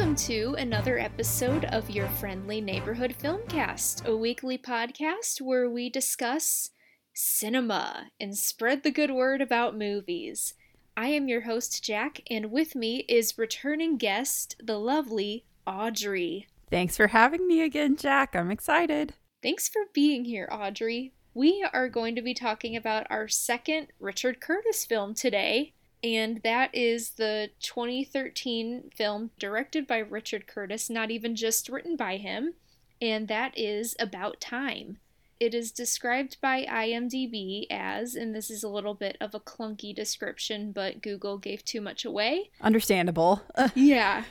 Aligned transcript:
welcome 0.00 0.16
to 0.16 0.54
another 0.56 0.98
episode 0.98 1.66
of 1.66 1.90
your 1.90 2.08
friendly 2.08 2.58
neighborhood 2.58 3.14
filmcast, 3.22 4.06
a 4.06 4.16
weekly 4.16 4.56
podcast 4.56 5.42
where 5.42 5.68
we 5.68 5.90
discuss 5.90 6.70
cinema 7.12 8.06
and 8.18 8.34
spread 8.34 8.82
the 8.82 8.90
good 8.90 9.10
word 9.10 9.42
about 9.42 9.76
movies. 9.76 10.54
I 10.96 11.08
am 11.08 11.28
your 11.28 11.42
host, 11.42 11.84
Jack, 11.84 12.22
and 12.30 12.50
with 12.50 12.74
me 12.74 13.04
is 13.10 13.36
returning 13.36 13.98
guest, 13.98 14.56
the 14.58 14.78
lovely 14.78 15.44
Audrey. 15.66 16.46
Thanks 16.70 16.96
for 16.96 17.08
having 17.08 17.46
me 17.46 17.60
again, 17.60 17.94
Jack. 17.94 18.34
I'm 18.34 18.50
excited. 18.50 19.12
Thanks 19.42 19.68
for 19.68 19.82
being 19.92 20.24
here, 20.24 20.48
Audrey. 20.50 21.12
We 21.34 21.62
are 21.74 21.90
going 21.90 22.14
to 22.14 22.22
be 22.22 22.32
talking 22.32 22.74
about 22.74 23.06
our 23.10 23.28
second 23.28 23.88
Richard 24.00 24.40
Curtis 24.40 24.86
film 24.86 25.12
today, 25.12 25.74
and 26.02 26.40
that 26.42 26.74
is 26.74 27.10
the 27.10 27.50
2013 27.60 28.90
film 28.94 29.30
directed 29.38 29.86
by 29.86 29.98
Richard 29.98 30.46
Curtis, 30.46 30.88
not 30.88 31.10
even 31.10 31.36
just 31.36 31.68
written 31.68 31.96
by 31.96 32.16
him, 32.16 32.54
and 33.00 33.28
that 33.28 33.56
is 33.56 33.94
About 33.98 34.40
Time. 34.40 34.98
It 35.38 35.54
is 35.54 35.72
described 35.72 36.36
by 36.42 36.66
IMDb 36.66 37.66
as, 37.70 38.14
and 38.14 38.34
this 38.34 38.50
is 38.50 38.62
a 38.62 38.68
little 38.68 38.92
bit 38.92 39.16
of 39.22 39.34
a 39.34 39.40
clunky 39.40 39.94
description, 39.94 40.70
but 40.70 41.00
Google 41.00 41.38
gave 41.38 41.64
too 41.64 41.80
much 41.80 42.04
away. 42.04 42.50
Understandable. 42.60 43.42
yeah. 43.74 44.24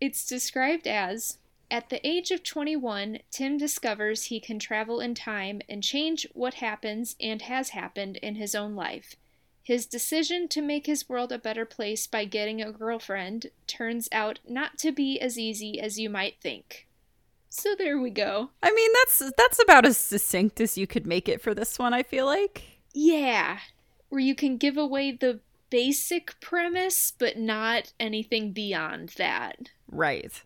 It's 0.00 0.26
described 0.26 0.86
as 0.86 1.38
At 1.70 1.90
the 1.90 2.06
age 2.06 2.30
of 2.30 2.44
21, 2.44 3.18
Tim 3.32 3.58
discovers 3.58 4.24
he 4.24 4.38
can 4.38 4.60
travel 4.60 5.00
in 5.00 5.16
time 5.16 5.60
and 5.68 5.82
change 5.82 6.26
what 6.34 6.54
happens 6.54 7.16
and 7.20 7.42
has 7.42 7.70
happened 7.70 8.16
in 8.18 8.36
his 8.36 8.54
own 8.54 8.76
life. 8.76 9.16
His 9.64 9.86
decision 9.86 10.46
to 10.48 10.60
make 10.60 10.84
his 10.84 11.08
world 11.08 11.32
a 11.32 11.38
better 11.38 11.64
place 11.64 12.06
by 12.06 12.26
getting 12.26 12.60
a 12.60 12.70
girlfriend 12.70 13.46
turns 13.66 14.10
out 14.12 14.38
not 14.46 14.76
to 14.78 14.92
be 14.92 15.18
as 15.18 15.38
easy 15.38 15.80
as 15.80 15.98
you 15.98 16.10
might 16.10 16.34
think. 16.42 16.86
So 17.48 17.74
there 17.74 17.98
we 17.98 18.10
go. 18.10 18.50
I 18.62 18.72
mean, 18.74 18.90
that's 18.92 19.32
that's 19.38 19.62
about 19.62 19.86
as 19.86 19.96
succinct 19.96 20.60
as 20.60 20.76
you 20.76 20.86
could 20.86 21.06
make 21.06 21.30
it 21.30 21.40
for 21.40 21.54
this 21.54 21.78
one, 21.78 21.94
I 21.94 22.02
feel 22.02 22.26
like. 22.26 22.62
Yeah, 22.92 23.58
where 24.10 24.20
you 24.20 24.34
can 24.34 24.58
give 24.58 24.76
away 24.76 25.12
the 25.12 25.40
basic 25.70 26.38
premise 26.40 27.14
but 27.18 27.38
not 27.38 27.94
anything 27.98 28.52
beyond 28.52 29.14
that. 29.16 29.70
Right. 29.90 30.42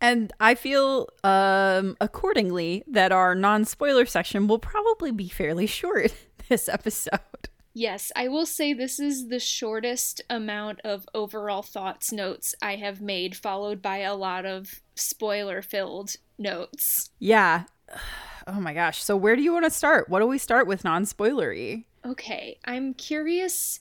And 0.00 0.32
I 0.40 0.54
feel 0.54 1.10
um 1.22 1.98
accordingly 2.00 2.84
that 2.86 3.12
our 3.12 3.34
non-spoiler 3.34 4.06
section 4.06 4.46
will 4.46 4.58
probably 4.58 5.12
be 5.12 5.28
fairly 5.28 5.66
short 5.66 6.14
this 6.48 6.70
episode. 6.70 7.50
Yes, 7.78 8.10
I 8.16 8.28
will 8.28 8.46
say 8.46 8.72
this 8.72 8.98
is 8.98 9.28
the 9.28 9.38
shortest 9.38 10.22
amount 10.30 10.80
of 10.82 11.06
overall 11.12 11.60
thoughts 11.60 12.10
notes 12.10 12.54
I 12.62 12.76
have 12.76 13.02
made, 13.02 13.36
followed 13.36 13.82
by 13.82 13.98
a 13.98 14.14
lot 14.14 14.46
of 14.46 14.80
spoiler 14.94 15.60
filled 15.60 16.16
notes. 16.38 17.10
Yeah. 17.18 17.64
Oh 18.48 18.60
my 18.60 18.74
gosh. 18.74 19.02
So 19.02 19.16
where 19.16 19.34
do 19.34 19.42
you 19.42 19.52
want 19.52 19.64
to 19.64 19.72
start? 19.72 20.08
What 20.08 20.20
do 20.20 20.26
we 20.28 20.38
start 20.38 20.68
with 20.68 20.84
non-spoilery? 20.84 21.82
Okay, 22.06 22.60
I'm 22.64 22.94
curious 22.94 23.80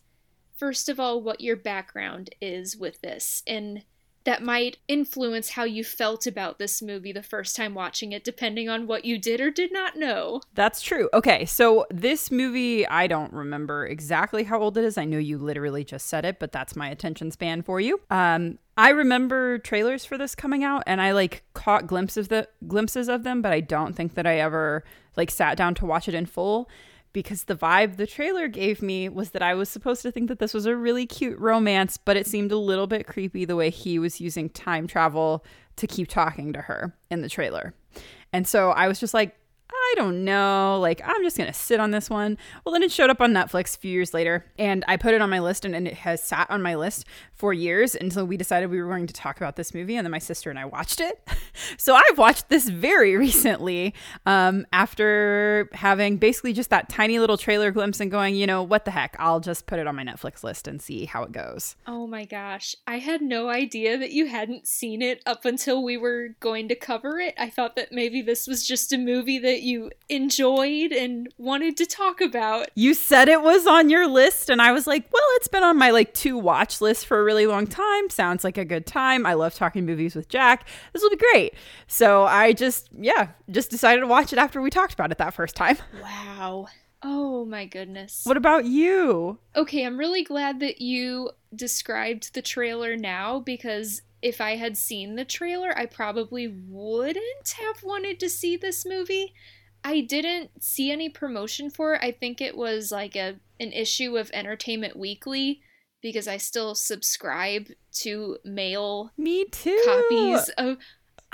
first 0.57 0.89
of 0.89 0.99
all 0.99 1.21
what 1.21 1.39
your 1.39 1.55
background 1.55 2.31
is 2.41 2.75
with 2.75 2.99
this 3.02 3.43
and 3.45 3.83
that 4.25 4.43
might 4.43 4.77
influence 4.87 5.51
how 5.51 5.63
you 5.63 5.83
felt 5.83 6.27
about 6.27 6.59
this 6.59 6.81
movie 6.81 7.11
the 7.11 7.23
first 7.23 7.55
time 7.55 7.73
watching 7.73 8.11
it, 8.11 8.23
depending 8.23 8.67
on 8.67 8.87
what 8.87 9.05
you 9.05 9.17
did 9.17 9.39
or 9.39 9.49
did 9.52 9.71
not 9.71 9.95
know. 9.95 10.41
That's 10.55 10.81
true. 10.81 11.09
Okay, 11.13 11.45
so 11.45 11.86
this 11.89 12.31
movie, 12.31 12.87
I 12.87 13.08
don't 13.08 13.31
remember 13.31 13.85
exactly 13.85 14.43
how 14.43 14.59
old 14.59 14.77
it 14.77 14.83
is. 14.83 14.97
I 14.97 15.05
know 15.05 15.19
you 15.19 15.37
literally 15.37 15.83
just 15.83 16.08
said 16.08 16.25
it, 16.25 16.39
but 16.39 16.52
that's 16.52 16.75
my 16.75 16.89
attention 16.89 17.31
span 17.31 17.61
for 17.61 17.80
you. 17.80 18.02
Um, 18.09 18.58
I 18.77 18.89
remember 18.89 19.59
trailers 19.59 20.03
for 20.03 20.17
this 20.17 20.35
coming 20.35 20.64
out, 20.64 20.83
and 20.87 20.99
I 20.99 21.11
like 21.11 21.43
caught 21.53 21.87
glimpses 21.87 22.25
of 22.25 22.30
the 22.30 22.47
glimpses 22.67 23.08
of 23.08 23.23
them, 23.23 23.41
but 23.41 23.53
I 23.53 23.61
don't 23.61 23.95
think 23.95 24.15
that 24.15 24.25
I 24.25 24.39
ever 24.39 24.83
like 25.15 25.31
sat 25.31 25.55
down 25.55 25.75
to 25.75 25.85
watch 25.85 26.08
it 26.08 26.14
in 26.14 26.25
full 26.25 26.69
because 27.15 27.45
the 27.45 27.55
vibe 27.55 27.95
the 27.95 28.05
trailer 28.05 28.49
gave 28.49 28.81
me 28.81 29.08
was 29.08 29.30
that 29.30 29.42
I 29.42 29.53
was 29.53 29.70
supposed 29.70 30.02
to 30.02 30.11
think 30.11 30.27
that 30.27 30.39
this 30.39 30.53
was 30.53 30.65
a 30.65 30.76
really 30.76 31.05
cute 31.05 31.39
romance, 31.39 31.95
but 31.95 32.17
it 32.17 32.27
seemed 32.27 32.52
a 32.52 32.58
little 32.58 32.87
bit 32.87 33.08
creepy 33.08 33.45
the 33.45 33.55
way 33.55 33.70
he 33.70 33.98
was 33.98 34.20
using 34.20 34.49
time 34.49 34.86
travel 34.86 35.45
to 35.77 35.87
keep 35.87 36.09
talking 36.09 36.52
to 36.52 36.61
her 36.64 36.93
in 37.09 37.21
the 37.21 37.30
trailer. 37.30 37.73
And 38.33 38.45
so 38.45 38.71
I 38.71 38.89
was 38.89 38.99
just 38.99 39.14
like, 39.14 39.33
I 39.70 39.93
don't 39.95 40.23
know. 40.23 40.80
Like, 40.80 41.02
I'm 41.03 41.23
just 41.23 41.37
going 41.37 41.48
to 41.48 41.53
sit 41.53 41.80
on 41.80 41.92
this 41.92 42.09
one. 42.09 42.37
Well, 42.64 42.73
then 42.73 42.83
it 42.83 42.92
showed 42.92 43.09
up 43.09 43.21
on 43.21 43.33
Netflix 43.33 43.76
a 43.76 43.80
few 43.80 43.92
years 43.92 44.14
later, 44.14 44.45
and 44.58 44.83
I 44.87 44.98
put 44.98 45.14
it 45.14 45.21
on 45.21 45.30
my 45.30 45.39
list, 45.39 45.65
and, 45.65 45.76
and, 45.76 45.87
it 45.87 45.93
has 45.93 46.23
sat 46.23 46.49
on 46.49 46.61
my 46.64 46.76
list 46.76 47.05
for 47.33 47.53
years 47.53 47.95
until 47.95 48.26
we 48.26 48.37
decided 48.37 48.71
we 48.71 48.81
were 48.81 48.89
going 48.89 49.05
to 49.05 49.14
talk 49.14 49.37
about 49.37 49.55
this 49.55 49.73
movie. 49.73 49.95
And 49.95 50.05
then 50.05 50.11
my 50.11 50.20
sister 50.20 50.49
and 50.49 50.58
I 50.58 50.65
watched 50.65 50.99
it. 50.99 51.27
so 51.77 51.95
I've 51.95 52.17
watched 52.17 52.49
this 52.49 52.67
very 52.70 53.15
recently 53.15 53.93
um, 54.26 54.65
after 54.73 55.70
having 55.73 56.17
basically 56.17 56.53
just 56.53 56.70
that 56.71 56.89
tiny 56.89 57.20
little 57.20 57.37
trailer 57.37 57.71
glimpse 57.71 57.99
and 57.99 58.09
going, 58.09 58.36
you 58.36 58.47
know, 58.47 58.64
what 58.64 58.86
the 58.86 58.92
heck? 58.92 59.15
I'll 59.20 59.39
just 59.39 59.67
put 59.67 59.80
it 59.80 59.87
on 59.87 59.95
my 59.95 60.03
Netflix 60.03 60.43
list 60.43 60.67
and 60.67 60.82
see 60.82 61.05
how 61.05 61.23
it 61.23 61.32
goes. 61.32 61.76
Oh 61.86 62.08
my 62.08 62.26
gosh. 62.26 62.76
I 62.87 62.99
had 62.99 63.21
no 63.21 63.49
idea 63.49 63.97
that 63.97 64.11
you 64.11 64.27
hadn't 64.27 64.67
seen 64.67 65.02
it 65.02 65.21
up 65.26 65.45
until 65.45 65.83
we 65.83 65.97
were 65.97 66.30
going 66.39 66.67
to 66.70 66.76
cover 66.76 67.20
it. 67.20 67.36
I 67.37 67.49
thought 67.49 67.76
that 67.76 67.92
maybe 67.92 68.21
this 68.21 68.47
was 68.47 68.65
just 68.65 68.92
a 68.92 68.97
movie 68.97 69.39
that 69.39 69.55
you 69.61 69.92
enjoyed 70.10 70.92
and 70.92 71.27
wanted 71.38 71.77
to 71.77 71.86
talk 71.86 72.21
about. 72.21 72.67
You 72.76 72.93
said 72.93 73.27
it 73.27 73.42
was 73.42 73.66
on 73.67 73.89
your 73.89 74.08
list, 74.08 74.49
and 74.49 74.61
I 74.61 74.71
was 74.71 74.88
like, 74.88 75.11
well, 75.11 75.23
it's 75.36 75.48
been 75.48 75.64
on 75.64 75.77
my 75.77 75.92
like 75.92 76.14
two 76.14 76.38
watch 76.38 76.82
list 76.82 77.05
for 77.05 77.20
a 77.20 77.23
really 77.23 77.48
long 77.48 77.67
time. 77.67 78.10
Sounds 78.10 78.44
like 78.44 78.58
a 78.58 78.65
good 78.65 78.86
time. 78.86 79.26
I 79.26 79.33
love 79.33 79.54
talking 79.54 79.86
movies 79.86 80.15
with 80.15 80.30
Jack. 80.30 80.67
This 80.94 81.02
will 81.02 81.10
be 81.10 81.17
great. 81.17 81.54
So 81.88 82.26
I 82.26 82.54
just, 82.54 82.89
yeah, 82.98 83.30
just 83.49 83.70
decided 83.70 84.02
to 84.02 84.08
watch 84.08 84.33
it 84.33 84.39
after 84.39 84.61
we 84.61 84.70
talked 84.70 84.94
about 84.94 85.11
it 85.11 85.17
that 85.17 85.33
first 85.33 85.55
time. 85.55 85.77
Wow. 86.02 86.67
Oh 87.08 87.45
my 87.45 87.65
goodness. 87.65 88.21
What 88.23 88.38
about 88.38 88.65
you? 88.65 89.38
Okay, 89.55 89.86
I'm 89.86 89.98
really 89.98 90.23
glad 90.23 90.60
that 90.61 90.82
you 90.82 91.30
described 91.55 92.33
the 92.33 92.42
trailer 92.42 92.95
now 92.95 93.39
because 93.39 94.02
if 94.25 94.41
I 94.41 94.55
had 94.55 94.75
seen 94.75 95.15
the 95.15 95.23
trailer, 95.23 95.77
I 95.77 95.86
probably 95.86 96.47
wouldn't 96.47 97.55
have 97.59 97.83
wanted 97.83 98.19
to 98.21 98.27
see 98.27 98.58
this 98.58 98.83
movie. 98.83 99.36
I 99.83 100.02
didn't 100.02 100.63
see 100.63 100.91
any 100.91 101.09
promotion 101.09 101.69
for 101.69 101.93
it. 101.93 102.02
I 102.02 102.09
think 102.09 102.41
it 102.41 102.58
was 102.58 102.91
like 102.91 103.15
a 103.15 103.35
an 103.59 103.71
issue 103.71 104.17
of 104.17 104.31
Entertainment 104.33 104.97
Weekly 104.97 105.61
because 106.02 106.27
I 106.27 106.37
still 106.37 106.73
subscribe 106.73 107.67
to 107.97 108.39
mail 108.43 109.11
me 109.15 109.45
too 109.45 109.80
copies 109.85 110.49
of 110.58 110.77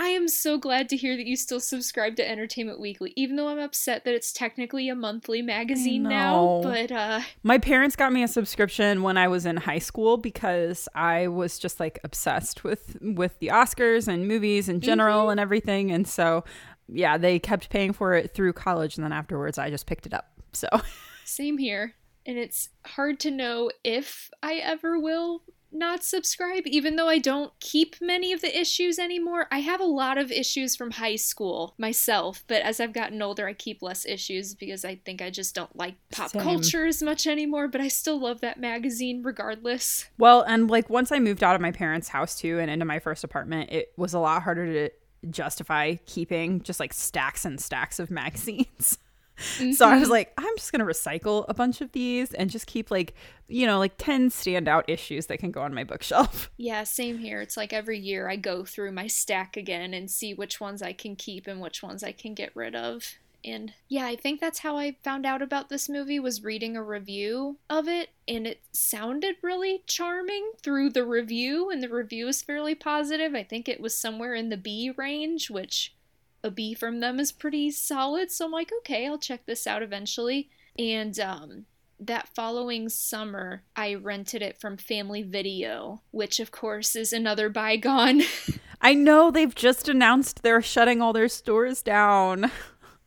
I 0.01 0.07
am 0.07 0.27
so 0.27 0.57
glad 0.57 0.89
to 0.89 0.97
hear 0.97 1.15
that 1.15 1.27
you 1.27 1.35
still 1.35 1.59
subscribe 1.59 2.15
to 2.15 2.27
Entertainment 2.27 2.79
Weekly, 2.79 3.13
even 3.15 3.35
though 3.35 3.49
I'm 3.49 3.59
upset 3.59 4.03
that 4.05 4.15
it's 4.15 4.33
technically 4.33 4.89
a 4.89 4.95
monthly 4.95 5.43
magazine 5.43 6.01
now. 6.01 6.61
But 6.63 6.91
uh 6.91 7.21
my 7.43 7.59
parents 7.59 7.95
got 7.95 8.11
me 8.11 8.23
a 8.23 8.27
subscription 8.27 9.03
when 9.03 9.15
I 9.15 9.27
was 9.27 9.45
in 9.45 9.57
high 9.57 9.77
school 9.77 10.17
because 10.17 10.89
I 10.95 11.27
was 11.27 11.59
just 11.59 11.79
like 11.79 11.99
obsessed 12.03 12.63
with 12.63 12.97
with 12.99 13.37
the 13.37 13.49
Oscars 13.49 14.07
and 14.07 14.27
movies 14.27 14.67
in 14.67 14.81
general 14.81 15.21
mm-hmm. 15.21 15.31
and 15.31 15.39
everything. 15.39 15.91
And 15.91 16.07
so 16.07 16.45
yeah, 16.87 17.19
they 17.19 17.37
kept 17.37 17.69
paying 17.69 17.93
for 17.93 18.15
it 18.15 18.33
through 18.33 18.53
college, 18.53 18.97
and 18.97 19.05
then 19.05 19.13
afterwards, 19.13 19.59
I 19.59 19.69
just 19.69 19.85
picked 19.85 20.07
it 20.07 20.15
up. 20.15 20.31
So, 20.51 20.67
same 21.25 21.59
here. 21.59 21.93
And 22.25 22.39
it's 22.39 22.69
hard 22.85 23.19
to 23.21 23.31
know 23.31 23.71
if 23.83 24.31
I 24.41 24.55
ever 24.55 24.99
will 24.99 25.43
not 25.71 26.03
subscribe, 26.03 26.63
even 26.65 26.95
though 26.95 27.07
I 27.07 27.17
don't 27.17 27.51
keep 27.59 27.95
many 28.01 28.33
of 28.33 28.41
the 28.41 28.59
issues 28.59 28.99
anymore. 28.99 29.47
I 29.51 29.59
have 29.59 29.79
a 29.79 29.85
lot 29.85 30.17
of 30.17 30.31
issues 30.31 30.75
from 30.75 30.91
high 30.91 31.15
school 31.15 31.73
myself, 31.77 32.43
but 32.47 32.61
as 32.61 32.79
I've 32.79 32.93
gotten 32.93 33.21
older, 33.21 33.47
I 33.47 33.53
keep 33.53 33.81
less 33.81 34.05
issues 34.05 34.53
because 34.53 34.85
I 34.85 34.95
think 34.95 35.21
I 35.21 35.29
just 35.29 35.55
don't 35.55 35.75
like 35.75 35.95
pop 36.11 36.31
Same. 36.31 36.41
culture 36.41 36.85
as 36.85 37.01
much 37.01 37.27
anymore, 37.27 37.67
but 37.67 37.81
I 37.81 37.87
still 37.87 38.19
love 38.19 38.41
that 38.41 38.59
magazine 38.59 39.23
regardless. 39.23 40.09
Well, 40.17 40.41
and 40.41 40.69
like 40.69 40.89
once 40.89 41.11
I 41.11 41.19
moved 41.19 41.43
out 41.43 41.55
of 41.55 41.61
my 41.61 41.71
parents' 41.71 42.09
house 42.09 42.37
too 42.37 42.59
and 42.59 42.69
into 42.69 42.85
my 42.85 42.99
first 42.99 43.23
apartment, 43.23 43.71
it 43.71 43.93
was 43.97 44.13
a 44.13 44.19
lot 44.19 44.43
harder 44.43 44.71
to 44.73 44.89
justify 45.29 45.95
keeping 46.05 46.61
just 46.61 46.79
like 46.79 46.93
stacks 46.93 47.45
and 47.45 47.59
stacks 47.59 47.99
of 47.99 48.09
magazines. 48.11 48.97
Mm-hmm. 49.41 49.71
So 49.81 49.87
I 49.87 49.95
was 49.95 50.03
mm-hmm. 50.03 50.11
like, 50.11 50.33
I'm 50.37 50.55
just 50.57 50.71
going 50.71 50.85
to 50.85 50.85
recycle 50.85 51.45
a 51.47 51.53
bunch 51.53 51.81
of 51.81 51.91
these 51.91 52.33
and 52.33 52.49
just 52.49 52.67
keep 52.67 52.91
like, 52.91 53.15
you 53.47 53.65
know, 53.65 53.79
like 53.79 53.93
10 53.97 54.29
standout 54.29 54.83
issues 54.87 55.25
that 55.27 55.39
can 55.39 55.51
go 55.51 55.61
on 55.61 55.73
my 55.73 55.83
bookshelf. 55.83 56.51
Yeah, 56.57 56.83
same 56.83 57.17
here. 57.17 57.41
It's 57.41 57.57
like 57.57 57.73
every 57.73 57.97
year 57.97 58.29
I 58.29 58.35
go 58.35 58.63
through 58.63 58.91
my 58.91 59.07
stack 59.07 59.57
again 59.57 59.95
and 59.95 60.11
see 60.11 60.33
which 60.33 60.61
ones 60.61 60.81
I 60.81 60.93
can 60.93 61.15
keep 61.15 61.47
and 61.47 61.59
which 61.59 61.81
ones 61.81 62.03
I 62.03 62.11
can 62.11 62.35
get 62.35 62.55
rid 62.55 62.75
of. 62.75 63.15
And 63.43 63.73
yeah, 63.87 64.05
I 64.05 64.15
think 64.15 64.39
that's 64.39 64.59
how 64.59 64.77
I 64.77 64.97
found 65.03 65.25
out 65.25 65.41
about 65.41 65.69
this 65.69 65.89
movie 65.89 66.19
was 66.19 66.43
reading 66.43 66.77
a 66.77 66.83
review 66.83 67.57
of 67.69 67.87
it 67.87 68.09
and 68.27 68.45
it 68.45 68.61
sounded 68.71 69.37
really 69.41 69.83
charming 69.87 70.51
through 70.61 70.91
the 70.91 71.05
review 71.05 71.69
and 71.69 71.81
the 71.81 71.89
review 71.89 72.27
is 72.27 72.41
fairly 72.41 72.75
positive. 72.75 73.33
I 73.33 73.43
think 73.43 73.67
it 73.67 73.81
was 73.81 73.97
somewhere 73.97 74.35
in 74.35 74.49
the 74.49 74.57
B 74.57 74.91
range, 74.95 75.49
which 75.49 75.95
a 76.43 76.51
B 76.51 76.73
from 76.73 76.99
them 76.99 77.19
is 77.19 77.31
pretty 77.31 77.71
solid. 77.71 78.31
So 78.31 78.45
I'm 78.45 78.51
like, 78.51 78.71
okay, 78.79 79.07
I'll 79.07 79.17
check 79.17 79.45
this 79.45 79.67
out 79.67 79.83
eventually. 79.83 80.49
And 80.77 81.19
um 81.19 81.65
that 82.01 82.29
following 82.35 82.89
summer, 82.89 83.63
I 83.75 83.93
rented 83.93 84.41
it 84.41 84.59
from 84.59 84.77
Family 84.77 85.21
Video, 85.21 86.01
which 86.09 86.39
of 86.39 86.51
course 86.51 86.95
is 86.95 87.13
another 87.13 87.47
bygone. 87.47 88.23
I 88.81 88.95
know 88.95 89.29
they've 89.29 89.53
just 89.53 89.87
announced 89.87 90.41
they're 90.41 90.63
shutting 90.63 91.01
all 91.01 91.13
their 91.13 91.29
stores 91.29 91.83
down. 91.83 92.49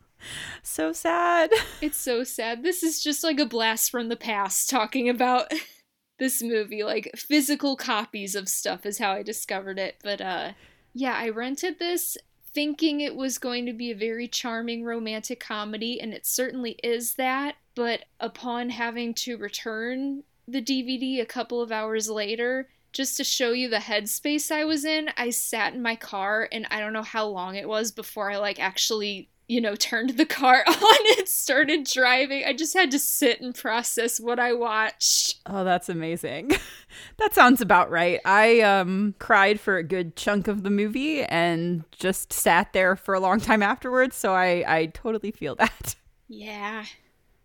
so 0.62 0.92
sad. 0.92 1.50
It's 1.80 1.98
so 1.98 2.22
sad. 2.22 2.62
This 2.62 2.84
is 2.84 3.02
just 3.02 3.24
like 3.24 3.40
a 3.40 3.46
blast 3.46 3.90
from 3.90 4.08
the 4.08 4.16
past 4.16 4.70
talking 4.70 5.08
about 5.08 5.52
this 6.20 6.40
movie. 6.40 6.84
Like 6.84 7.10
physical 7.16 7.76
copies 7.76 8.36
of 8.36 8.48
stuff 8.48 8.86
is 8.86 8.98
how 8.98 9.12
I 9.12 9.24
discovered 9.24 9.80
it. 9.80 9.96
But 10.04 10.20
uh 10.20 10.52
yeah, 10.92 11.16
I 11.16 11.30
rented 11.30 11.80
this 11.80 12.16
thinking 12.54 13.00
it 13.00 13.16
was 13.16 13.38
going 13.38 13.66
to 13.66 13.72
be 13.72 13.90
a 13.90 13.96
very 13.96 14.28
charming 14.28 14.84
romantic 14.84 15.40
comedy, 15.40 16.00
and 16.00 16.14
it 16.14 16.24
certainly 16.24 16.78
is 16.82 17.14
that. 17.14 17.56
But 17.74 18.04
upon 18.20 18.70
having 18.70 19.12
to 19.14 19.36
return 19.36 20.22
the 20.46 20.62
DVD 20.62 21.20
a 21.20 21.26
couple 21.26 21.60
of 21.60 21.72
hours 21.72 22.08
later, 22.08 22.68
just 22.92 23.16
to 23.16 23.24
show 23.24 23.50
you 23.50 23.68
the 23.68 23.78
headspace 23.78 24.52
I 24.52 24.64
was 24.64 24.84
in, 24.84 25.10
I 25.16 25.30
sat 25.30 25.74
in 25.74 25.82
my 25.82 25.96
car 25.96 26.48
and 26.52 26.66
I 26.70 26.78
don't 26.78 26.92
know 26.92 27.02
how 27.02 27.26
long 27.26 27.56
it 27.56 27.68
was 27.68 27.90
before 27.90 28.30
I 28.30 28.36
like 28.36 28.60
actually, 28.60 29.28
you 29.46 29.60
know, 29.60 29.74
turned 29.74 30.10
the 30.10 30.24
car 30.24 30.64
on 30.66 31.18
and 31.18 31.28
started 31.28 31.84
driving. 31.84 32.44
I 32.44 32.52
just 32.52 32.74
had 32.74 32.90
to 32.92 32.98
sit 32.98 33.40
and 33.40 33.54
process 33.54 34.18
what 34.18 34.38
I 34.38 34.52
watched. 34.52 35.40
Oh, 35.46 35.64
that's 35.64 35.88
amazing. 35.88 36.52
that 37.18 37.34
sounds 37.34 37.60
about 37.60 37.90
right. 37.90 38.20
I 38.24 38.60
um 38.60 39.14
cried 39.18 39.60
for 39.60 39.76
a 39.76 39.82
good 39.82 40.16
chunk 40.16 40.48
of 40.48 40.62
the 40.62 40.70
movie 40.70 41.22
and 41.24 41.84
just 41.90 42.32
sat 42.32 42.72
there 42.72 42.96
for 42.96 43.14
a 43.14 43.20
long 43.20 43.40
time 43.40 43.62
afterwards, 43.62 44.16
so 44.16 44.34
I 44.34 44.64
I 44.66 44.86
totally 44.86 45.30
feel 45.30 45.54
that. 45.56 45.96
Yeah. 46.26 46.86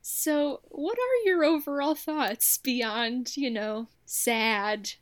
So, 0.02 0.62
what 0.70 0.98
are 0.98 1.26
your 1.30 1.44
overall 1.44 1.96
thoughts 1.96 2.58
beyond, 2.58 3.36
you 3.36 3.52
know, 3.52 3.88
sad 4.06 4.94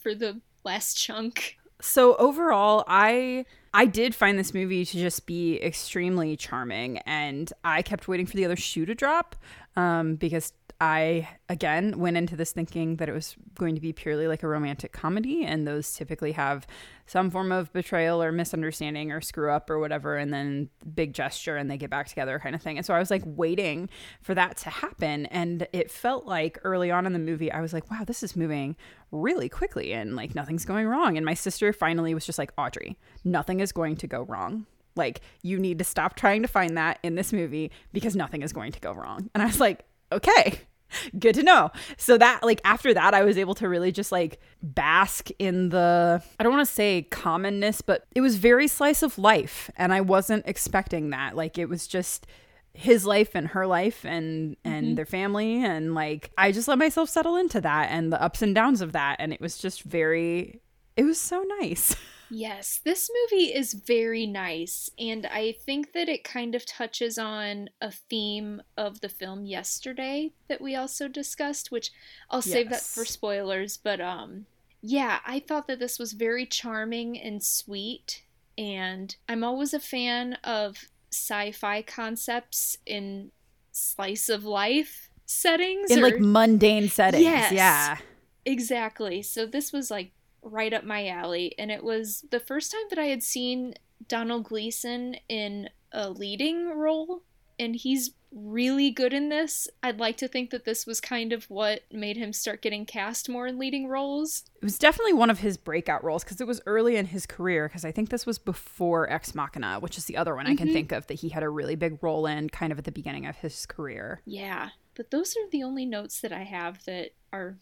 for 0.00 0.14
the 0.14 0.40
last 0.64 0.94
chunk? 0.94 1.58
So 1.80 2.16
overall, 2.16 2.84
I 2.88 3.44
I 3.78 3.86
did 3.86 4.12
find 4.12 4.36
this 4.36 4.54
movie 4.54 4.84
to 4.84 4.98
just 4.98 5.24
be 5.24 5.62
extremely 5.62 6.36
charming, 6.36 6.98
and 7.06 7.52
I 7.62 7.82
kept 7.82 8.08
waiting 8.08 8.26
for 8.26 8.36
the 8.36 8.44
other 8.44 8.56
shoe 8.56 8.84
to 8.86 8.92
drop 8.92 9.36
um, 9.78 10.16
because 10.16 10.52
I 10.80 11.28
again 11.48 11.98
went 11.98 12.16
into 12.16 12.34
this 12.34 12.50
thinking 12.52 12.96
that 12.96 13.08
it 13.08 13.12
was 13.12 13.36
going 13.54 13.76
to 13.76 13.80
be 13.80 13.92
purely 13.92 14.26
like 14.26 14.42
a 14.42 14.48
romantic 14.48 14.92
comedy, 14.92 15.44
and 15.44 15.66
those 15.66 15.94
typically 15.94 16.32
have 16.32 16.66
some 17.06 17.30
form 17.30 17.52
of 17.52 17.72
betrayal 17.72 18.20
or 18.20 18.32
misunderstanding 18.32 19.12
or 19.12 19.20
screw 19.20 19.52
up 19.52 19.70
or 19.70 19.78
whatever, 19.78 20.16
and 20.16 20.34
then 20.34 20.68
big 20.94 21.14
gesture 21.14 21.56
and 21.56 21.70
they 21.70 21.76
get 21.76 21.90
back 21.90 22.08
together 22.08 22.40
kind 22.40 22.56
of 22.56 22.62
thing. 22.62 22.76
And 22.76 22.84
so 22.84 22.92
I 22.92 22.98
was 22.98 23.10
like 23.10 23.22
waiting 23.24 23.88
for 24.20 24.34
that 24.34 24.56
to 24.58 24.70
happen, 24.70 25.26
and 25.26 25.68
it 25.72 25.92
felt 25.92 26.26
like 26.26 26.58
early 26.64 26.90
on 26.90 27.06
in 27.06 27.12
the 27.12 27.18
movie, 27.20 27.52
I 27.52 27.60
was 27.60 27.72
like, 27.72 27.88
wow, 27.88 28.02
this 28.04 28.24
is 28.24 28.34
moving 28.34 28.74
really 29.12 29.48
quickly, 29.48 29.92
and 29.92 30.16
like 30.16 30.34
nothing's 30.34 30.64
going 30.64 30.88
wrong. 30.88 31.16
And 31.16 31.24
my 31.24 31.34
sister 31.34 31.72
finally 31.72 32.14
was 32.14 32.26
just 32.26 32.38
like, 32.38 32.52
Audrey, 32.58 32.98
nothing 33.24 33.60
is 33.60 33.70
going 33.70 33.96
to 33.96 34.08
go 34.08 34.22
wrong. 34.22 34.66
Like, 34.98 35.22
you 35.42 35.58
need 35.58 35.78
to 35.78 35.84
stop 35.84 36.16
trying 36.16 36.42
to 36.42 36.48
find 36.48 36.76
that 36.76 36.98
in 37.02 37.14
this 37.14 37.32
movie 37.32 37.70
because 37.94 38.14
nothing 38.14 38.42
is 38.42 38.52
going 38.52 38.72
to 38.72 38.80
go 38.80 38.92
wrong. 38.92 39.30
And 39.34 39.42
I 39.42 39.46
was 39.46 39.60
like, 39.60 39.84
okay 40.12 40.60
good 41.18 41.34
to 41.34 41.42
know. 41.42 41.70
So 41.96 42.18
that 42.18 42.42
like 42.42 42.60
after 42.64 42.94
that 42.94 43.14
i 43.14 43.22
was 43.22 43.38
able 43.38 43.54
to 43.56 43.68
really 43.68 43.92
just 43.92 44.12
like 44.12 44.40
bask 44.62 45.28
in 45.38 45.68
the 45.70 46.22
i 46.38 46.42
don't 46.42 46.52
want 46.52 46.66
to 46.66 46.74
say 46.74 47.06
commonness 47.10 47.80
but 47.80 48.06
it 48.14 48.20
was 48.20 48.36
very 48.36 48.68
slice 48.68 49.02
of 49.02 49.18
life. 49.18 49.70
And 49.76 49.92
i 49.92 50.00
wasn't 50.00 50.46
expecting 50.46 51.10
that. 51.10 51.36
Like 51.36 51.58
it 51.58 51.68
was 51.68 51.86
just 51.86 52.26
his 52.74 53.04
life 53.04 53.34
and 53.34 53.48
her 53.48 53.66
life 53.66 54.04
and 54.04 54.56
and 54.64 54.86
mm-hmm. 54.86 54.94
their 54.94 55.06
family. 55.06 55.64
And 55.64 55.94
like 55.94 56.30
i 56.38 56.52
just 56.52 56.68
let 56.68 56.78
myself 56.78 57.08
settle 57.08 57.36
into 57.36 57.60
that 57.60 57.90
and 57.90 58.12
the 58.12 58.20
ups 58.22 58.42
and 58.42 58.54
downs 58.54 58.80
of 58.80 58.92
that. 58.92 59.16
And 59.18 59.32
it 59.32 59.40
was 59.40 59.58
just 59.58 59.82
very 59.82 60.60
it 60.96 61.04
was 61.04 61.20
so 61.20 61.44
nice 61.60 61.94
Yes, 62.30 62.80
this 62.84 63.08
movie 63.30 63.54
is 63.54 63.72
very 63.72 64.26
nice, 64.26 64.90
and 64.98 65.26
I 65.26 65.52
think 65.52 65.92
that 65.92 66.08
it 66.08 66.24
kind 66.24 66.54
of 66.54 66.66
touches 66.66 67.18
on 67.18 67.70
a 67.80 67.90
theme 67.90 68.62
of 68.76 69.00
the 69.00 69.08
film 69.08 69.44
yesterday 69.46 70.32
that 70.48 70.60
we 70.60 70.74
also 70.74 71.08
discussed, 71.08 71.70
which 71.70 71.90
I'll 72.30 72.38
yes. 72.40 72.52
save 72.52 72.70
that 72.70 72.82
for 72.82 73.04
spoilers, 73.04 73.76
but 73.76 74.00
um 74.00 74.46
yeah, 74.80 75.18
I 75.26 75.40
thought 75.40 75.66
that 75.66 75.80
this 75.80 75.98
was 75.98 76.12
very 76.12 76.46
charming 76.46 77.18
and 77.18 77.42
sweet, 77.42 78.22
and 78.56 79.14
I'm 79.28 79.42
always 79.42 79.74
a 79.74 79.80
fan 79.80 80.34
of 80.44 80.84
sci-fi 81.10 81.82
concepts 81.82 82.76
in 82.86 83.32
slice 83.72 84.28
of 84.28 84.44
life 84.44 85.08
settings 85.26 85.90
in 85.90 85.98
or, 85.98 86.02
like 86.02 86.20
mundane 86.20 86.88
settings. 86.88 87.24
Yes, 87.24 87.52
yeah. 87.52 87.98
Exactly. 88.44 89.22
So 89.22 89.46
this 89.46 89.72
was 89.72 89.90
like 89.90 90.12
right 90.42 90.72
up 90.72 90.84
my 90.84 91.08
alley. 91.08 91.54
And 91.58 91.70
it 91.70 91.82
was 91.82 92.24
the 92.30 92.40
first 92.40 92.72
time 92.72 92.84
that 92.90 92.98
I 92.98 93.06
had 93.06 93.22
seen 93.22 93.74
Domhnall 94.06 94.40
Gleeson 94.40 95.16
in 95.28 95.68
a 95.92 96.10
leading 96.10 96.78
role, 96.78 97.22
and 97.58 97.74
he's 97.74 98.12
really 98.30 98.90
good 98.90 99.12
in 99.12 99.30
this. 99.30 99.68
I'd 99.82 99.98
like 99.98 100.16
to 100.18 100.28
think 100.28 100.50
that 100.50 100.64
this 100.64 100.86
was 100.86 101.00
kind 101.00 101.32
of 101.32 101.44
what 101.44 101.82
made 101.90 102.16
him 102.16 102.32
start 102.32 102.62
getting 102.62 102.84
cast 102.84 103.28
more 103.28 103.46
in 103.46 103.58
leading 103.58 103.88
roles. 103.88 104.44
It 104.56 104.64
was 104.64 104.78
definitely 104.78 105.14
one 105.14 105.30
of 105.30 105.38
his 105.38 105.56
breakout 105.56 106.04
roles 106.04 106.24
because 106.24 106.40
it 106.40 106.46
was 106.46 106.60
early 106.66 106.96
in 106.96 107.06
his 107.06 107.26
career. 107.26 107.68
Because 107.68 107.84
I 107.84 107.92
think 107.92 108.10
this 108.10 108.26
was 108.26 108.38
before 108.38 109.10
Ex 109.10 109.34
Machina, 109.34 109.80
which 109.80 109.96
is 109.96 110.04
the 110.04 110.16
other 110.16 110.34
one 110.34 110.44
mm-hmm. 110.44 110.52
I 110.52 110.56
can 110.56 110.66
mm-hmm. 110.68 110.74
think 110.74 110.92
of 110.92 111.06
that 111.06 111.14
he 111.14 111.30
had 111.30 111.42
a 111.42 111.48
really 111.48 111.74
big 111.74 112.02
role 112.02 112.26
in 112.26 112.50
kind 112.50 112.70
of 112.70 112.78
at 112.78 112.84
the 112.84 112.92
beginning 112.92 113.26
of 113.26 113.36
his 113.36 113.64
career. 113.66 114.20
Yeah. 114.26 114.70
But 114.94 115.10
those 115.10 115.34
are 115.36 115.48
the 115.50 115.62
only 115.62 115.86
notes 115.86 116.20
that 116.20 116.32
I 116.32 116.42
have 116.42 116.84
that 116.84 117.10
are 117.32 117.56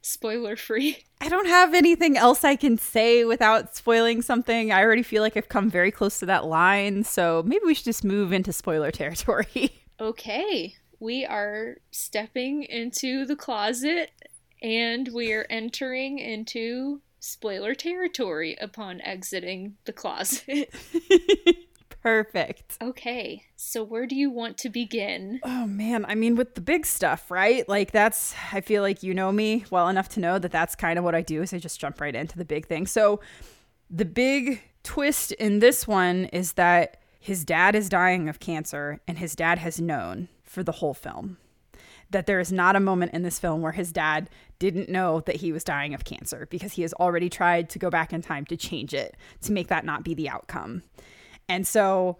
spoiler 0.00 0.56
free. 0.56 1.04
I 1.20 1.28
don't 1.28 1.46
have 1.46 1.74
anything 1.74 2.16
else 2.16 2.44
I 2.44 2.56
can 2.56 2.76
say 2.76 3.24
without 3.24 3.76
spoiling 3.76 4.22
something. 4.22 4.72
I 4.72 4.82
already 4.82 5.02
feel 5.02 5.22
like 5.22 5.36
I've 5.36 5.48
come 5.48 5.70
very 5.70 5.90
close 5.90 6.18
to 6.18 6.26
that 6.26 6.44
line, 6.44 7.04
so 7.04 7.42
maybe 7.46 7.64
we 7.64 7.74
should 7.74 7.84
just 7.84 8.04
move 8.04 8.32
into 8.32 8.52
spoiler 8.52 8.90
territory. 8.90 9.82
okay, 10.00 10.74
we 10.98 11.24
are 11.24 11.76
stepping 11.90 12.64
into 12.64 13.24
the 13.24 13.36
closet 13.36 14.10
and 14.60 15.08
we 15.12 15.32
are 15.32 15.46
entering 15.50 16.18
into 16.18 17.00
spoiler 17.20 17.74
territory 17.74 18.56
upon 18.60 19.00
exiting 19.00 19.76
the 19.84 19.92
closet. 19.92 20.72
Perfect. 22.02 22.78
Okay, 22.82 23.44
so 23.54 23.84
where 23.84 24.06
do 24.06 24.16
you 24.16 24.28
want 24.28 24.58
to 24.58 24.68
begin? 24.68 25.38
Oh 25.44 25.66
man, 25.66 26.04
I 26.06 26.16
mean, 26.16 26.34
with 26.34 26.56
the 26.56 26.60
big 26.60 26.84
stuff, 26.84 27.30
right? 27.30 27.68
Like, 27.68 27.92
that's, 27.92 28.34
I 28.52 28.60
feel 28.60 28.82
like 28.82 29.04
you 29.04 29.14
know 29.14 29.30
me 29.30 29.64
well 29.70 29.88
enough 29.88 30.08
to 30.10 30.20
know 30.20 30.38
that 30.40 30.50
that's 30.50 30.74
kind 30.74 30.98
of 30.98 31.04
what 31.04 31.14
I 31.14 31.22
do 31.22 31.42
is 31.42 31.54
I 31.54 31.58
just 31.58 31.78
jump 31.80 32.00
right 32.00 32.14
into 32.14 32.36
the 32.36 32.44
big 32.44 32.66
thing. 32.66 32.86
So, 32.86 33.20
the 33.88 34.04
big 34.04 34.62
twist 34.82 35.30
in 35.32 35.60
this 35.60 35.86
one 35.86 36.24
is 36.26 36.54
that 36.54 37.00
his 37.20 37.44
dad 37.44 37.76
is 37.76 37.88
dying 37.88 38.28
of 38.28 38.40
cancer 38.40 39.00
and 39.06 39.18
his 39.18 39.36
dad 39.36 39.58
has 39.58 39.80
known 39.80 40.28
for 40.42 40.64
the 40.64 40.72
whole 40.72 40.94
film 40.94 41.36
that 42.12 42.26
there 42.26 42.40
is 42.40 42.52
not 42.52 42.76
a 42.76 42.80
moment 42.80 43.12
in 43.12 43.22
this 43.22 43.38
film 43.38 43.62
where 43.62 43.72
his 43.72 43.92
dad 43.92 44.30
didn't 44.58 44.88
know 44.88 45.20
that 45.20 45.36
he 45.36 45.50
was 45.50 45.64
dying 45.64 45.94
of 45.94 46.04
cancer 46.04 46.46
because 46.50 46.72
he 46.72 46.82
has 46.82 46.92
already 46.94 47.28
tried 47.28 47.68
to 47.70 47.78
go 47.78 47.90
back 47.90 48.12
in 48.12 48.22
time 48.22 48.44
to 48.46 48.56
change 48.56 48.94
it 48.94 49.16
to 49.40 49.52
make 49.52 49.68
that 49.68 49.84
not 49.84 50.04
be 50.04 50.14
the 50.14 50.28
outcome. 50.28 50.82
And 51.48 51.66
so 51.66 52.18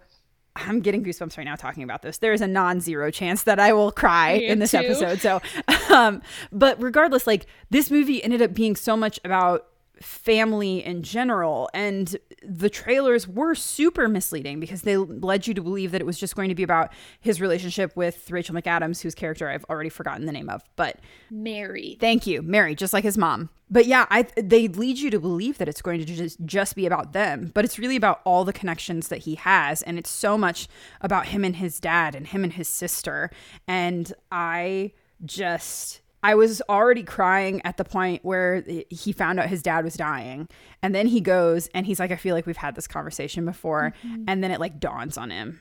I'm 0.55 0.81
getting 0.81 1.03
goosebumps 1.03 1.37
right 1.37 1.45
now 1.45 1.55
talking 1.55 1.83
about 1.83 2.01
this. 2.01 2.19
There 2.19 2.33
is 2.33 2.41
a 2.41 2.47
non-zero 2.47 3.09
chance 3.11 3.43
that 3.43 3.59
I 3.59 3.73
will 3.73 3.91
cry 3.91 4.37
Me 4.37 4.47
in 4.47 4.59
this 4.59 4.71
too. 4.71 4.77
episode. 4.77 5.19
So, 5.19 5.41
um, 5.93 6.21
but 6.51 6.81
regardless, 6.81 7.25
like 7.25 7.47
this 7.69 7.89
movie 7.89 8.23
ended 8.23 8.41
up 8.41 8.53
being 8.53 8.75
so 8.75 8.95
much 8.95 9.19
about 9.25 9.67
family 10.03 10.83
in 10.83 11.03
general. 11.03 11.69
And 11.73 12.15
the 12.43 12.69
trailers 12.69 13.27
were 13.27 13.55
super 13.55 14.07
misleading 14.07 14.59
because 14.59 14.81
they 14.83 14.97
led 14.97 15.47
you 15.47 15.53
to 15.53 15.61
believe 15.61 15.91
that 15.91 16.01
it 16.01 16.05
was 16.05 16.19
just 16.19 16.35
going 16.35 16.49
to 16.49 16.55
be 16.55 16.63
about 16.63 16.91
his 17.19 17.39
relationship 17.41 17.95
with 17.95 18.29
Rachel 18.29 18.55
McAdams, 18.55 19.01
whose 19.01 19.15
character 19.15 19.49
I've 19.49 19.65
already 19.65 19.89
forgotten 19.89 20.25
the 20.25 20.31
name 20.31 20.49
of. 20.49 20.63
But 20.75 20.99
Mary. 21.31 21.97
Thank 21.99 22.27
you. 22.27 22.41
Mary, 22.41 22.75
just 22.75 22.93
like 22.93 23.03
his 23.03 23.17
mom. 23.17 23.49
But 23.69 23.87
yeah, 23.87 24.05
I 24.11 24.27
they 24.35 24.67
lead 24.67 24.99
you 24.99 25.09
to 25.09 25.19
believe 25.19 25.57
that 25.57 25.67
it's 25.67 25.81
going 25.81 25.99
to 25.99 26.05
just 26.05 26.39
just 26.45 26.75
be 26.75 26.85
about 26.85 27.13
them, 27.13 27.49
but 27.55 27.65
it's 27.65 27.79
really 27.79 27.95
about 27.95 28.21
all 28.23 28.45
the 28.45 28.53
connections 28.53 29.07
that 29.07 29.19
he 29.19 29.33
has 29.35 29.81
and 29.81 29.97
it's 29.97 30.11
so 30.11 30.37
much 30.37 30.67
about 31.01 31.27
him 31.27 31.43
and 31.43 31.55
his 31.55 31.79
dad 31.79 32.13
and 32.13 32.27
him 32.27 32.43
and 32.43 32.53
his 32.53 32.67
sister. 32.67 33.31
And 33.67 34.13
I 34.31 34.91
just 35.25 36.02
I 36.23 36.35
was 36.35 36.61
already 36.69 37.03
crying 37.03 37.61
at 37.65 37.77
the 37.77 37.83
point 37.83 38.23
where 38.23 38.63
he 38.89 39.11
found 39.11 39.39
out 39.39 39.49
his 39.49 39.61
dad 39.61 39.83
was 39.83 39.95
dying. 39.95 40.47
And 40.81 40.95
then 40.95 41.07
he 41.07 41.19
goes 41.19 41.67
and 41.75 41.85
he's 41.85 41.99
like, 41.99 42.11
I 42.11 42.15
feel 42.15 42.33
like 42.33 42.45
we've 42.45 42.57
had 42.57 42.75
this 42.75 42.87
conversation 42.87 43.45
before. 43.45 43.93
Mm-hmm. 44.05 44.23
And 44.27 44.43
then 44.43 44.51
it 44.51 44.59
like 44.59 44.79
dawns 44.79 45.17
on 45.17 45.29
him 45.29 45.59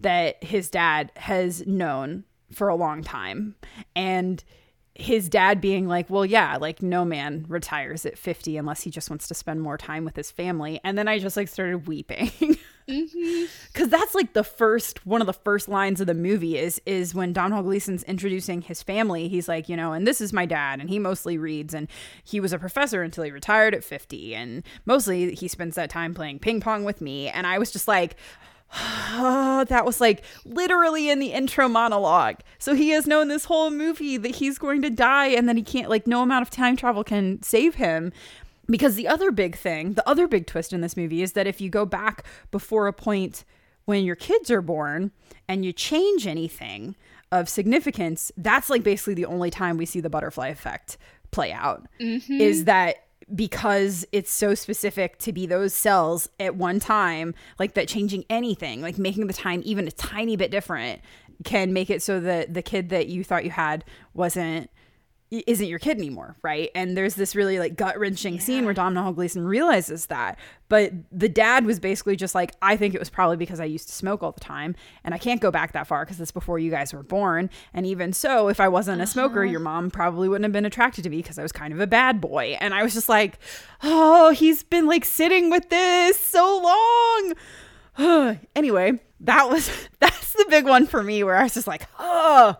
that 0.00 0.42
his 0.44 0.70
dad 0.70 1.10
has 1.16 1.66
known 1.66 2.24
for 2.52 2.68
a 2.68 2.74
long 2.74 3.02
time. 3.02 3.56
And 3.96 4.44
his 4.94 5.30
dad 5.30 5.60
being 5.60 5.88
like, 5.88 6.10
well, 6.10 6.26
yeah, 6.26 6.58
like 6.58 6.82
no 6.82 7.04
man 7.04 7.46
retires 7.48 8.04
at 8.04 8.18
50 8.18 8.58
unless 8.58 8.82
he 8.82 8.90
just 8.90 9.08
wants 9.08 9.26
to 9.28 9.34
spend 9.34 9.62
more 9.62 9.78
time 9.78 10.04
with 10.04 10.16
his 10.16 10.30
family. 10.30 10.78
And 10.84 10.98
then 10.98 11.08
I 11.08 11.18
just 11.18 11.36
like 11.36 11.48
started 11.48 11.86
weeping. 11.86 12.30
Mm-hmm. 12.88 13.88
That's 13.88 14.14
like 14.14 14.32
the 14.32 14.44
first 14.44 15.06
one 15.06 15.20
of 15.20 15.26
the 15.26 15.32
first 15.32 15.68
lines 15.68 16.00
of 16.00 16.06
the 16.06 16.14
movie 16.14 16.58
is 16.58 16.80
is 16.84 17.14
when 17.14 17.32
Domhnall 17.32 17.62
Gleeson's 17.62 18.02
introducing 18.04 18.62
his 18.62 18.82
family. 18.82 19.28
He's 19.28 19.48
like, 19.48 19.68
you 19.68 19.76
know, 19.76 19.92
and 19.92 20.06
this 20.06 20.20
is 20.20 20.32
my 20.32 20.46
dad, 20.46 20.80
and 20.80 20.90
he 20.90 20.98
mostly 20.98 21.38
reads, 21.38 21.74
and 21.74 21.88
he 22.24 22.40
was 22.40 22.52
a 22.52 22.58
professor 22.58 23.02
until 23.02 23.24
he 23.24 23.30
retired 23.30 23.74
at 23.74 23.84
fifty, 23.84 24.34
and 24.34 24.62
mostly 24.84 25.34
he 25.34 25.48
spends 25.48 25.76
that 25.76 25.90
time 25.90 26.14
playing 26.14 26.40
ping 26.40 26.60
pong 26.60 26.84
with 26.84 27.00
me. 27.00 27.28
And 27.28 27.46
I 27.46 27.58
was 27.58 27.70
just 27.70 27.86
like, 27.86 28.16
oh, 28.74 29.64
that 29.68 29.84
was 29.84 30.00
like 30.00 30.22
literally 30.44 31.10
in 31.10 31.18
the 31.18 31.32
intro 31.32 31.68
monologue. 31.68 32.36
So 32.58 32.74
he 32.74 32.90
has 32.90 33.06
known 33.06 33.28
this 33.28 33.44
whole 33.44 33.70
movie 33.70 34.16
that 34.16 34.36
he's 34.36 34.58
going 34.58 34.82
to 34.82 34.90
die, 34.90 35.28
and 35.28 35.48
then 35.48 35.56
he 35.56 35.62
can't 35.62 35.90
like 35.90 36.06
no 36.06 36.22
amount 36.22 36.42
of 36.42 36.50
time 36.50 36.76
travel 36.76 37.04
can 37.04 37.42
save 37.42 37.76
him. 37.76 38.12
Because 38.66 38.94
the 38.94 39.08
other 39.08 39.30
big 39.30 39.56
thing, 39.56 39.94
the 39.94 40.08
other 40.08 40.28
big 40.28 40.46
twist 40.46 40.72
in 40.72 40.80
this 40.80 40.96
movie 40.96 41.22
is 41.22 41.32
that 41.32 41.46
if 41.46 41.60
you 41.60 41.68
go 41.68 41.84
back 41.84 42.24
before 42.50 42.86
a 42.86 42.92
point 42.92 43.44
when 43.84 44.04
your 44.04 44.16
kids 44.16 44.50
are 44.50 44.62
born 44.62 45.10
and 45.48 45.64
you 45.64 45.72
change 45.72 46.26
anything 46.26 46.94
of 47.32 47.48
significance, 47.48 48.30
that's 48.36 48.70
like 48.70 48.82
basically 48.82 49.14
the 49.14 49.26
only 49.26 49.50
time 49.50 49.76
we 49.76 49.86
see 49.86 50.00
the 50.00 50.10
butterfly 50.10 50.48
effect 50.48 50.96
play 51.32 51.52
out. 51.52 51.86
Mm-hmm. 52.00 52.40
Is 52.40 52.64
that 52.66 53.06
because 53.34 54.06
it's 54.12 54.30
so 54.30 54.54
specific 54.54 55.18
to 55.18 55.32
be 55.32 55.46
those 55.46 55.72
cells 55.72 56.28
at 56.38 56.54
one 56.54 56.78
time, 56.78 57.34
like 57.58 57.74
that 57.74 57.88
changing 57.88 58.24
anything, 58.28 58.82
like 58.82 58.98
making 58.98 59.26
the 59.26 59.32
time 59.32 59.62
even 59.64 59.88
a 59.88 59.92
tiny 59.92 60.36
bit 60.36 60.50
different, 60.50 61.00
can 61.44 61.72
make 61.72 61.90
it 61.90 62.02
so 62.02 62.20
that 62.20 62.54
the 62.54 62.62
kid 62.62 62.90
that 62.90 63.08
you 63.08 63.24
thought 63.24 63.44
you 63.44 63.50
had 63.50 63.84
wasn't 64.14 64.70
isn't 65.32 65.66
your 65.66 65.78
kid 65.78 65.96
anymore, 65.96 66.36
right? 66.42 66.70
And 66.74 66.94
there's 66.94 67.14
this 67.14 67.34
really 67.34 67.58
like 67.58 67.74
gut 67.74 67.98
wrenching 67.98 68.34
yeah. 68.34 68.40
scene 68.40 68.64
where 68.66 68.74
Domhnall 68.74 69.14
Gleeson 69.14 69.46
realizes 69.46 70.06
that. 70.06 70.38
But 70.68 70.92
the 71.10 71.28
dad 71.28 71.64
was 71.64 71.80
basically 71.80 72.16
just 72.16 72.34
like, 72.34 72.54
I 72.60 72.76
think 72.76 72.94
it 72.94 72.98
was 72.98 73.08
probably 73.08 73.38
because 73.38 73.58
I 73.58 73.64
used 73.64 73.88
to 73.88 73.94
smoke 73.94 74.22
all 74.22 74.32
the 74.32 74.40
time, 74.40 74.74
and 75.04 75.14
I 75.14 75.18
can't 75.18 75.40
go 75.40 75.50
back 75.50 75.72
that 75.72 75.86
far 75.86 76.04
because 76.04 76.20
it's 76.20 76.32
before 76.32 76.58
you 76.58 76.70
guys 76.70 76.92
were 76.92 77.02
born. 77.02 77.48
And 77.72 77.86
even 77.86 78.12
so, 78.12 78.48
if 78.48 78.60
I 78.60 78.68
wasn't 78.68 79.00
uh-huh. 79.00 79.04
a 79.04 79.12
smoker, 79.12 79.42
uh-huh. 79.42 79.50
your 79.50 79.60
mom 79.60 79.90
probably 79.90 80.28
wouldn't 80.28 80.44
have 80.44 80.52
been 80.52 80.66
attracted 80.66 81.04
to 81.04 81.10
me 81.10 81.18
because 81.18 81.38
I 81.38 81.42
was 81.42 81.52
kind 81.52 81.72
of 81.72 81.80
a 81.80 81.86
bad 81.86 82.20
boy. 82.20 82.58
And 82.60 82.74
I 82.74 82.82
was 82.82 82.92
just 82.92 83.08
like, 83.08 83.38
oh, 83.82 84.30
he's 84.30 84.62
been 84.62 84.86
like 84.86 85.06
sitting 85.06 85.50
with 85.50 85.70
this 85.70 86.20
so 86.20 87.34
long. 87.98 88.38
anyway, 88.54 89.00
that 89.20 89.48
was 89.48 89.70
that's 89.98 90.34
the 90.34 90.46
big 90.50 90.66
one 90.66 90.86
for 90.86 91.02
me 91.02 91.24
where 91.24 91.36
I 91.36 91.44
was 91.44 91.54
just 91.54 91.66
like, 91.66 91.86
oh 91.98 92.58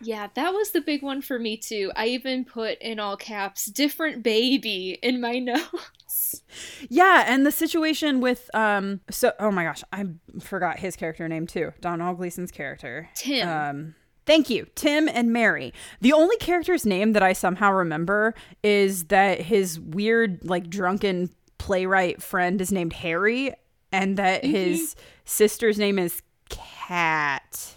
yeah, 0.00 0.28
that 0.34 0.52
was 0.52 0.70
the 0.70 0.80
big 0.80 1.02
one 1.02 1.22
for 1.22 1.38
me 1.38 1.56
too. 1.56 1.92
I 1.96 2.06
even 2.08 2.44
put 2.44 2.78
in 2.80 2.98
all 2.98 3.16
caps 3.16 3.66
different 3.66 4.22
baby 4.22 4.98
in 5.02 5.20
my 5.20 5.38
notes. 5.38 6.42
Yeah, 6.88 7.24
and 7.26 7.46
the 7.46 7.52
situation 7.52 8.20
with 8.20 8.50
um 8.54 9.00
so 9.10 9.32
oh 9.38 9.50
my 9.50 9.64
gosh, 9.64 9.82
I 9.92 10.06
forgot 10.40 10.78
his 10.78 10.96
character 10.96 11.28
name 11.28 11.46
too. 11.46 11.72
Domhnall 11.80 12.14
Gleeson's 12.14 12.50
character. 12.50 13.08
Tim. 13.14 13.48
Um 13.48 13.94
Thank 14.26 14.50
you. 14.50 14.66
Tim 14.74 15.08
and 15.08 15.32
Mary. 15.32 15.72
The 16.00 16.12
only 16.12 16.36
character's 16.38 16.84
name 16.84 17.12
that 17.12 17.22
I 17.22 17.32
somehow 17.32 17.70
remember 17.70 18.34
is 18.64 19.04
that 19.04 19.40
his 19.40 19.78
weird 19.78 20.44
like 20.44 20.68
drunken 20.68 21.30
playwright 21.58 22.20
friend 22.20 22.60
is 22.60 22.72
named 22.72 22.92
Harry 22.94 23.52
and 23.92 24.16
that 24.16 24.42
mm-hmm. 24.42 24.52
his 24.52 24.96
sister's 25.24 25.78
name 25.78 25.98
is 25.98 26.22
Kat. 26.48 27.75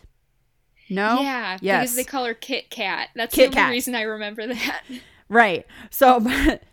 No. 0.90 1.22
Yeah. 1.22 1.58
Yes. 1.62 1.84
Because 1.84 1.96
they 1.96 2.04
call 2.04 2.26
her 2.26 2.34
Kit 2.34 2.70
Kat. 2.70 3.10
That's 3.16 3.34
Kit 3.34 3.52
the 3.52 3.58
only 3.58 3.66
Kat. 3.68 3.72
reason 3.72 3.96
I 3.96 4.02
remember 4.04 4.48
that. 4.48 4.84
Right. 5.32 5.68
So, 5.92 6.26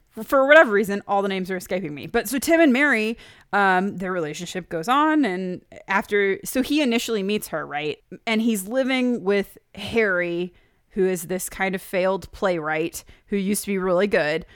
for 0.24 0.46
whatever 0.46 0.72
reason, 0.72 1.02
all 1.06 1.20
the 1.20 1.28
names 1.28 1.50
are 1.50 1.58
escaping 1.58 1.94
me. 1.94 2.06
But 2.06 2.26
so 2.26 2.38
Tim 2.38 2.58
and 2.58 2.72
Mary, 2.72 3.18
um, 3.52 3.98
their 3.98 4.10
relationship 4.12 4.70
goes 4.70 4.88
on, 4.88 5.26
and 5.26 5.60
after, 5.88 6.38
so 6.42 6.62
he 6.62 6.80
initially 6.80 7.22
meets 7.22 7.48
her, 7.48 7.66
right, 7.66 7.98
and 8.26 8.40
he's 8.40 8.66
living 8.66 9.24
with 9.24 9.58
Harry, 9.74 10.54
who 10.92 11.04
is 11.06 11.24
this 11.24 11.50
kind 11.50 11.74
of 11.74 11.82
failed 11.82 12.32
playwright 12.32 13.04
who 13.26 13.36
used 13.36 13.64
to 13.64 13.70
be 13.72 13.76
really 13.76 14.06
good, 14.06 14.46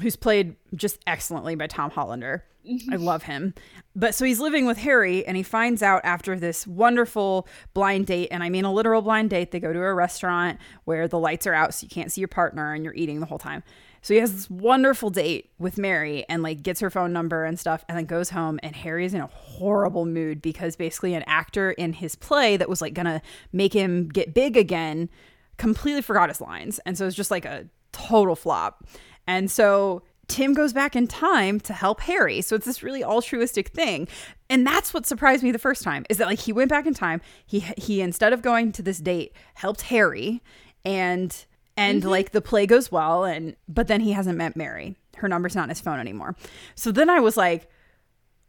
who's 0.00 0.14
played 0.14 0.54
just 0.76 1.00
excellently 1.08 1.56
by 1.56 1.66
Tom 1.66 1.90
Hollander. 1.90 2.44
Mm-hmm. 2.68 2.92
I 2.92 2.96
love 2.96 3.24
him. 3.24 3.54
But 3.96 4.14
so 4.14 4.24
he's 4.24 4.40
living 4.40 4.66
with 4.66 4.78
Harry 4.78 5.26
and 5.26 5.36
he 5.36 5.42
finds 5.42 5.82
out 5.82 6.02
after 6.04 6.38
this 6.38 6.66
wonderful 6.66 7.48
blind 7.74 8.06
date, 8.06 8.28
and 8.30 8.42
I 8.42 8.50
mean 8.50 8.64
a 8.64 8.72
literal 8.72 9.02
blind 9.02 9.30
date. 9.30 9.50
They 9.50 9.60
go 9.60 9.72
to 9.72 9.78
a 9.80 9.94
restaurant 9.94 10.58
where 10.84 11.08
the 11.08 11.18
lights 11.18 11.46
are 11.46 11.54
out 11.54 11.74
so 11.74 11.84
you 11.84 11.88
can't 11.88 12.12
see 12.12 12.20
your 12.20 12.28
partner 12.28 12.74
and 12.74 12.84
you're 12.84 12.94
eating 12.94 13.20
the 13.20 13.26
whole 13.26 13.38
time. 13.38 13.62
So 14.00 14.14
he 14.14 14.20
has 14.20 14.32
this 14.32 14.48
wonderful 14.48 15.10
date 15.10 15.50
with 15.58 15.76
Mary 15.76 16.24
and 16.28 16.42
like 16.42 16.62
gets 16.62 16.80
her 16.80 16.90
phone 16.90 17.12
number 17.12 17.44
and 17.44 17.58
stuff 17.58 17.84
and 17.88 17.98
then 17.98 18.04
goes 18.04 18.30
home 18.30 18.60
and 18.62 18.76
Harry 18.76 19.04
is 19.04 19.14
in 19.14 19.20
a 19.20 19.26
horrible 19.26 20.06
mood 20.06 20.40
because 20.40 20.76
basically 20.76 21.14
an 21.14 21.24
actor 21.26 21.72
in 21.72 21.94
his 21.94 22.14
play 22.14 22.56
that 22.56 22.68
was 22.68 22.80
like 22.80 22.94
gonna 22.94 23.20
make 23.52 23.72
him 23.72 24.08
get 24.08 24.34
big 24.34 24.56
again 24.56 25.10
completely 25.56 26.02
forgot 26.02 26.28
his 26.28 26.40
lines. 26.40 26.78
And 26.86 26.96
so 26.96 27.06
it's 27.06 27.16
just 27.16 27.30
like 27.30 27.44
a 27.44 27.66
total 27.92 28.36
flop. 28.36 28.86
And 29.26 29.50
so 29.50 30.02
Tim 30.28 30.54
goes 30.54 30.72
back 30.72 30.94
in 30.94 31.06
time 31.06 31.58
to 31.60 31.72
help 31.72 32.00
Harry. 32.02 32.42
So 32.42 32.54
it's 32.54 32.66
this 32.66 32.82
really 32.82 33.02
altruistic 33.02 33.68
thing. 33.68 34.08
And 34.50 34.66
that's 34.66 34.94
what 34.94 35.06
surprised 35.06 35.42
me 35.42 35.50
the 35.50 35.58
first 35.58 35.82
time 35.82 36.04
is 36.08 36.18
that 36.18 36.26
like 36.26 36.40
he 36.40 36.52
went 36.52 36.68
back 36.68 36.86
in 36.86 36.94
time. 36.94 37.20
He 37.46 37.60
he 37.76 38.00
instead 38.00 38.32
of 38.32 38.42
going 38.42 38.72
to 38.72 38.82
this 38.82 38.98
date 38.98 39.32
helped 39.54 39.82
Harry 39.82 40.42
and 40.84 41.44
and 41.76 42.02
mm-hmm. 42.02 42.10
like 42.10 42.30
the 42.32 42.40
play 42.40 42.66
goes 42.66 42.92
well 42.92 43.24
and 43.24 43.56
but 43.68 43.88
then 43.88 44.00
he 44.00 44.12
hasn't 44.12 44.38
met 44.38 44.54
Mary. 44.54 44.96
Her 45.16 45.28
number's 45.28 45.56
not 45.56 45.64
in 45.64 45.70
his 45.70 45.80
phone 45.80 45.98
anymore. 45.98 46.36
So 46.74 46.92
then 46.92 47.10
I 47.10 47.20
was 47.20 47.36
like 47.36 47.68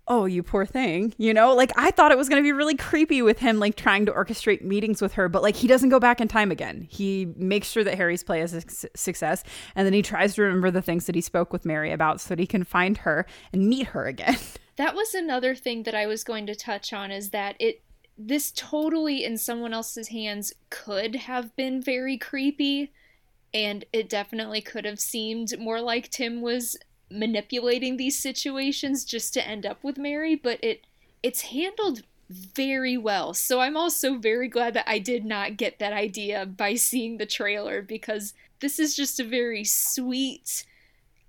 oh, 0.10 0.26
you 0.26 0.42
poor 0.42 0.66
thing, 0.66 1.14
you 1.18 1.34
know? 1.34 1.54
Like 1.54 1.72
I 1.78 1.92
thought 1.92 2.12
it 2.12 2.18
was 2.18 2.28
going 2.28 2.42
to 2.42 2.46
be 2.46 2.52
really 2.52 2.76
creepy 2.76 3.22
with 3.22 3.40
him 3.40 3.60
like 3.60 3.76
trying 3.76 4.08
to 4.08 4.12
orchestrate 4.12 4.64
meetings 4.64 5.02
with 5.02 5.14
her, 5.14 5.30
but 5.30 5.44
like 5.44 5.56
he 5.56 5.68
doesn't 5.68 5.90
go 5.90 6.00
back 6.00 6.20
in 6.20 6.28
time 6.28 6.52
again. 6.52 6.88
He 6.90 7.32
makes 7.38 7.70
sure 7.70 7.84
that 7.84 7.96
Harry's 7.96 8.24
play 8.24 8.42
is 8.42 8.54
a 8.54 8.62
success 8.98 9.44
and 9.76 9.86
then 9.86 9.94
he 9.94 10.02
tries 10.02 10.34
to 10.36 10.42
remember 10.42 10.72
the 10.72 10.82
things 10.82 11.06
that 11.06 11.16
he 11.16 11.22
spoke 11.22 11.54
with 11.54 11.64
Mary 11.64 11.92
about 11.92 12.20
so 12.20 12.30
that 12.30 12.40
he 12.40 12.48
can 12.48 12.64
find 12.64 12.98
her 12.98 13.26
and 13.54 13.70
meet 13.70 13.88
her 13.88 14.06
again. 14.06 14.38
That 14.80 14.96
was 14.96 15.14
another 15.14 15.56
thing 15.56 15.84
that 15.84 15.94
I 15.94 16.06
was 16.06 16.24
going 16.24 16.46
to 16.46 16.56
touch 16.56 16.94
on 16.94 17.12
is 17.12 17.32
that 17.32 17.58
it 17.60 17.82
this 18.18 18.50
totally 18.56 19.26
in 19.26 19.38
someone 19.38 19.74
else's 19.74 20.08
hands 20.08 20.54
could 20.70 21.18
have 21.18 21.54
been 21.58 21.82
very 21.82 22.18
creepy 22.18 22.94
and 23.54 23.84
it 23.92 24.08
definitely 24.08 24.62
could 24.62 24.86
have 24.86 25.02
seemed 25.02 25.60
more 25.60 25.82
like 25.82 26.10
Tim 26.10 26.42
was 26.42 26.78
manipulating 27.12 27.98
these 27.98 28.18
situations 28.18 29.06
just 29.06 29.34
to 29.34 29.48
end 29.48 29.66
up 29.66 29.84
with 29.84 29.98
Mary, 29.98 30.36
but 30.36 30.64
it 30.64 30.86
it's 31.22 31.42
handled 31.42 32.04
very 32.30 32.98
well. 32.98 33.34
So 33.34 33.60
I'm 33.60 33.76
also 33.76 34.18
very 34.18 34.48
glad 34.48 34.76
that 34.76 34.88
I 34.88 35.00
did 35.00 35.26
not 35.26 35.58
get 35.58 35.80
that 35.80 35.94
idea 35.94 36.46
by 36.46 36.76
seeing 36.76 37.18
the 37.18 37.26
trailer 37.26 37.82
because 37.82 38.34
this 38.60 38.80
is 38.80 38.96
just 38.96 39.20
a 39.20 39.24
very 39.24 39.64
sweet 39.64 40.66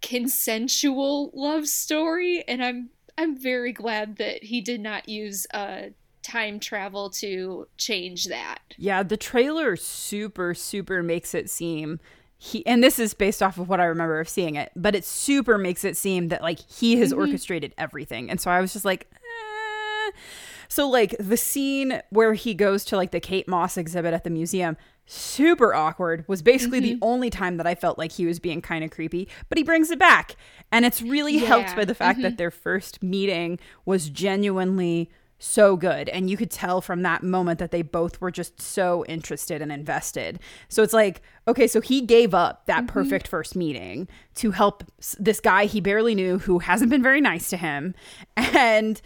consensual 0.03 1.31
love 1.35 1.67
story 1.67 2.43
and 2.49 2.65
I'm 2.65 2.91
I'm 3.19 3.39
very 3.39 3.73
glad 3.73 4.17
that 4.17 4.45
he 4.45 4.63
did 4.63 4.81
not 4.81 5.09
use 5.09 5.47
uh 5.53 5.91
time 6.23 6.61
travel 6.61 7.11
to 7.11 7.67
change 7.77 8.27
that. 8.27 8.61
Yeah, 8.77 9.03
the 9.03 9.17
trailer 9.17 9.77
super 9.77 10.55
super 10.55 11.03
makes 11.03 11.35
it 11.35 11.51
seem 11.51 12.01
he 12.43 12.67
and 12.67 12.83
this 12.83 12.99
is 12.99 13.13
based 13.13 13.43
off 13.43 13.59
of 13.59 13.69
what 13.69 13.81
I 13.81 13.85
remember 13.85 14.19
of 14.19 14.27
seeing 14.27 14.55
it, 14.55 14.73
but 14.75 14.95
it 14.95 15.05
super 15.05 15.59
makes 15.59 15.85
it 15.85 15.95
seem 15.95 16.29
that 16.29 16.41
like 16.41 16.59
he 16.59 16.97
has 16.97 17.11
mm-hmm. 17.11 17.21
orchestrated 17.21 17.75
everything. 17.77 18.31
And 18.31 18.41
so 18.41 18.51
I 18.51 18.63
was 18.63 18.73
just 18.73 18.87
like, 18.87 19.13
eh. 19.13 20.11
so 20.67 20.89
like 20.89 21.15
the 21.21 21.37
scene 21.37 22.01
where 22.09 22.33
he 22.33 22.55
goes 22.55 22.87
to 22.87 22.97
like 22.97 23.11
the 23.11 23.21
Kate 23.21 23.47
Moss 23.47 23.77
exhibit 23.77 24.15
at 24.15 24.25
the 24.25 24.31
museum, 24.31 24.79
super 25.05 25.75
awkward, 25.75 26.25
was 26.29 26.41
basically 26.41 26.81
mm-hmm. 26.81 26.99
the 26.99 27.07
only 27.07 27.29
time 27.29 27.59
that 27.59 27.67
I 27.67 27.75
felt 27.75 27.99
like 27.99 28.13
he 28.13 28.25
was 28.25 28.39
being 28.39 28.63
kind 28.63 28.85
of 28.85 28.91
creepy, 28.91 29.29
but 29.51 29.59
he 29.59 29.63
brings 29.63 29.91
it 29.91 29.99
back. 29.99 30.35
And 30.73 30.87
it's 30.87 31.03
really 31.03 31.37
yeah. 31.37 31.47
helped 31.47 31.77
by 31.77 31.85
the 31.85 31.95
fact 31.95 32.21
mm-hmm. 32.21 32.23
that 32.23 32.39
their 32.39 32.51
first 32.51 33.03
meeting 33.03 33.59
was 33.85 34.09
genuinely 34.09 35.11
so 35.41 35.77
good. 35.77 36.09
And 36.11 36.31
you 36.31 36.37
could 36.37 36.51
tell 36.51 36.81
from 36.81 37.03
that 37.03 37.23
moment 37.23 37.59
that 37.59 37.71
they 37.71 37.83
both 37.83 38.21
were 38.21 38.31
just 38.31 38.61
so 38.61 39.05
interested 39.07 39.63
and 39.63 39.73
invested. 39.73 40.39
So 40.69 40.83
it's 40.83 40.93
like, 40.93 41.23
okay, 41.49 41.67
so 41.67 41.81
he 41.81 42.03
gave 42.03 42.35
up 42.35 42.67
that 42.67 42.85
mm-hmm. 42.85 42.93
perfect 42.93 43.27
first 43.27 43.57
meeting 43.57 44.07
to 44.37 44.53
help 44.53 44.85
this 45.19 45.41
guy 45.41 45.65
he 45.65 45.81
barely 45.81 46.15
knew 46.15 46.39
who 46.39 46.59
hasn't 46.59 46.91
been 46.91 47.03
very 47.03 47.21
nice 47.21 47.49
to 47.51 47.57
him 47.57 47.95
and 48.37 49.01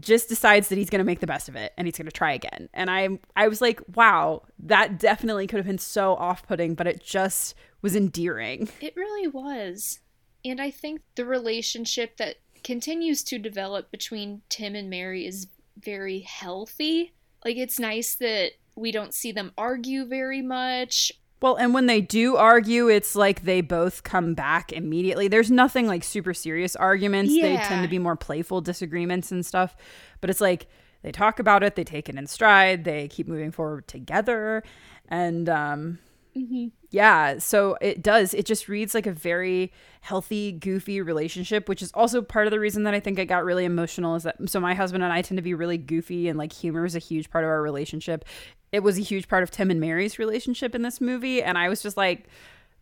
just 0.00 0.28
decides 0.28 0.68
that 0.68 0.76
he's 0.76 0.90
going 0.90 0.98
to 0.98 1.04
make 1.04 1.20
the 1.20 1.26
best 1.26 1.48
of 1.48 1.56
it 1.56 1.72
and 1.78 1.86
he's 1.86 1.96
going 1.96 2.06
to 2.06 2.12
try 2.12 2.32
again. 2.32 2.68
And 2.74 2.90
I 2.90 3.18
I 3.36 3.48
was 3.48 3.60
like, 3.60 3.80
wow, 3.94 4.42
that 4.58 4.98
definitely 4.98 5.46
could 5.46 5.58
have 5.58 5.66
been 5.66 5.78
so 5.78 6.14
off-putting, 6.16 6.74
but 6.74 6.86
it 6.86 7.02
just 7.02 7.54
was 7.80 7.96
endearing. 7.96 8.68
It 8.80 8.96
really 8.96 9.28
was. 9.28 10.00
And 10.44 10.60
I 10.60 10.70
think 10.70 11.00
the 11.14 11.24
relationship 11.24 12.16
that 12.18 12.36
continues 12.62 13.22
to 13.24 13.38
develop 13.38 13.90
between 13.90 14.42
Tim 14.48 14.74
and 14.74 14.90
Mary 14.90 15.26
is 15.26 15.46
very 15.82 16.20
healthy. 16.20 17.12
Like 17.44 17.56
it's 17.56 17.78
nice 17.78 18.14
that 18.16 18.52
we 18.76 18.92
don't 18.92 19.14
see 19.14 19.32
them 19.32 19.52
argue 19.58 20.04
very 20.06 20.42
much 20.42 21.12
Well, 21.40 21.54
and 21.56 21.72
when 21.72 21.86
they 21.86 22.00
do 22.00 22.36
argue, 22.36 22.88
it's 22.88 23.14
like 23.14 23.42
they 23.42 23.60
both 23.60 24.02
come 24.02 24.34
back 24.34 24.72
immediately. 24.72 25.28
There's 25.28 25.50
nothing 25.52 25.86
like 25.86 26.02
super 26.02 26.34
serious 26.34 26.74
arguments. 26.74 27.32
They 27.42 27.56
tend 27.68 27.82
to 27.82 27.88
be 27.88 27.98
more 28.00 28.16
playful 28.16 28.60
disagreements 28.60 29.30
and 29.30 29.46
stuff. 29.46 29.76
But 30.20 30.30
it's 30.30 30.40
like 30.40 30.66
they 31.02 31.12
talk 31.12 31.38
about 31.38 31.62
it, 31.62 31.76
they 31.76 31.84
take 31.84 32.08
it 32.08 32.16
in 32.16 32.26
stride, 32.26 32.82
they 32.84 33.06
keep 33.06 33.28
moving 33.28 33.52
forward 33.52 33.86
together. 33.86 34.64
And 35.08 35.48
um 35.48 35.98
Mm-hmm. 36.36 36.66
yeah, 36.90 37.38
so 37.38 37.76
it 37.80 38.02
does. 38.02 38.32
It 38.34 38.46
just 38.46 38.68
reads 38.68 38.94
like 38.94 39.06
a 39.06 39.12
very 39.12 39.72
healthy, 40.02 40.52
goofy 40.52 41.00
relationship, 41.00 41.68
which 41.68 41.82
is 41.82 41.90
also 41.92 42.22
part 42.22 42.46
of 42.46 42.50
the 42.50 42.60
reason 42.60 42.84
that 42.84 42.94
I 42.94 43.00
think 43.00 43.18
I 43.18 43.24
got 43.24 43.44
really 43.44 43.64
emotional. 43.64 44.14
Is 44.14 44.22
that 44.22 44.36
so 44.48 44.60
my 44.60 44.74
husband 44.74 45.02
and 45.02 45.12
I 45.12 45.22
tend 45.22 45.38
to 45.38 45.42
be 45.42 45.54
really 45.54 45.78
goofy, 45.78 46.28
and 46.28 46.38
like 46.38 46.52
humor 46.52 46.84
is 46.84 46.94
a 46.94 47.00
huge 47.00 47.30
part 47.30 47.44
of 47.44 47.50
our 47.50 47.62
relationship. 47.62 48.24
It 48.72 48.82
was 48.82 48.98
a 48.98 49.02
huge 49.02 49.28
part 49.28 49.42
of 49.42 49.50
Tim 49.50 49.70
and 49.70 49.80
Mary's 49.80 50.18
relationship 50.18 50.74
in 50.74 50.82
this 50.82 51.00
movie, 51.00 51.42
and 51.42 51.56
I 51.58 51.68
was 51.68 51.82
just 51.82 51.96
like, 51.96 52.26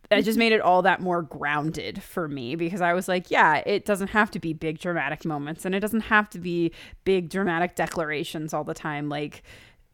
it 0.09 0.21
just 0.23 0.37
made 0.37 0.53
it 0.53 0.61
all 0.61 0.83
that 0.83 1.01
more 1.01 1.21
grounded 1.21 2.01
for 2.01 2.27
me 2.27 2.55
because 2.55 2.81
I 2.81 2.93
was 2.93 3.07
like, 3.07 3.29
yeah, 3.29 3.57
it 3.65 3.85
doesn't 3.85 4.09
have 4.09 4.31
to 4.31 4.39
be 4.39 4.53
big 4.53 4.79
dramatic 4.79 5.25
moments, 5.25 5.65
and 5.65 5.73
it 5.73 5.79
doesn't 5.79 6.01
have 6.01 6.29
to 6.31 6.39
be 6.39 6.71
big 7.03 7.29
dramatic 7.29 7.75
declarations 7.75 8.53
all 8.53 8.63
the 8.63 8.73
time, 8.73 9.09
like 9.09 9.43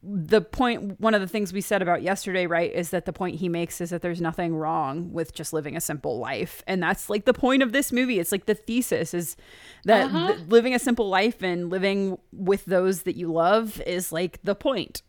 the 0.06 0.40
point 0.42 1.00
one 1.00 1.14
of 1.14 1.20
the 1.22 1.26
things 1.26 1.52
we 1.52 1.60
said 1.62 1.80
about 1.80 2.02
yesterday 2.02 2.46
right 2.46 2.72
is 2.74 2.90
that 2.90 3.06
the 3.06 3.12
point 3.12 3.36
he 3.36 3.48
makes 3.48 3.80
is 3.80 3.90
that 3.90 4.02
there's 4.02 4.20
nothing 4.20 4.54
wrong 4.54 5.12
with 5.12 5.32
just 5.32 5.52
living 5.52 5.76
a 5.76 5.80
simple 5.80 6.18
life 6.18 6.62
and 6.66 6.82
that's 6.82 7.08
like 7.08 7.24
the 7.24 7.32
point 7.32 7.62
of 7.62 7.72
this 7.72 7.90
movie 7.90 8.18
it's 8.18 8.30
like 8.30 8.44
the 8.46 8.54
thesis 8.54 9.14
is 9.14 9.36
that 9.84 10.06
Uh-huh. 10.06 10.34
th- 10.34 10.48
living 10.48 10.74
a 10.74 10.78
simple 10.78 11.08
life 11.08 11.42
and 11.42 11.70
living 11.70 12.18
with 12.32 12.66
those 12.66 13.02
that 13.02 13.16
you 13.16 13.32
love 13.32 13.80
is 13.86 14.12
like 14.12 14.42
the 14.42 14.54
point 14.54 15.02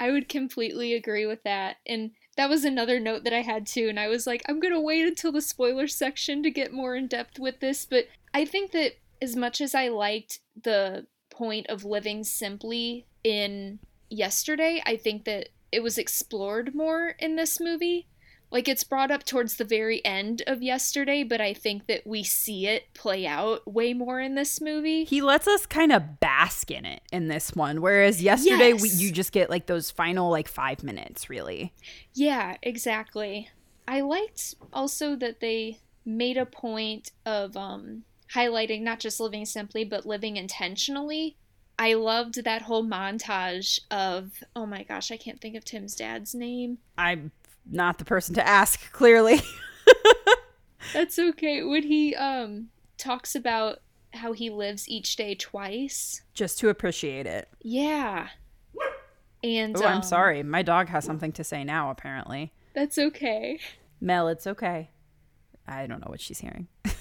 I 0.00 0.12
would 0.12 0.28
completely 0.28 0.94
agree 0.94 1.26
with 1.26 1.42
that. 1.42 1.78
And 1.84 2.12
that 2.36 2.48
was 2.48 2.64
another 2.64 3.00
note 3.00 3.24
that 3.24 3.32
I 3.32 3.42
had 3.42 3.66
too. 3.66 3.88
And 3.88 3.98
I 3.98 4.06
was 4.06 4.28
like, 4.28 4.44
I'm 4.48 4.60
going 4.60 4.72
to 4.72 4.80
wait 4.80 5.04
until 5.04 5.32
the 5.32 5.40
spoiler 5.42 5.88
section 5.88 6.40
to 6.44 6.52
get 6.52 6.72
more 6.72 6.94
in 6.94 7.08
depth 7.08 7.40
with 7.40 7.58
this. 7.58 7.84
But 7.84 8.06
I 8.32 8.44
think 8.44 8.70
that 8.70 8.92
as 9.20 9.34
much 9.34 9.60
as 9.60 9.74
I 9.74 9.88
liked 9.88 10.38
the 10.62 11.06
point 11.30 11.66
of 11.68 11.84
living 11.84 12.22
simply 12.22 13.06
in 13.24 13.80
yesterday, 14.10 14.82
I 14.84 14.96
think 14.96 15.24
that 15.24 15.48
it 15.70 15.82
was 15.82 15.98
explored 15.98 16.74
more 16.74 17.14
in 17.18 17.36
this 17.36 17.60
movie. 17.60 18.08
Like 18.50 18.66
it's 18.66 18.84
brought 18.84 19.10
up 19.10 19.24
towards 19.24 19.56
the 19.56 19.64
very 19.64 20.02
end 20.06 20.42
of 20.46 20.62
yesterday, 20.62 21.22
but 21.22 21.38
I 21.38 21.52
think 21.52 21.86
that 21.86 22.06
we 22.06 22.22
see 22.22 22.66
it 22.66 22.94
play 22.94 23.26
out 23.26 23.70
way 23.70 23.92
more 23.92 24.20
in 24.20 24.36
this 24.36 24.58
movie. 24.60 25.04
he 25.04 25.20
lets 25.20 25.46
us 25.46 25.66
kind 25.66 25.92
of 25.92 26.18
bask 26.18 26.70
in 26.70 26.86
it 26.86 27.02
in 27.12 27.28
this 27.28 27.54
one 27.54 27.82
whereas 27.82 28.22
yesterday 28.22 28.72
we, 28.72 28.88
you 28.88 29.12
just 29.12 29.32
get 29.32 29.50
like 29.50 29.66
those 29.66 29.90
final 29.90 30.30
like 30.30 30.48
five 30.48 30.82
minutes 30.82 31.28
really 31.28 31.74
Yeah, 32.14 32.56
exactly. 32.62 33.50
I 33.86 34.00
liked 34.00 34.54
also 34.72 35.14
that 35.16 35.40
they 35.40 35.80
made 36.04 36.38
a 36.38 36.46
point 36.46 37.12
of 37.26 37.56
um, 37.56 38.04
highlighting 38.34 38.82
not 38.82 39.00
just 39.00 39.20
living 39.20 39.44
simply, 39.44 39.84
but 39.84 40.06
living 40.06 40.36
intentionally. 40.36 41.36
I 41.78 41.94
loved 41.94 42.42
that 42.44 42.62
whole 42.62 42.84
montage 42.84 43.80
of, 43.90 44.42
oh 44.56 44.66
my 44.66 44.82
gosh, 44.82 45.10
I 45.12 45.16
can't 45.16 45.40
think 45.40 45.56
of 45.56 45.64
Tim's 45.64 45.94
dad's 45.94 46.34
name. 46.34 46.78
i'm 46.96 47.30
not 47.70 47.98
the 47.98 48.04
person 48.04 48.34
to 48.34 48.46
ask 48.46 48.90
clearly 48.92 49.40
That's 50.94 51.18
okay. 51.18 51.62
When 51.62 51.82
he 51.82 52.14
um, 52.14 52.68
talks 52.96 53.34
about 53.34 53.80
how 54.14 54.32
he 54.32 54.48
lives 54.48 54.88
each 54.88 55.16
day 55.16 55.34
twice. 55.34 56.22
just 56.32 56.58
to 56.60 56.70
appreciate 56.70 57.26
it 57.26 57.48
Yeah. 57.62 58.28
And 59.44 59.76
oh 59.76 59.84
i'm 59.84 59.98
um, 59.98 60.02
sorry 60.02 60.42
my 60.42 60.62
dog 60.62 60.88
has 60.88 61.04
something 61.04 61.30
to 61.32 61.44
say 61.44 61.62
now 61.62 61.90
apparently 61.90 62.52
That's 62.74 62.98
okay. 62.98 63.60
Mel, 64.00 64.28
it's 64.28 64.46
okay. 64.46 64.90
I 65.66 65.86
don't 65.86 66.00
know 66.00 66.10
what 66.10 66.20
she's 66.20 66.38
hearing. 66.38 66.68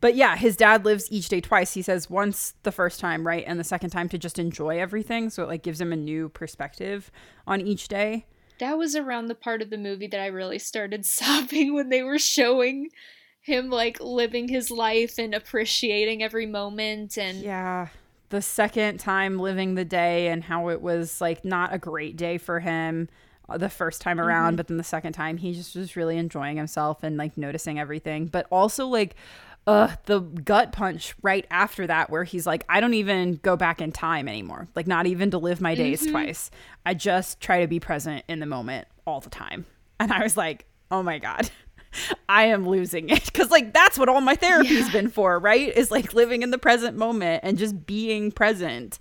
but 0.00 0.14
yeah, 0.14 0.36
his 0.36 0.56
dad 0.56 0.84
lives 0.84 1.06
each 1.10 1.28
day 1.28 1.40
twice. 1.40 1.74
He 1.74 1.82
says 1.82 2.10
once 2.10 2.54
the 2.62 2.72
first 2.72 3.00
time, 3.00 3.26
right? 3.26 3.44
And 3.46 3.58
the 3.58 3.64
second 3.64 3.90
time 3.90 4.08
to 4.10 4.18
just 4.18 4.38
enjoy 4.38 4.78
everything. 4.80 5.30
So 5.30 5.42
it 5.42 5.48
like 5.48 5.62
gives 5.62 5.80
him 5.80 5.92
a 5.92 5.96
new 5.96 6.28
perspective 6.28 7.10
on 7.46 7.60
each 7.60 7.88
day. 7.88 8.26
That 8.58 8.76
was 8.76 8.94
around 8.94 9.26
the 9.26 9.34
part 9.34 9.62
of 9.62 9.70
the 9.70 9.78
movie 9.78 10.06
that 10.08 10.20
I 10.20 10.26
really 10.26 10.58
started 10.58 11.04
sobbing 11.06 11.74
when 11.74 11.88
they 11.88 12.02
were 12.02 12.18
showing 12.18 12.88
him 13.42 13.70
like 13.70 13.98
living 14.00 14.48
his 14.48 14.70
life 14.70 15.18
and 15.18 15.34
appreciating 15.34 16.22
every 16.22 16.46
moment 16.46 17.16
and 17.16 17.42
Yeah. 17.42 17.88
The 18.28 18.42
second 18.42 19.00
time 19.00 19.40
living 19.40 19.74
the 19.74 19.84
day 19.84 20.28
and 20.28 20.44
how 20.44 20.68
it 20.68 20.80
was 20.80 21.20
like 21.20 21.44
not 21.44 21.74
a 21.74 21.78
great 21.78 22.16
day 22.16 22.38
for 22.38 22.60
him 22.60 23.08
uh, 23.50 23.58
the 23.58 23.68
first 23.68 24.00
time 24.00 24.20
around, 24.20 24.56
but 24.56 24.68
then 24.68 24.76
the 24.76 24.84
second 24.84 25.12
time 25.12 25.36
he 25.36 25.52
just 25.52 25.74
was 25.74 25.96
really 25.96 26.16
enjoying 26.16 26.56
himself 26.56 27.02
and 27.02 27.16
like 27.16 27.36
noticing 27.36 27.78
everything. 27.78 28.26
But 28.26 28.46
also 28.50 28.86
like 28.86 29.16
uh 29.70 29.94
the 30.06 30.20
gut 30.20 30.72
punch 30.72 31.14
right 31.22 31.46
after 31.50 31.86
that 31.86 32.10
where 32.10 32.24
he's 32.24 32.46
like 32.46 32.64
I 32.68 32.80
don't 32.80 32.94
even 32.94 33.34
go 33.36 33.56
back 33.56 33.80
in 33.80 33.92
time 33.92 34.28
anymore. 34.28 34.66
Like 34.74 34.86
not 34.86 35.06
even 35.06 35.30
to 35.30 35.38
live 35.38 35.60
my 35.60 35.74
days 35.74 36.06
twice. 36.06 36.50
I 36.84 36.94
just 36.94 37.40
try 37.40 37.60
to 37.60 37.66
be 37.68 37.78
present 37.80 38.24
in 38.28 38.40
the 38.40 38.46
moment 38.46 38.88
all 39.06 39.20
the 39.20 39.30
time. 39.30 39.66
And 40.00 40.12
I 40.12 40.22
was 40.22 40.36
like, 40.36 40.66
"Oh 40.90 41.02
my 41.02 41.18
god." 41.18 41.50
I 42.28 42.44
am 42.46 42.68
losing 42.68 43.08
it 43.10 43.32
cuz 43.32 43.50
like 43.50 43.72
that's 43.74 43.98
what 43.98 44.08
all 44.08 44.20
my 44.20 44.34
therapy's 44.36 44.86
Yeah. 44.86 44.92
been 44.92 45.08
for, 45.10 45.38
right? 45.38 45.76
Is 45.76 45.90
like 45.90 46.14
living 46.14 46.42
in 46.42 46.50
the 46.50 46.58
present 46.58 46.96
moment 46.96 47.40
and 47.44 47.58
just 47.58 47.86
being 47.86 48.30
present. 48.32 48.98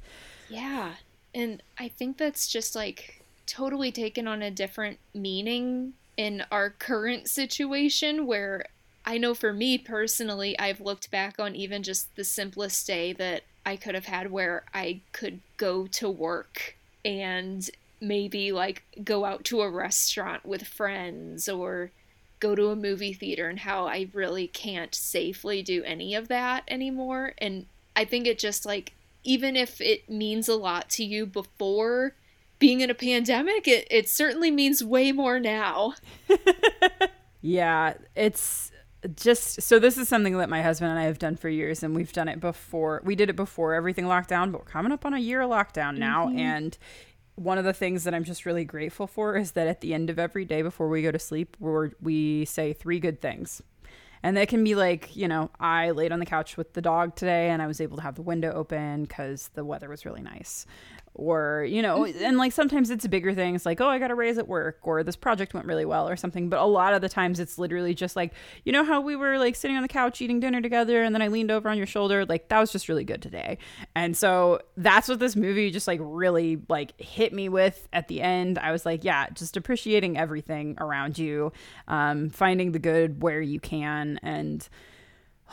yeah. 0.49 0.93
And 1.33 1.61
I 1.77 1.87
think 1.89 2.17
that's 2.17 2.47
just 2.47 2.75
like 2.75 3.23
totally 3.45 3.91
taken 3.91 4.27
on 4.27 4.41
a 4.41 4.49
different 4.51 4.97
meaning 5.13 5.93
in 6.17 6.43
our 6.51 6.71
current 6.71 7.27
situation 7.29 8.25
where 8.25 8.65
I 9.05 9.17
know 9.17 9.33
for 9.33 9.53
me 9.53 9.77
personally, 9.77 10.57
I've 10.59 10.81
looked 10.81 11.11
back 11.11 11.39
on 11.39 11.55
even 11.55 11.83
just 11.83 12.15
the 12.15 12.23
simplest 12.23 12.85
day 12.85 13.13
that 13.13 13.43
I 13.65 13.75
could 13.75 13.95
have 13.95 14.05
had 14.05 14.31
where 14.31 14.63
I 14.73 15.01
could 15.11 15.41
go 15.57 15.87
to 15.87 16.09
work 16.09 16.75
and 17.03 17.67
maybe 18.01 18.51
like 18.51 18.83
go 19.03 19.25
out 19.25 19.43
to 19.45 19.61
a 19.61 19.69
restaurant 19.69 20.45
with 20.45 20.65
friends 20.65 21.49
or 21.49 21.91
go 22.39 22.55
to 22.55 22.69
a 22.69 22.75
movie 22.75 23.13
theater 23.13 23.49
and 23.49 23.59
how 23.59 23.85
I 23.85 24.09
really 24.13 24.47
can't 24.47 24.95
safely 24.95 25.61
do 25.61 25.83
any 25.83 26.15
of 26.15 26.29
that 26.29 26.63
anymore. 26.67 27.33
And 27.37 27.65
I 27.95 28.05
think 28.05 28.27
it 28.27 28.39
just 28.39 28.65
like, 28.65 28.93
even 29.23 29.55
if 29.55 29.81
it 29.81 30.09
means 30.09 30.47
a 30.47 30.55
lot 30.55 30.89
to 30.91 31.03
you 31.03 31.25
before 31.25 32.13
being 32.57 32.79
in 32.81 32.89
a 32.89 32.95
pandemic, 32.95 33.67
it, 33.67 33.87
it 33.91 34.09
certainly 34.09 34.51
means 34.51 34.83
way 34.83 35.11
more 35.11 35.39
now. 35.39 35.95
Yeah, 37.41 37.93
it's 38.15 38.71
just 39.15 39.61
so 39.61 39.79
this 39.79 39.97
is 39.97 40.09
something 40.09 40.37
that 40.37 40.49
my 40.49 40.61
husband 40.61 40.91
and 40.91 40.99
I 40.99 41.03
have 41.03 41.19
done 41.19 41.35
for 41.35 41.49
years 41.49 41.83
and 41.83 41.95
we've 41.95 42.11
done 42.11 42.27
it 42.27 42.39
before. 42.39 43.01
We 43.05 43.15
did 43.15 43.29
it 43.29 43.35
before 43.35 43.73
everything 43.73 44.07
locked 44.07 44.29
down, 44.29 44.51
but 44.51 44.61
we're 44.61 44.71
coming 44.71 44.91
up 44.91 45.05
on 45.05 45.13
a 45.13 45.19
year 45.19 45.41
of 45.41 45.49
lockdown 45.49 45.97
now 45.97 46.27
mm-hmm. 46.27 46.39
and 46.39 46.77
one 47.39 47.57
of 47.57 47.63
the 47.63 47.73
things 47.73 48.03
that 48.03 48.13
I'm 48.13 48.25
just 48.25 48.45
really 48.45 48.65
grateful 48.65 49.07
for 49.07 49.37
is 49.37 49.51
that 49.51 49.67
at 49.67 49.79
the 49.79 49.93
end 49.93 50.09
of 50.09 50.19
every 50.19 50.43
day 50.43 50.61
before 50.61 50.89
we 50.89 51.01
go 51.01 51.11
to 51.11 51.19
sleep, 51.19 51.55
we 51.59 51.89
we 52.01 52.45
say 52.45 52.73
three 52.73 52.99
good 52.99 53.21
things. 53.21 53.61
And 54.21 54.35
that 54.35 54.49
can 54.49 54.65
be 54.65 54.75
like, 54.75 55.15
you 55.15 55.29
know, 55.29 55.49
I 55.61 55.91
laid 55.91 56.11
on 56.11 56.19
the 56.19 56.25
couch 56.25 56.57
with 56.57 56.73
the 56.73 56.81
dog 56.81 57.15
today 57.15 57.49
and 57.51 57.61
I 57.61 57.67
was 57.67 57.79
able 57.79 57.95
to 57.97 58.03
have 58.03 58.15
the 58.15 58.21
window 58.21 58.51
open 58.51 59.03
because 59.03 59.49
the 59.53 59.63
weather 59.63 59.87
was 59.87 60.05
really 60.05 60.21
nice. 60.21 60.65
Or, 61.15 61.65
you 61.67 61.81
know, 61.81 62.05
and 62.05 62.37
like 62.37 62.53
sometimes 62.53 62.89
it's 62.89 63.05
bigger 63.07 63.33
things 63.33 63.65
like, 63.65 63.81
oh, 63.81 63.87
I 63.87 63.99
got 63.99 64.09
a 64.09 64.15
raise 64.15 64.37
at 64.37 64.47
work 64.47 64.79
or 64.83 65.03
this 65.03 65.17
project 65.17 65.53
went 65.53 65.65
really 65.65 65.83
well 65.83 66.07
or 66.07 66.15
something. 66.15 66.49
But 66.49 66.59
a 66.59 66.65
lot 66.65 66.93
of 66.93 67.01
the 67.01 67.09
times 67.09 67.39
it's 67.39 67.57
literally 67.57 67.93
just 67.93 68.15
like, 68.15 68.33
you 68.63 68.71
know, 68.71 68.85
how 68.85 69.01
we 69.01 69.15
were 69.15 69.37
like 69.37 69.55
sitting 69.55 69.75
on 69.75 69.81
the 69.81 69.89
couch 69.89 70.21
eating 70.21 70.39
dinner 70.39 70.61
together 70.61 71.03
and 71.03 71.13
then 71.13 71.21
I 71.21 71.27
leaned 71.27 71.51
over 71.51 71.67
on 71.67 71.77
your 71.77 71.87
shoulder. 71.87 72.25
Like 72.25 72.47
that 72.49 72.59
was 72.59 72.71
just 72.71 72.87
really 72.87 73.03
good 73.03 73.21
today. 73.21 73.57
And 73.95 74.15
so 74.15 74.61
that's 74.77 75.09
what 75.09 75.19
this 75.19 75.35
movie 75.35 75.71
just 75.71 75.87
like 75.87 75.99
really 76.01 76.61
like 76.69 76.99
hit 77.01 77.33
me 77.33 77.49
with 77.49 77.87
at 77.91 78.07
the 78.07 78.21
end. 78.21 78.57
I 78.57 78.71
was 78.71 78.85
like, 78.85 79.03
yeah, 79.03 79.29
just 79.31 79.57
appreciating 79.57 80.17
everything 80.17 80.77
around 80.79 81.17
you, 81.17 81.51
um, 81.87 82.29
finding 82.29 82.71
the 82.71 82.79
good 82.79 83.21
where 83.21 83.41
you 83.41 83.59
can. 83.59 84.19
And 84.23 84.67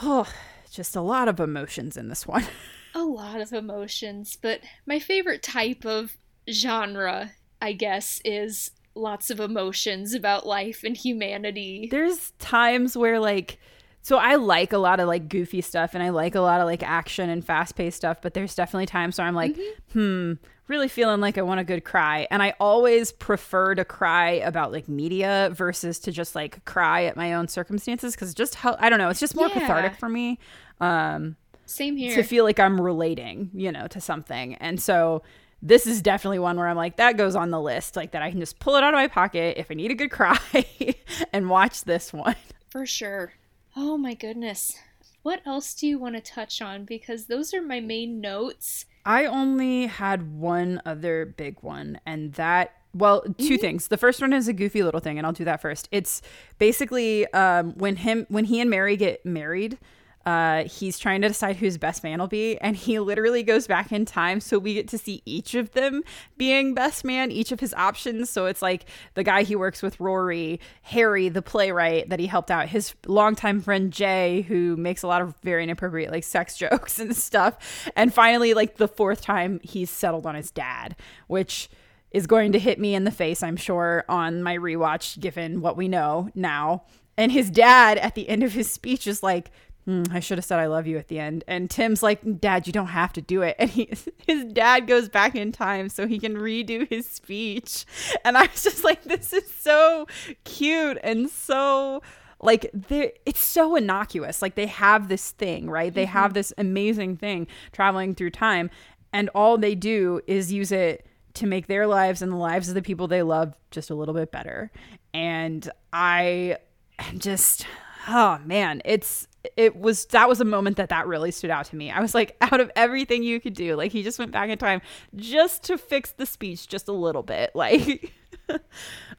oh, 0.03 0.29
just 0.71 0.95
a 0.95 1.01
lot 1.01 1.29
of 1.29 1.41
emotions 1.41 1.97
in 1.97 2.09
this 2.09 2.27
one. 2.27 2.45
A 2.97 3.05
lot 3.05 3.43
of 3.43 3.53
emotions, 3.53 4.39
but 4.41 4.61
my 4.87 4.99
favorite 4.99 5.43
type 5.43 5.85
of 5.85 6.17
genre, 6.51 7.33
I 7.61 7.75
guess, 7.75 8.23
is 8.25 8.71
lots 8.95 9.29
of 9.29 9.39
emotions 9.39 10.15
about 10.15 10.47
life 10.47 10.83
and 10.83 10.97
humanity. 10.97 11.89
There's 11.91 12.31
times 12.39 12.97
where 12.97 13.21
like 13.21 13.59
so 14.01 14.17
I 14.17 14.37
like 14.37 14.73
a 14.73 14.79
lot 14.79 14.99
of 15.01 15.09
like 15.09 15.29
goofy 15.29 15.61
stuff 15.61 15.91
and 15.93 16.03
I 16.03 16.09
like 16.09 16.35
a 16.37 16.41
lot 16.41 16.61
of 16.61 16.67
like 16.67 16.83
action 16.83 17.29
and 17.29 17.45
fast 17.45 17.77
paced 17.77 17.99
stuff, 17.99 18.23
but 18.23 18.35
there's 18.35 18.55
definitely 18.55 18.87
times 18.87 19.19
where 19.19 19.27
I'm 19.27 19.35
like, 19.35 19.59
hmm, 19.93 20.35
really 20.69 20.89
feeling 20.89 21.21
like 21.21 21.37
I 21.37 21.43
want 21.43 21.61
a 21.61 21.65
good 21.65 21.85
cry. 21.85 22.27
And 22.31 22.41
I 22.43 22.55
always 22.61 23.11
prefer 23.13 23.75
to 23.75 23.85
cry 23.85 24.31
about 24.31 24.71
like 24.73 24.89
media 24.89 25.51
versus 25.53 25.99
to 25.99 26.13
just 26.13 26.35
like 26.35 26.65
cry 26.65 27.05
at 27.05 27.17
my 27.17 27.35
own 27.35 27.49
circumstances 27.49 28.15
because 28.15 28.33
just 28.33 28.55
how 28.55 28.77
I 28.79 28.89
don't 28.89 28.99
know, 29.01 29.11
it's 29.11 29.21
just 29.21 29.35
more 29.37 29.49
Yeah. 29.49 29.59
cathartic 29.61 29.99
for 29.99 30.09
me. 30.09 30.39
Um 30.81 31.37
Same 31.67 31.97
here. 31.97 32.15
to 32.15 32.23
feel 32.23 32.45
like 32.45 32.59
I'm 32.59 32.81
relating, 32.81 33.51
you 33.53 33.71
know, 33.71 33.87
to 33.89 34.01
something. 34.01 34.55
And 34.55 34.81
so 34.81 35.23
this 35.63 35.87
is 35.87 36.01
definitely 36.01 36.39
one 36.39 36.57
where 36.57 36.69
I'm 36.69 36.77
like, 36.77 36.97
that 36.97 37.17
goes 37.17 37.35
on 37.35 37.51
the 37.51 37.61
list, 37.61 37.97
like 37.97 38.13
that 38.13 38.23
I 38.23 38.31
can 38.31 38.41
just 38.41 38.59
pull 38.59 38.77
it 38.77 38.85
out 38.85 38.95
of 38.95 38.99
my 38.99 39.09
pocket 39.09 39.59
if 39.59 39.71
I 39.71 39.75
need 39.75 39.91
a 39.91 39.95
good 39.95 40.11
cry 40.11 40.39
and 41.33 41.51
watch 41.51 41.85
this 41.85 42.13
one. 42.13 42.37
For 42.71 42.87
sure. 42.87 43.33
Oh 43.77 43.99
my 43.99 44.15
goodness. 44.15 44.79
What 45.23 45.41
else 45.45 45.75
do 45.75 45.89
you 45.89 45.99
want 45.99 46.15
to 46.15 46.21
touch 46.21 46.63
on? 46.63 46.85
Because 46.85 47.27
those 47.27 47.53
are 47.53 47.61
my 47.61 47.81
main 47.81 48.21
notes. 48.21 48.87
I 49.05 49.27
only 49.27 49.87
had 49.87 50.33
one 50.33 50.81
other 50.87 51.27
big 51.27 51.63
one, 51.63 52.01
and 52.07 52.33
that 52.35 52.73
well, 52.95 53.23
2 53.23 53.31
mm-hmm. 53.31 53.57
things. 53.57 53.89
The 53.89 53.97
first 53.97 54.21
one 54.21 54.33
is 54.33 54.49
a 54.49 54.53
goofy 54.53 54.83
little 54.83 55.01
thing, 55.01 55.19
and 55.19 55.27
I'll 55.27 55.33
do 55.33 55.45
that 55.45 55.61
first. 55.61 55.89
It's 55.93 56.23
basically 56.59 57.31
um, 57.33 57.73
when 57.75 57.97
him 57.97 58.27
when 58.29 58.45
he 58.47 58.61
and 58.61 58.71
Mary 58.71 58.97
get 58.97 59.27
married, 59.27 59.79
uh, 60.27 60.65
he's 60.65 60.99
trying 60.99 61.23
to 61.23 61.29
decide 61.29 61.55
who 61.55 61.65
his 61.65 61.79
best 61.79 62.03
man 62.03 62.19
will 62.19 62.27
be, 62.27 62.59
and 62.59 62.75
he 62.75 62.99
literally 62.99 63.45
goes 63.45 63.69
back 63.69 63.93
in 63.93 64.05
time 64.05 64.41
so 64.41 64.59
we 64.59 64.75
get 64.75 64.89
to 64.89 64.99
see 64.99 65.23
each 65.25 65.55
of 65.55 65.71
them 65.71 66.03
being 66.37 66.75
best 66.75 67.05
man, 67.05 67.31
each 67.31 67.53
of 67.53 67.61
his 67.61 67.73
options. 67.75 68.29
So 68.29 68.47
it's 68.47 68.61
like 68.61 68.87
the 69.15 69.23
guy 69.23 69.45
he 69.45 69.55
works 69.55 69.83
with, 69.83 70.01
Rory, 70.01 70.59
Harry, 70.83 71.29
the 71.29 71.43
playwright 71.43 72.09
that 72.11 72.19
he 72.19 72.27
helped 72.27 72.51
out, 72.51 72.69
his 72.69 72.93
longtime 73.07 73.61
friend 73.61 73.93
Jay, 73.93 74.43
who 74.43 74.77
makes 74.77 75.05
a 75.05 75.07
lot 75.07 75.23
of 75.23 75.37
very 75.45 75.63
inappropriate 75.63 76.11
like 76.11 76.25
sex 76.25 76.57
jokes 76.59 76.99
and 76.99 77.17
stuff, 77.17 77.89
and 77.95 78.13
finally, 78.13 78.53
like 78.53 78.79
the 78.79 78.89
fourth 78.89 79.21
time, 79.21 79.61
he's 79.63 79.91
settled 79.91 80.27
on 80.27 80.35
his 80.35 80.51
dad, 80.51 80.97
which 81.29 81.71
is 82.11 82.27
going 82.27 82.51
to 82.51 82.59
hit 82.59 82.81
me 82.81 82.97
in 82.97 83.05
the 83.05 83.11
face, 83.13 83.45
I'm 83.45 83.57
sure, 83.57 84.05
on 84.09 84.43
my 84.43 84.57
rewatch, 84.57 85.21
given 85.21 85.61
what 85.61 85.77
we 85.77 85.87
know 85.87 86.31
now. 86.35 86.85
And 87.19 87.33
his 87.33 87.51
dad 87.51 87.99
at 87.99 88.15
the 88.15 88.29
end 88.29 88.43
of 88.43 88.53
his 88.53 88.71
speech 88.71 89.07
is 89.07 89.23
like, 89.23 89.51
Mm, 89.89 90.13
I 90.13 90.21
should 90.21 90.39
have 90.39 90.45
said 90.45 90.59
I 90.59 90.67
love 90.67 90.87
you 90.87 90.99
at 90.99 91.09
the 91.09 91.21
end. 91.21 91.45
And 91.47 91.71
Tim's 91.71 92.03
like, 92.03 92.41
Dad, 92.41 92.67
you 92.67 92.73
don't 92.73 92.89
have 92.89 93.13
to 93.15 93.23
do 93.23 93.43
it. 93.43 93.57
And 93.67 93.71
he, 93.71 93.91
his 94.27 94.45
dad 94.45 94.87
goes 94.87 95.09
back 95.09 95.35
in 95.35 95.53
time 95.53 95.89
so 95.89 96.07
he 96.07 96.19
can 96.19 96.37
redo 96.37 96.89
his 96.89 97.09
speech. 97.09 97.85
And 98.25 98.37
I 98.37 98.43
was 98.43 98.63
just 98.63 98.85
like, 98.85 99.05
this 99.05 99.33
is 99.33 99.53
so 99.53 100.07
cute 100.45 100.99
and 101.03 101.31
so 101.31 102.03
like 102.41 102.71
it's 102.91 103.41
so 103.41 103.77
innocuous. 103.77 104.43
Like 104.43 104.55
they 104.55 104.67
have 104.67 105.09
this 105.09 105.31
thing, 105.33 105.71
right? 105.71 105.93
They 105.93 106.05
mm-hmm. 106.05 106.13
have 106.13 106.35
this 106.35 106.53
amazing 106.59 107.17
thing 107.17 107.47
traveling 107.73 108.15
through 108.15 108.31
time. 108.31 108.71
And 109.13 109.31
all 109.35 109.57
they 109.57 109.75
do 109.75 110.21
is 110.27 110.53
use 110.53 110.73
it 110.73 111.07
to 111.35 111.47
make 111.47 111.67
their 111.67 111.87
lives 111.87 112.23
and 112.23 112.33
the 112.33 112.37
lives 112.37 112.69
of 112.69 112.75
the 112.75 112.83
people 112.83 113.09
they 113.09 113.23
love 113.23 113.55
just 113.71 113.91
a 113.91 113.95
little 113.95 114.15
bit 114.15 114.33
better. 114.33 114.71
And 115.15 115.69
I 115.93 116.59
am 116.99 117.19
just, 117.19 117.67
oh 118.09 118.39
man, 118.45 118.83
it's 118.85 119.29
it 119.57 119.77
was 119.77 120.07
that 120.07 120.29
was 120.29 120.41
a 120.41 120.45
moment 120.45 120.77
that 120.77 120.89
that 120.89 121.07
really 121.07 121.31
stood 121.31 121.51
out 121.51 121.67
to 121.67 121.77
me. 121.77 121.91
I 121.91 122.01
was 122.01 122.15
like, 122.15 122.37
out 122.41 122.61
of 122.61 122.71
everything 122.77 123.23
you 123.23 123.41
could 123.41 123.55
do, 123.55 123.77
like 123.77 123.93
he 123.93 124.03
just 124.03 124.19
went 124.19 124.33
back 124.33 124.51
in 124.51 124.59
time 124.59 124.81
just 125.15 125.63
to 125.65 125.79
fix 125.79 126.13
the 126.13 126.27
speech 126.27 126.69
just 126.69 126.89
a 126.89 126.93
little 126.93 127.23
bit, 127.23 127.51
like. 127.55 128.13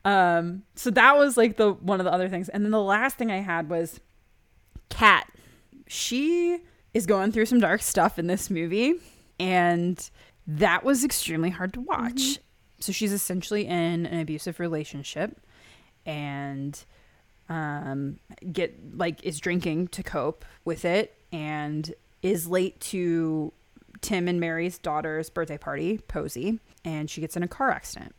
um, 0.05 0.63
so 0.75 0.89
that 0.91 1.17
was 1.17 1.35
like 1.35 1.57
the 1.57 1.73
one 1.73 1.99
of 1.99 2.05
the 2.05 2.11
other 2.11 2.29
things, 2.29 2.49
and 2.49 2.63
then 2.63 2.71
the 2.71 2.81
last 2.81 3.17
thing 3.17 3.31
I 3.31 3.41
had 3.41 3.69
was 3.69 3.99
Kat. 4.89 5.27
She 5.87 6.59
is 6.93 7.05
going 7.05 7.31
through 7.31 7.45
some 7.45 7.59
dark 7.59 7.81
stuff 7.81 8.17
in 8.17 8.27
this 8.27 8.49
movie, 8.49 8.95
and 9.39 10.09
that 10.45 10.83
was 10.83 11.03
extremely 11.03 11.49
hard 11.49 11.73
to 11.73 11.81
watch. 11.81 12.13
Mm-hmm. 12.13 12.41
So 12.79 12.91
she's 12.91 13.11
essentially 13.11 13.65
in 13.65 14.05
an 14.05 14.19
abusive 14.19 14.59
relationship, 14.59 15.39
and 16.05 16.83
um, 17.49 18.19
get 18.51 18.75
like 18.97 19.23
is 19.23 19.39
drinking 19.39 19.89
to 19.89 20.03
cope 20.03 20.45
with 20.65 20.85
it 20.85 21.15
and 21.31 21.93
is 22.21 22.47
late 22.47 22.79
to 22.79 23.53
Tim 24.01 24.27
and 24.27 24.39
Mary's 24.39 24.77
daughter's 24.77 25.29
birthday 25.29 25.57
party, 25.57 25.99
Posy, 26.07 26.59
and 26.83 27.09
she 27.09 27.21
gets 27.21 27.35
in 27.35 27.43
a 27.43 27.47
car 27.47 27.71
accident. 27.71 28.13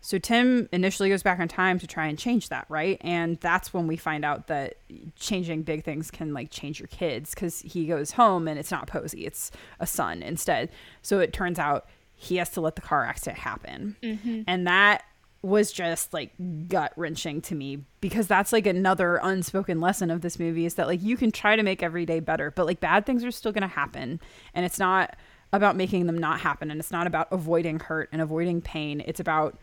So 0.00 0.18
Tim 0.18 0.68
initially 0.70 1.08
goes 1.08 1.24
back 1.24 1.40
in 1.40 1.48
time 1.48 1.80
to 1.80 1.86
try 1.86 2.06
and 2.06 2.16
change 2.16 2.48
that, 2.50 2.66
right? 2.68 2.96
And 3.00 3.40
that's 3.40 3.74
when 3.74 3.88
we 3.88 3.96
find 3.96 4.24
out 4.24 4.46
that 4.46 4.76
changing 5.18 5.62
big 5.62 5.82
things 5.82 6.12
can 6.12 6.32
like 6.32 6.50
change 6.50 6.78
your 6.78 6.86
kids 6.86 7.30
because 7.30 7.60
he 7.60 7.86
goes 7.86 8.12
home 8.12 8.46
and 8.46 8.56
it's 8.56 8.70
not 8.70 8.86
Posy, 8.86 9.26
it's 9.26 9.50
a 9.80 9.86
son 9.86 10.22
instead. 10.22 10.70
So 11.02 11.18
it 11.18 11.32
turns 11.32 11.58
out 11.58 11.88
he 12.14 12.36
has 12.36 12.50
to 12.50 12.60
let 12.60 12.76
the 12.76 12.82
car 12.82 13.04
accident 13.04 13.38
happen. 13.38 13.96
Mm-hmm. 14.00 14.42
And 14.46 14.66
that 14.68 15.04
was 15.46 15.70
just 15.70 16.12
like 16.12 16.32
gut 16.68 16.92
wrenching 16.96 17.40
to 17.40 17.54
me 17.54 17.84
because 18.00 18.26
that's 18.26 18.52
like 18.52 18.66
another 18.66 19.20
unspoken 19.22 19.80
lesson 19.80 20.10
of 20.10 20.20
this 20.20 20.38
movie 20.38 20.66
is 20.66 20.74
that 20.74 20.86
like 20.88 21.02
you 21.02 21.16
can 21.16 21.30
try 21.30 21.54
to 21.54 21.62
make 21.62 21.82
every 21.82 22.04
day 22.04 22.20
better, 22.20 22.50
but 22.50 22.66
like 22.66 22.80
bad 22.80 23.06
things 23.06 23.24
are 23.24 23.30
still 23.30 23.52
going 23.52 23.62
to 23.62 23.68
happen. 23.68 24.20
And 24.54 24.66
it's 24.66 24.78
not 24.78 25.16
about 25.52 25.76
making 25.76 26.06
them 26.06 26.18
not 26.18 26.40
happen. 26.40 26.70
And 26.70 26.80
it's 26.80 26.90
not 26.90 27.06
about 27.06 27.28
avoiding 27.30 27.78
hurt 27.78 28.08
and 28.12 28.20
avoiding 28.20 28.60
pain. 28.60 29.02
It's 29.06 29.20
about 29.20 29.56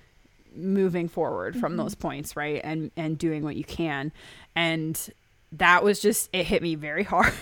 moving 0.55 1.09
forward 1.09 1.55
from 1.55 1.73
mm-hmm. 1.73 1.81
those 1.81 1.95
points, 1.95 2.35
right? 2.35 2.61
And, 2.63 2.91
and 2.95 3.17
doing 3.17 3.43
what 3.43 3.55
you 3.55 3.63
can. 3.63 4.11
And 4.55 4.99
that 5.51 5.83
was 5.83 5.99
just, 5.99 6.29
it 6.31 6.45
hit 6.45 6.61
me 6.61 6.75
very 6.75 7.03
hard 7.03 7.33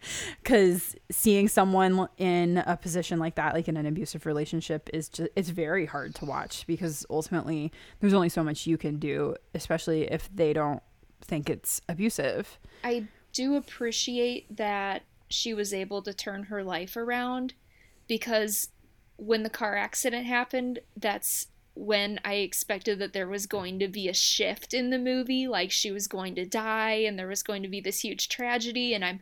because 0.42 0.96
seeing 1.10 1.48
someone 1.48 2.08
in 2.16 2.58
a 2.58 2.76
position 2.76 3.18
like 3.18 3.34
that 3.34 3.54
like 3.54 3.68
in 3.68 3.76
an 3.76 3.86
abusive 3.86 4.26
relationship 4.26 4.88
is 4.92 5.08
just 5.08 5.30
it's 5.36 5.50
very 5.50 5.86
hard 5.86 6.14
to 6.14 6.24
watch 6.24 6.66
because 6.66 7.04
ultimately 7.10 7.72
there's 8.00 8.14
only 8.14 8.28
so 8.28 8.42
much 8.42 8.66
you 8.66 8.76
can 8.76 8.98
do 8.98 9.34
especially 9.54 10.10
if 10.10 10.28
they 10.34 10.52
don't 10.52 10.82
think 11.20 11.50
it's 11.50 11.80
abusive 11.88 12.58
i 12.84 13.06
do 13.32 13.56
appreciate 13.56 14.56
that 14.56 15.02
she 15.28 15.52
was 15.52 15.74
able 15.74 16.00
to 16.02 16.14
turn 16.14 16.44
her 16.44 16.64
life 16.64 16.96
around 16.96 17.54
because 18.06 18.68
when 19.16 19.42
the 19.42 19.50
car 19.50 19.76
accident 19.76 20.26
happened 20.26 20.78
that's 20.96 21.48
when 21.78 22.18
I 22.24 22.34
expected 22.34 22.98
that 22.98 23.12
there 23.12 23.28
was 23.28 23.46
going 23.46 23.78
to 23.78 23.86
be 23.86 24.08
a 24.08 24.14
shift 24.14 24.74
in 24.74 24.90
the 24.90 24.98
movie, 24.98 25.46
like 25.46 25.70
she 25.70 25.92
was 25.92 26.08
going 26.08 26.34
to 26.34 26.44
die 26.44 27.04
and 27.06 27.16
there 27.16 27.28
was 27.28 27.44
going 27.44 27.62
to 27.62 27.68
be 27.68 27.80
this 27.80 28.00
huge 28.00 28.28
tragedy. 28.28 28.94
And 28.94 29.04
I'm 29.04 29.20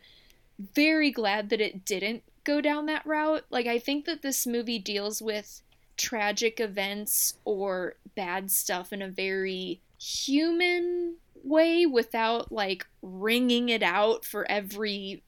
very 0.75 1.11
glad 1.11 1.51
that 1.51 1.61
it 1.61 1.85
didn't 1.85 2.23
go 2.45 2.61
down 2.61 2.87
that 2.87 3.07
route. 3.07 3.45
Like, 3.51 3.67
I 3.67 3.79
think 3.79 4.05
that 4.07 4.23
this 4.23 4.47
movie 4.47 4.79
deals 4.79 5.21
with 5.21 5.63
tragic 5.97 6.61
events 6.61 7.35
or 7.45 7.97
bad 8.15 8.51
stuff 8.51 8.93
in 8.93 9.03
a 9.03 9.09
very 9.09 9.81
human 9.99 11.17
way 11.43 11.87
without 11.87 12.51
like 12.53 12.87
wringing 13.03 13.69
it 13.69 13.83
out 13.83 14.25
for 14.25 14.51
every 14.51 15.23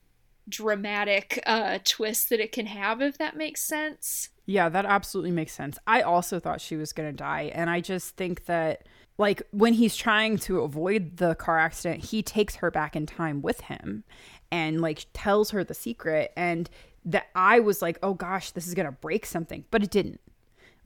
dramatic 0.47 1.41
uh 1.45 1.77
twist 1.83 2.29
that 2.29 2.39
it 2.39 2.51
can 2.51 2.65
have 2.65 3.01
if 3.01 3.17
that 3.17 3.37
makes 3.37 3.61
sense. 3.61 4.29
Yeah, 4.45 4.67
that 4.69 4.85
absolutely 4.85 5.31
makes 5.31 5.53
sense. 5.53 5.77
I 5.85 6.01
also 6.01 6.39
thought 6.39 6.59
she 6.59 6.75
was 6.75 6.91
going 6.91 7.09
to 7.09 7.15
die 7.15 7.51
and 7.53 7.69
I 7.69 7.81
just 7.81 8.15
think 8.15 8.45
that 8.45 8.87
like 9.17 9.43
when 9.51 9.73
he's 9.73 9.95
trying 9.95 10.37
to 10.39 10.61
avoid 10.61 11.17
the 11.17 11.35
car 11.35 11.59
accident, 11.59 12.05
he 12.05 12.23
takes 12.23 12.55
her 12.55 12.71
back 12.71 12.95
in 12.95 13.05
time 13.05 13.41
with 13.41 13.61
him 13.61 14.03
and 14.51 14.81
like 14.81 15.05
tells 15.13 15.51
her 15.51 15.63
the 15.63 15.73
secret 15.73 16.31
and 16.35 16.69
that 17.05 17.27
I 17.33 17.59
was 17.59 17.81
like, 17.81 17.97
"Oh 18.03 18.13
gosh, 18.13 18.51
this 18.51 18.67
is 18.67 18.73
going 18.73 18.85
to 18.85 18.91
break 18.91 19.25
something." 19.25 19.65
But 19.71 19.83
it 19.83 19.89
didn't. 19.89 20.19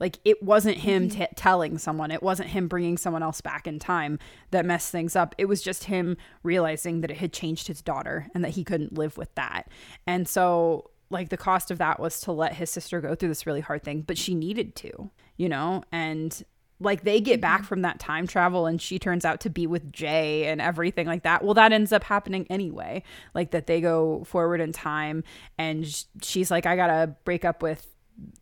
Like 0.00 0.18
it 0.24 0.42
wasn't 0.42 0.78
him 0.78 1.08
mm-hmm. 1.08 1.20
t- 1.20 1.28
telling 1.36 1.78
someone, 1.78 2.10
it 2.10 2.22
wasn't 2.22 2.50
him 2.50 2.68
bringing 2.68 2.96
someone 2.96 3.22
else 3.22 3.40
back 3.40 3.66
in 3.66 3.78
time 3.78 4.18
that 4.50 4.66
messed 4.66 4.90
things 4.90 5.16
up. 5.16 5.34
It 5.38 5.46
was 5.46 5.62
just 5.62 5.84
him 5.84 6.16
realizing 6.42 7.00
that 7.00 7.10
it 7.10 7.18
had 7.18 7.32
changed 7.32 7.68
his 7.68 7.80
daughter 7.80 8.28
and 8.34 8.44
that 8.44 8.50
he 8.50 8.64
couldn't 8.64 8.98
live 8.98 9.16
with 9.16 9.34
that. 9.36 9.68
And 10.06 10.28
so 10.28 10.90
like 11.10 11.28
the 11.28 11.36
cost 11.36 11.70
of 11.70 11.78
that 11.78 12.00
was 12.00 12.20
to 12.22 12.32
let 12.32 12.54
his 12.54 12.70
sister 12.70 13.00
go 13.00 13.14
through 13.14 13.28
this 13.28 13.46
really 13.46 13.60
hard 13.60 13.82
thing, 13.84 14.02
but 14.02 14.18
she 14.18 14.34
needed 14.34 14.74
to, 14.76 15.10
you 15.36 15.48
know? 15.48 15.82
And 15.92 16.42
like 16.84 17.02
they 17.02 17.20
get 17.20 17.40
back 17.40 17.60
mm-hmm. 17.60 17.66
from 17.66 17.82
that 17.82 17.98
time 17.98 18.26
travel 18.26 18.66
and 18.66 18.80
she 18.80 18.98
turns 18.98 19.24
out 19.24 19.40
to 19.40 19.50
be 19.50 19.66
with 19.66 19.92
Jay 19.92 20.46
and 20.46 20.60
everything 20.60 21.06
like 21.06 21.22
that. 21.22 21.44
Well, 21.44 21.54
that 21.54 21.72
ends 21.72 21.92
up 21.92 22.04
happening 22.04 22.46
anyway. 22.50 23.02
Like 23.34 23.50
that 23.52 23.66
they 23.66 23.80
go 23.80 24.24
forward 24.24 24.60
in 24.60 24.72
time 24.72 25.24
and 25.58 25.86
she's 26.22 26.50
like 26.50 26.66
I 26.66 26.76
got 26.76 26.88
to 26.88 27.14
break 27.24 27.44
up 27.44 27.62
with 27.62 27.86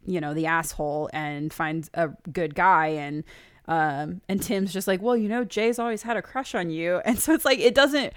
you 0.04 0.20
know 0.20 0.34
the 0.34 0.46
asshole 0.46 1.08
and 1.12 1.52
find 1.52 1.88
a 1.94 2.10
good 2.30 2.54
guy 2.54 2.88
and 2.88 3.24
um 3.68 4.20
and 4.28 4.42
Tim's 4.42 4.72
just 4.72 4.88
like, 4.88 5.00
"Well, 5.00 5.16
you 5.16 5.28
know, 5.28 5.44
Jay's 5.44 5.78
always 5.78 6.02
had 6.02 6.16
a 6.16 6.22
crush 6.22 6.54
on 6.54 6.68
you." 6.70 7.00
And 7.06 7.18
so 7.18 7.32
it's 7.32 7.44
like 7.44 7.60
it 7.60 7.74
doesn't 7.74 8.12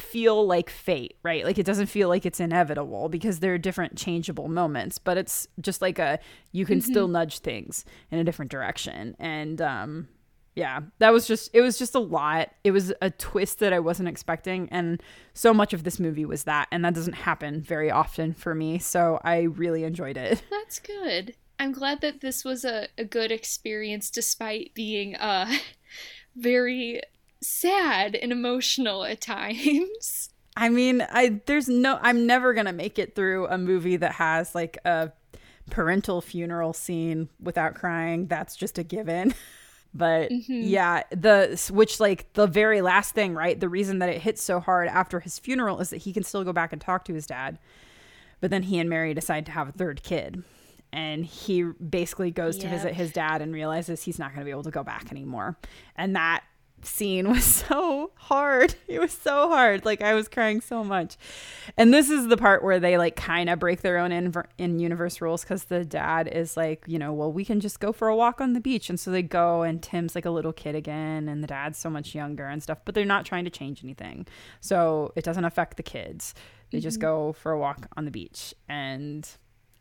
feel 0.00 0.46
like 0.46 0.70
fate, 0.70 1.16
right? 1.22 1.44
Like 1.44 1.58
it 1.58 1.66
doesn't 1.66 1.86
feel 1.86 2.08
like 2.08 2.26
it's 2.26 2.40
inevitable 2.40 3.08
because 3.08 3.40
there 3.40 3.54
are 3.54 3.58
different 3.58 3.96
changeable 3.96 4.48
moments, 4.48 4.98
but 4.98 5.16
it's 5.16 5.48
just 5.60 5.82
like 5.82 5.98
a 5.98 6.18
you 6.52 6.66
can 6.66 6.78
mm-hmm. 6.78 6.90
still 6.90 7.08
nudge 7.08 7.40
things 7.40 7.84
in 8.10 8.18
a 8.18 8.24
different 8.24 8.50
direction. 8.50 9.16
And 9.18 9.60
um 9.60 10.08
yeah, 10.56 10.80
that 10.98 11.12
was 11.12 11.26
just 11.26 11.50
it 11.54 11.60
was 11.60 11.78
just 11.78 11.94
a 11.94 12.00
lot. 12.00 12.50
It 12.64 12.72
was 12.72 12.92
a 13.00 13.10
twist 13.10 13.60
that 13.60 13.72
I 13.72 13.80
wasn't 13.80 14.08
expecting 14.08 14.68
and 14.70 15.02
so 15.34 15.54
much 15.54 15.72
of 15.72 15.84
this 15.84 16.00
movie 16.00 16.24
was 16.24 16.44
that 16.44 16.68
and 16.70 16.84
that 16.84 16.94
doesn't 16.94 17.14
happen 17.14 17.60
very 17.60 17.90
often 17.90 18.34
for 18.34 18.54
me, 18.54 18.78
so 18.78 19.20
I 19.24 19.42
really 19.42 19.84
enjoyed 19.84 20.16
it. 20.16 20.42
That's 20.50 20.78
good. 20.80 21.34
I'm 21.58 21.72
glad 21.72 22.00
that 22.00 22.20
this 22.20 22.44
was 22.44 22.64
a, 22.64 22.88
a 22.96 23.04
good 23.04 23.30
experience 23.30 24.10
despite 24.10 24.72
being 24.74 25.16
uh 25.16 25.52
very 26.36 27.00
sad 27.42 28.14
and 28.14 28.32
emotional 28.32 29.04
at 29.04 29.20
times. 29.20 30.30
I 30.56 30.68
mean, 30.68 31.06
I 31.10 31.40
there's 31.46 31.68
no 31.68 31.98
I'm 32.02 32.26
never 32.26 32.52
going 32.54 32.66
to 32.66 32.72
make 32.72 32.98
it 32.98 33.14
through 33.14 33.46
a 33.46 33.56
movie 33.56 33.96
that 33.96 34.12
has 34.12 34.54
like 34.54 34.78
a 34.84 35.12
parental 35.70 36.20
funeral 36.20 36.72
scene 36.72 37.28
without 37.40 37.74
crying. 37.74 38.26
That's 38.26 38.56
just 38.56 38.78
a 38.78 38.82
given. 38.82 39.34
But 39.92 40.30
mm-hmm. 40.30 40.62
yeah, 40.62 41.02
the 41.10 41.60
which 41.72 41.98
like 41.98 42.32
the 42.34 42.46
very 42.46 42.80
last 42.80 43.14
thing, 43.14 43.34
right? 43.34 43.58
The 43.58 43.68
reason 43.68 43.98
that 43.98 44.08
it 44.08 44.20
hits 44.20 44.42
so 44.42 44.60
hard 44.60 44.88
after 44.88 45.20
his 45.20 45.38
funeral 45.38 45.80
is 45.80 45.90
that 45.90 45.98
he 45.98 46.12
can 46.12 46.22
still 46.22 46.44
go 46.44 46.52
back 46.52 46.72
and 46.72 46.80
talk 46.80 47.04
to 47.06 47.14
his 47.14 47.26
dad. 47.26 47.58
But 48.40 48.50
then 48.50 48.62
he 48.62 48.78
and 48.78 48.88
Mary 48.88 49.12
decide 49.14 49.46
to 49.46 49.52
have 49.52 49.68
a 49.68 49.72
third 49.72 50.02
kid. 50.02 50.44
And 50.92 51.24
he 51.24 51.62
basically 51.62 52.30
goes 52.30 52.56
yep. 52.56 52.64
to 52.64 52.70
visit 52.70 52.94
his 52.94 53.12
dad 53.12 53.42
and 53.42 53.52
realizes 53.52 54.02
he's 54.02 54.18
not 54.18 54.30
going 54.30 54.40
to 54.40 54.44
be 54.44 54.50
able 54.50 54.64
to 54.64 54.70
go 54.70 54.82
back 54.82 55.10
anymore. 55.10 55.56
And 55.96 56.16
that 56.16 56.42
scene 56.86 57.28
was 57.28 57.44
so 57.66 58.12
hard. 58.16 58.74
It 58.88 59.00
was 59.00 59.12
so 59.12 59.48
hard. 59.48 59.84
Like 59.84 60.02
I 60.02 60.14
was 60.14 60.28
crying 60.28 60.60
so 60.60 60.82
much. 60.84 61.16
And 61.76 61.92
this 61.92 62.10
is 62.10 62.28
the 62.28 62.36
part 62.36 62.62
where 62.62 62.80
they 62.80 62.98
like 62.98 63.16
kind 63.16 63.48
of 63.50 63.58
break 63.58 63.82
their 63.82 63.98
own 63.98 64.12
in, 64.12 64.32
in 64.58 64.78
universe 64.78 65.20
rules 65.20 65.44
cuz 65.44 65.64
the 65.64 65.84
dad 65.84 66.28
is 66.28 66.56
like, 66.56 66.84
you 66.86 66.98
know, 66.98 67.12
well 67.12 67.32
we 67.32 67.44
can 67.44 67.60
just 67.60 67.80
go 67.80 67.92
for 67.92 68.08
a 68.08 68.16
walk 68.16 68.40
on 68.40 68.52
the 68.52 68.60
beach 68.60 68.90
and 68.90 68.98
so 68.98 69.10
they 69.10 69.22
go 69.22 69.62
and 69.62 69.82
Tim's 69.82 70.14
like 70.14 70.24
a 70.24 70.30
little 70.30 70.52
kid 70.52 70.74
again 70.74 71.28
and 71.28 71.42
the 71.42 71.48
dad's 71.48 71.78
so 71.78 71.90
much 71.90 72.14
younger 72.14 72.46
and 72.46 72.62
stuff, 72.62 72.78
but 72.84 72.94
they're 72.94 73.04
not 73.04 73.24
trying 73.24 73.44
to 73.44 73.50
change 73.50 73.84
anything. 73.84 74.26
So 74.60 75.12
it 75.16 75.24
doesn't 75.24 75.44
affect 75.44 75.76
the 75.76 75.82
kids. 75.82 76.34
They 76.70 76.78
mm-hmm. 76.78 76.82
just 76.82 77.00
go 77.00 77.32
for 77.32 77.52
a 77.52 77.58
walk 77.58 77.88
on 77.96 78.04
the 78.04 78.10
beach 78.10 78.54
and 78.68 79.28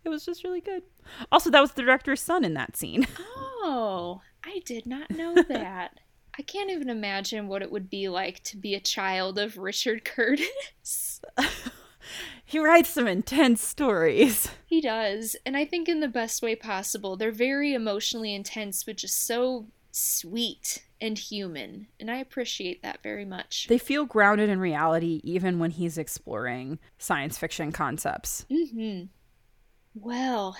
it 0.03 0.09
was 0.09 0.25
just 0.25 0.43
really 0.43 0.61
good. 0.61 0.83
Also, 1.31 1.49
that 1.49 1.61
was 1.61 1.73
the 1.73 1.81
director's 1.81 2.21
son 2.21 2.43
in 2.43 2.53
that 2.55 2.75
scene. 2.75 3.07
Oh, 3.61 4.21
I 4.43 4.61
did 4.65 4.85
not 4.85 5.11
know 5.11 5.35
that. 5.49 5.99
I 6.39 6.41
can't 6.41 6.71
even 6.71 6.89
imagine 6.89 7.49
what 7.49 7.61
it 7.61 7.69
would 7.69 7.89
be 7.89 8.07
like 8.07 8.41
to 8.43 8.55
be 8.55 8.73
a 8.73 8.79
child 8.79 9.37
of 9.37 9.57
Richard 9.57 10.05
Curtis. 10.05 11.19
he 12.45 12.59
writes 12.59 12.87
some 12.87 13.09
intense 13.09 13.61
stories. 13.61 14.49
He 14.65 14.79
does, 14.79 15.35
and 15.45 15.57
I 15.57 15.65
think 15.65 15.89
in 15.89 15.99
the 15.99 16.07
best 16.07 16.41
way 16.41 16.55
possible. 16.55 17.17
They're 17.17 17.33
very 17.33 17.73
emotionally 17.73 18.33
intense, 18.33 18.85
but 18.85 18.95
just 18.95 19.19
so 19.19 19.67
sweet 19.91 20.85
and 21.01 21.17
human, 21.17 21.87
and 21.99 22.09
I 22.09 22.19
appreciate 22.19 22.83
that 22.83 23.03
very 23.03 23.25
much. 23.25 23.67
They 23.67 23.77
feel 23.77 24.05
grounded 24.05 24.49
in 24.49 24.61
reality 24.61 25.19
even 25.25 25.59
when 25.59 25.71
he's 25.71 25.97
exploring 25.97 26.79
science 26.97 27.37
fiction 27.37 27.73
concepts. 27.73 28.45
Mhm. 28.49 29.09
Well, 29.93 30.55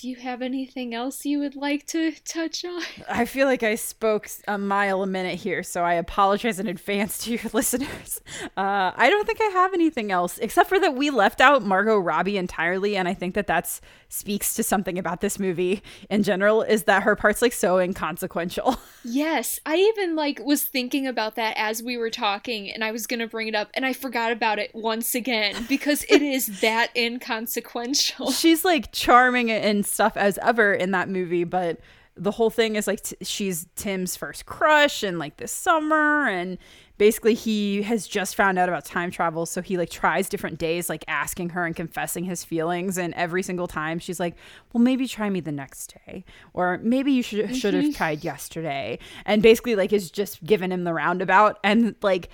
do 0.00 0.08
you 0.08 0.16
have 0.16 0.40
anything 0.40 0.94
else 0.94 1.26
you 1.26 1.38
would 1.40 1.54
like 1.54 1.86
to 1.86 2.12
touch 2.24 2.64
on? 2.64 2.82
I 3.08 3.26
feel 3.26 3.46
like 3.46 3.62
I 3.62 3.74
spoke 3.74 4.30
a 4.48 4.56
mile 4.56 5.02
a 5.02 5.06
minute 5.06 5.38
here, 5.38 5.62
so 5.62 5.84
I 5.84 5.94
apologize 5.94 6.58
in 6.58 6.66
advance 6.66 7.18
to 7.24 7.32
your 7.32 7.42
listeners. 7.52 8.22
Uh, 8.56 8.92
I 8.96 9.10
don't 9.10 9.26
think 9.26 9.40
I 9.42 9.50
have 9.52 9.74
anything 9.74 10.10
else 10.10 10.38
except 10.38 10.70
for 10.70 10.80
that 10.80 10.94
we 10.94 11.10
left 11.10 11.42
out 11.42 11.62
Margot 11.62 11.98
Robbie 11.98 12.38
entirely, 12.38 12.96
and 12.96 13.08
I 13.08 13.14
think 13.14 13.34
that 13.34 13.46
that 13.48 13.78
speaks 14.08 14.54
to 14.54 14.62
something 14.62 14.98
about 14.98 15.20
this 15.20 15.38
movie 15.38 15.82
in 16.08 16.22
general. 16.22 16.62
Is 16.62 16.84
that 16.84 17.02
her 17.02 17.14
part's 17.14 17.42
like 17.42 17.52
so 17.52 17.78
inconsequential? 17.78 18.78
Yes, 19.02 19.58
I 19.64 19.76
even 19.76 20.14
like 20.14 20.40
was 20.44 20.62
thinking 20.62 21.06
about 21.06 21.34
that 21.36 21.54
as 21.56 21.82
we 21.82 21.96
were 21.96 22.10
talking, 22.10 22.70
and 22.70 22.84
I 22.84 22.92
was 22.92 23.06
gonna 23.06 23.26
bring 23.26 23.48
it 23.48 23.54
up, 23.54 23.70
and 23.72 23.86
I 23.86 23.94
forgot 23.94 24.30
about 24.30 24.58
it 24.58 24.74
once 24.74 25.14
again 25.14 25.64
because 25.70 26.04
it 26.10 26.20
is 26.20 26.60
that 26.60 26.94
inconsequential. 26.94 28.30
She's 28.32 28.62
like 28.62 28.92
charming 28.92 29.50
and 29.50 29.86
stuff 29.90 30.16
as 30.16 30.38
ever 30.38 30.72
in 30.72 30.90
that 30.92 31.08
movie, 31.08 31.44
but 31.44 31.80
the 32.16 32.30
whole 32.32 32.50
thing 32.50 32.76
is 32.76 32.86
like 32.86 33.02
t- 33.02 33.16
she's 33.22 33.66
Tim's 33.76 34.16
first 34.16 34.44
crush 34.46 35.02
and 35.02 35.18
like 35.18 35.38
this 35.38 35.52
summer 35.52 36.28
and 36.28 36.58
basically 36.98 37.32
he 37.32 37.82
has 37.82 38.06
just 38.06 38.34
found 38.34 38.58
out 38.58 38.68
about 38.68 38.84
time 38.84 39.10
travel 39.10 39.46
so 39.46 39.62
he 39.62 39.78
like 39.78 39.88
tries 39.88 40.28
different 40.28 40.58
days 40.58 40.90
like 40.90 41.04
asking 41.08 41.50
her 41.50 41.64
and 41.64 41.74
confessing 41.74 42.24
his 42.24 42.44
feelings 42.44 42.98
and 42.98 43.14
every 43.14 43.42
single 43.42 43.66
time 43.66 43.98
she's 43.98 44.20
like 44.20 44.34
well 44.72 44.82
maybe 44.82 45.06
try 45.08 45.30
me 45.30 45.40
the 45.40 45.52
next 45.52 45.94
day 46.06 46.24
or 46.52 46.78
maybe 46.82 47.10
you 47.10 47.22
should 47.22 47.56
should 47.56 47.72
have 47.72 47.84
mm-hmm. 47.84 47.92
tried 47.92 48.22
yesterday 48.22 48.98
and 49.24 49.40
basically 49.42 49.74
like 49.74 49.92
is 49.92 50.10
just 50.10 50.44
giving 50.44 50.70
him 50.70 50.84
the 50.84 50.92
roundabout 50.92 51.58
and 51.64 51.94
like 52.02 52.28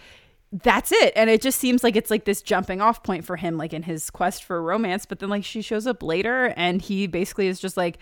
that's 0.63 0.93
it. 0.93 1.13
And 1.17 1.29
it 1.29 1.43
just 1.43 1.59
seems 1.59 1.83
like 1.85 1.97
it's 1.97 2.11
like 2.11 2.25
this 2.25 2.43
jumping 2.43 2.81
off 2.81 3.03
point 3.03 3.25
for 3.25 3.37
him 3.37 3.57
like 3.57 3.73
in 3.73 3.83
his 3.83 4.11
quest 4.11 4.45
for 4.45 4.63
romance. 4.63 5.07
But 5.07 5.19
then 5.19 5.29
like 5.29 5.45
she 5.45 5.63
shows 5.63 5.87
up 5.87 6.03
later 6.03 6.55
and 6.57 6.81
he 6.81 7.07
basically 7.07 7.49
is 7.49 7.61
just 7.61 7.77
like 7.77 7.99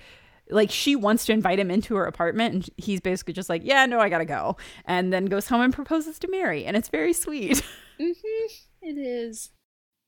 like 0.51 0.71
she 0.71 0.95
wants 0.95 1.25
to 1.27 1.33
invite 1.33 1.59
him 1.59 1.71
into 1.71 1.97
her 1.97 2.05
apartment 2.05 2.55
and 2.55 2.71
he's 2.77 3.01
basically 3.01 3.33
just 3.33 3.49
like 3.49 3.63
yeah 3.65 3.87
no 3.87 3.99
i 3.99 4.09
gotta 4.09 4.25
go. 4.25 4.57
And 4.85 5.13
then 5.13 5.27
goes 5.27 5.49
home 5.49 5.63
and 5.63 5.73
proposes 5.73 6.19
to 6.21 6.29
mary. 6.29 6.65
And 6.65 6.77
it's 6.77 6.89
very 6.89 7.13
sweet. 7.13 7.63
Mm-hmm. 8.01 8.89
it 8.89 8.99
is. 8.99 9.51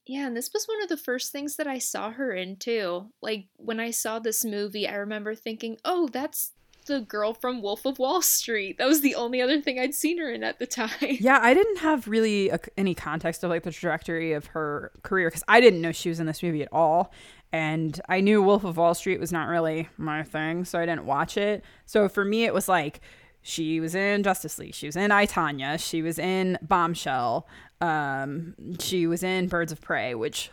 Yeah 0.09 0.27
and 0.27 0.37
this 0.37 0.51
was 0.53 0.67
one 0.67 0.83
of 0.83 0.89
the 0.89 0.97
first 0.97 1.31
things 1.31 1.55
that 1.55 1.69
i 1.69 1.79
saw 1.79 2.11
her 2.11 2.33
in 2.33 2.57
too 2.57 3.13
like 3.23 3.47
when 3.59 3.79
i 3.79 3.93
saw 3.93 4.19
this 4.19 4.45
movie 4.45 4.89
i 4.89 4.95
remember 4.95 5.37
thinking 5.37 5.77
oh 5.85 6.09
that's 6.09 6.51
the 6.87 7.01
girl 7.01 7.35
from 7.35 7.63
Wolf 7.63 7.85
of 7.85 7.99
Wall 7.99 8.23
Street. 8.23 8.79
That 8.79 8.89
was 8.89 9.01
the 9.01 9.15
only 9.15 9.41
other 9.41 9.61
thing 9.61 9.79
I'd 9.79 9.95
seen 9.95 10.19
her 10.19 10.31
in 10.31 10.43
at 10.43 10.59
the 10.59 10.67
time. 10.67 10.91
Yeah, 11.01 11.39
I 11.41 11.55
didn't 11.55 11.79
have 11.79 12.09
really 12.09 12.49
a, 12.49 12.61
any 12.77 12.95
context 12.95 13.45
of 13.45 13.51
like 13.51 13.63
the 13.63 13.71
trajectory 13.71 14.33
of 14.33 14.47
her 14.47 14.93
career 15.03 15.29
because 15.29 15.45
I 15.49 15.61
didn't 15.61 15.81
know 15.81 15.93
she 15.93 16.09
was 16.09 16.21
in 16.21 16.27
this 16.27 16.43
movie 16.43 16.63
at 16.63 16.69
all. 16.73 17.13
And 17.53 18.01
I 18.09 18.21
knew 18.21 18.43
Wolf 18.43 18.65
of 18.65 18.77
Wall 18.77 18.95
Street 18.95 19.21
was 19.21 19.33
not 19.33 19.49
really 19.49 19.89
my 19.97 20.23
thing, 20.23 20.65
so 20.65 20.79
I 20.79 20.87
didn't 20.87 21.05
watch 21.05 21.37
it. 21.37 21.65
So 21.87 22.09
for 22.09 22.25
me, 22.25 22.45
it 22.45 22.53
was 22.53 22.69
like 22.69 23.01
she 23.41 23.79
was 23.79 23.95
in 23.95 24.23
Justice 24.25 24.59
League, 24.59 24.75
she 24.75 24.87
was 24.87 24.97
in 24.97 25.13
I, 25.13 25.27
Tonya, 25.27 25.79
she 25.79 26.03
was 26.03 26.19
in 26.19 26.59
Bombshell, 26.63 27.47
um, 27.81 28.55
she 28.81 29.07
was 29.07 29.23
in 29.23 29.47
Birds 29.47 29.71
of 29.71 29.81
Prey, 29.81 30.15
which 30.15 30.51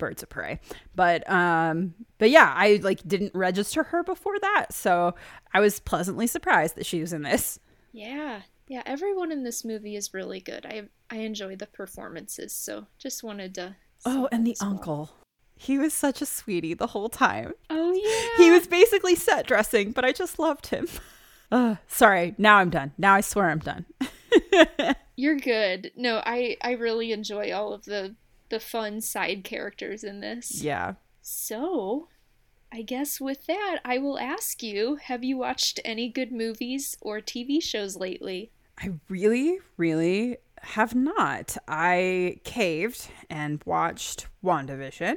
birds 0.00 0.24
of 0.24 0.28
prey. 0.28 0.58
But 0.96 1.28
um 1.30 1.94
but 2.18 2.30
yeah 2.30 2.52
i 2.56 2.80
like 2.82 3.06
didn't 3.06 3.34
register 3.34 3.84
her 3.84 4.02
before 4.02 4.38
that. 4.40 4.72
So 4.72 5.14
i 5.54 5.60
was 5.60 5.78
pleasantly 5.78 6.26
surprised 6.26 6.74
that 6.74 6.86
she 6.86 7.00
was 7.00 7.12
in 7.12 7.22
this. 7.22 7.60
Yeah. 7.92 8.42
Yeah 8.66 8.82
everyone 8.86 9.30
in 9.30 9.44
this 9.44 9.64
movie 9.64 9.94
is 9.94 10.12
really 10.12 10.40
good. 10.40 10.66
I 10.66 10.88
i 11.10 11.18
enjoy 11.18 11.54
the 11.54 11.66
performances 11.66 12.52
so 12.52 12.86
just 12.98 13.22
wanted 13.22 13.54
to 13.54 13.76
oh 14.04 14.28
and 14.32 14.44
the 14.44 14.56
well. 14.60 14.70
uncle. 14.70 15.10
He 15.56 15.78
was 15.78 15.92
such 15.92 16.22
a 16.22 16.26
sweetie 16.26 16.74
the 16.74 16.88
whole 16.88 17.10
time. 17.10 17.52
Oh 17.68 17.92
yeah. 17.92 18.44
he 18.44 18.50
was 18.50 18.66
basically 18.66 19.14
set 19.14 19.46
dressing 19.46 19.92
but 19.92 20.04
i 20.04 20.10
just 20.12 20.38
loved 20.40 20.66
him. 20.68 20.88
Uh, 21.52 21.74
sorry. 21.88 22.32
Now 22.38 22.58
i'm 22.58 22.70
done. 22.70 22.92
Now 22.96 23.14
i 23.14 23.20
swear 23.20 23.50
i'm 23.50 23.58
done. 23.58 23.84
You're 25.16 25.34
good. 25.36 25.90
No 25.96 26.22
i 26.24 26.56
i 26.62 26.72
really 26.72 27.10
enjoy 27.10 27.52
all 27.52 27.72
of 27.72 27.84
the 27.84 28.14
the 28.50 28.60
fun 28.60 29.00
side 29.00 29.44
characters 29.44 30.04
in 30.04 30.20
this. 30.20 30.62
Yeah. 30.62 30.94
So, 31.22 32.08
I 32.72 32.82
guess 32.82 33.20
with 33.20 33.46
that, 33.46 33.78
I 33.84 33.98
will 33.98 34.18
ask 34.18 34.62
you 34.62 34.96
have 34.96 35.24
you 35.24 35.36
watched 35.36 35.80
any 35.84 36.08
good 36.08 36.32
movies 36.32 36.96
or 37.00 37.20
TV 37.20 37.62
shows 37.62 37.96
lately? 37.96 38.52
I 38.78 38.92
really, 39.08 39.58
really 39.76 40.38
have 40.62 40.94
not. 40.94 41.56
I 41.68 42.40
caved 42.44 43.10
and 43.28 43.62
watched 43.64 44.26
WandaVision. 44.44 45.16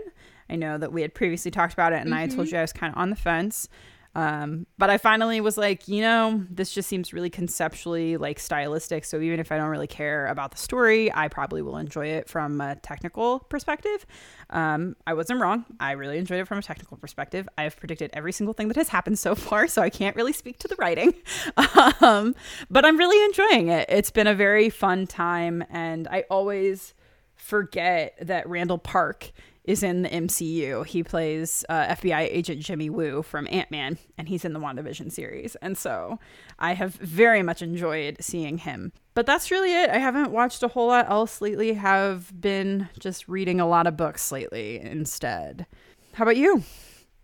I 0.49 0.55
know 0.55 0.77
that 0.77 0.91
we 0.91 1.01
had 1.01 1.13
previously 1.13 1.51
talked 1.51 1.73
about 1.73 1.93
it, 1.93 2.01
and 2.01 2.11
mm-hmm. 2.11 2.19
I 2.19 2.27
told 2.27 2.51
you 2.51 2.57
I 2.57 2.61
was 2.61 2.73
kind 2.73 2.93
of 2.93 2.99
on 2.99 3.09
the 3.09 3.15
fence. 3.15 3.69
Um, 4.15 4.67
but 4.77 4.89
I 4.89 4.97
finally 4.97 5.41
was 5.41 5.57
like, 5.57 5.87
you 5.87 6.01
know, 6.01 6.43
this 6.49 6.71
just 6.71 6.87
seems 6.87 7.13
really 7.13 7.31
conceptually 7.31 8.17
like 8.17 8.39
stylistic. 8.39 9.05
So 9.05 9.19
even 9.19 9.39
if 9.39 9.51
I 9.51 9.57
don't 9.57 9.69
really 9.69 9.87
care 9.87 10.27
about 10.27 10.51
the 10.51 10.57
story, 10.57 11.11
I 11.11 11.27
probably 11.27 11.63
will 11.63 11.77
enjoy 11.77 12.07
it 12.07 12.29
from 12.29 12.61
a 12.61 12.75
technical 12.75 13.39
perspective. 13.39 14.05
Um, 14.51 14.95
I 15.07 15.13
wasn't 15.15 15.41
wrong. 15.41 15.65
I 15.79 15.93
really 15.93 16.19
enjoyed 16.19 16.39
it 16.39 16.47
from 16.47 16.59
a 16.59 16.61
technical 16.61 16.97
perspective. 16.97 17.49
I 17.57 17.63
have 17.63 17.75
predicted 17.75 18.11
every 18.13 18.31
single 18.31 18.53
thing 18.53 18.67
that 18.67 18.77
has 18.77 18.89
happened 18.89 19.17
so 19.17 19.33
far, 19.35 19.67
so 19.67 19.81
I 19.81 19.89
can't 19.89 20.15
really 20.15 20.33
speak 20.33 20.59
to 20.59 20.67
the 20.67 20.75
writing. 20.75 21.13
um, 22.01 22.35
but 22.69 22.85
I'm 22.85 22.97
really 22.97 23.23
enjoying 23.25 23.69
it. 23.69 23.87
It's 23.89 24.11
been 24.11 24.27
a 24.27 24.35
very 24.35 24.69
fun 24.69 25.07
time, 25.07 25.63
and 25.71 26.07
I 26.07 26.25
always 26.29 26.93
forget 27.35 28.15
that 28.21 28.47
Randall 28.47 28.77
Park 28.77 29.31
is 29.63 29.83
in 29.83 30.01
the 30.01 30.09
MCU. 30.09 30.85
He 30.85 31.03
plays 31.03 31.63
uh, 31.69 31.95
FBI 31.95 32.27
agent 32.29 32.61
Jimmy 32.61 32.89
Woo 32.89 33.21
from 33.23 33.47
Ant 33.49 33.71
Man, 33.71 33.97
and 34.17 34.27
he's 34.27 34.43
in 34.43 34.53
the 34.53 34.59
WandaVision 34.59 35.11
series. 35.11 35.55
And 35.61 35.77
so 35.77 36.19
I 36.59 36.73
have 36.73 36.95
very 36.95 37.43
much 37.43 37.61
enjoyed 37.61 38.17
seeing 38.19 38.57
him. 38.57 38.91
But 39.13 39.25
that's 39.25 39.51
really 39.51 39.73
it. 39.73 39.89
I 39.89 39.99
haven't 39.99 40.31
watched 40.31 40.63
a 40.63 40.67
whole 40.67 40.87
lot 40.87 41.09
else 41.09 41.41
lately, 41.41 41.73
have 41.73 42.39
been 42.39 42.89
just 42.99 43.27
reading 43.27 43.61
a 43.61 43.67
lot 43.67 43.87
of 43.87 43.95
books 43.95 44.31
lately 44.31 44.79
instead. 44.79 45.65
How 46.13 46.23
about 46.23 46.37
you? 46.37 46.63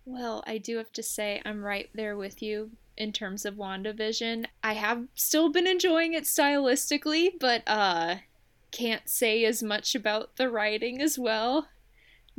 Well, 0.05 0.43
I 0.47 0.57
do 0.57 0.77
have 0.77 0.91
to 0.93 1.03
say, 1.03 1.41
I'm 1.45 1.63
right 1.63 1.89
there 1.93 2.15
with 2.15 2.41
you 2.41 2.71
in 2.97 3.11
terms 3.11 3.45
of 3.45 3.55
WandaVision. 3.55 4.45
I 4.63 4.73
have 4.73 5.07
still 5.13 5.51
been 5.51 5.67
enjoying 5.67 6.13
it 6.13 6.23
stylistically, 6.23 7.31
but 7.39 7.63
uh 7.67 8.17
can't 8.71 9.09
say 9.09 9.45
as 9.45 9.63
much 9.63 9.95
about 9.95 10.35
the 10.35 10.49
writing 10.49 11.01
as 11.01 11.17
well. 11.17 11.67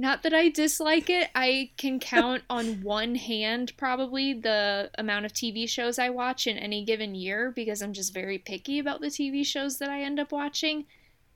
Not 0.01 0.23
that 0.23 0.33
I 0.33 0.49
dislike 0.49 1.11
it. 1.11 1.29
I 1.35 1.73
can 1.77 2.01
count 2.01 2.43
on 2.49 2.81
one 2.83 3.17
hand 3.17 3.75
probably 3.77 4.33
the 4.33 4.91
amount 4.97 5.27
of 5.27 5.35
TV 5.35 5.69
shows 5.69 5.99
I 5.99 6.09
watch 6.09 6.47
in 6.47 6.57
any 6.57 6.87
given 6.87 7.15
year 7.15 7.53
because 7.55 7.83
I'm 7.83 7.93
just 7.93 8.15
very 8.15 8.39
picky 8.39 8.79
about 8.79 9.03
the 9.03 9.09
TV 9.09 9.45
shows 9.45 9.77
that 9.77 9.91
I 9.91 10.01
end 10.01 10.19
up 10.19 10.33
watching. 10.33 10.87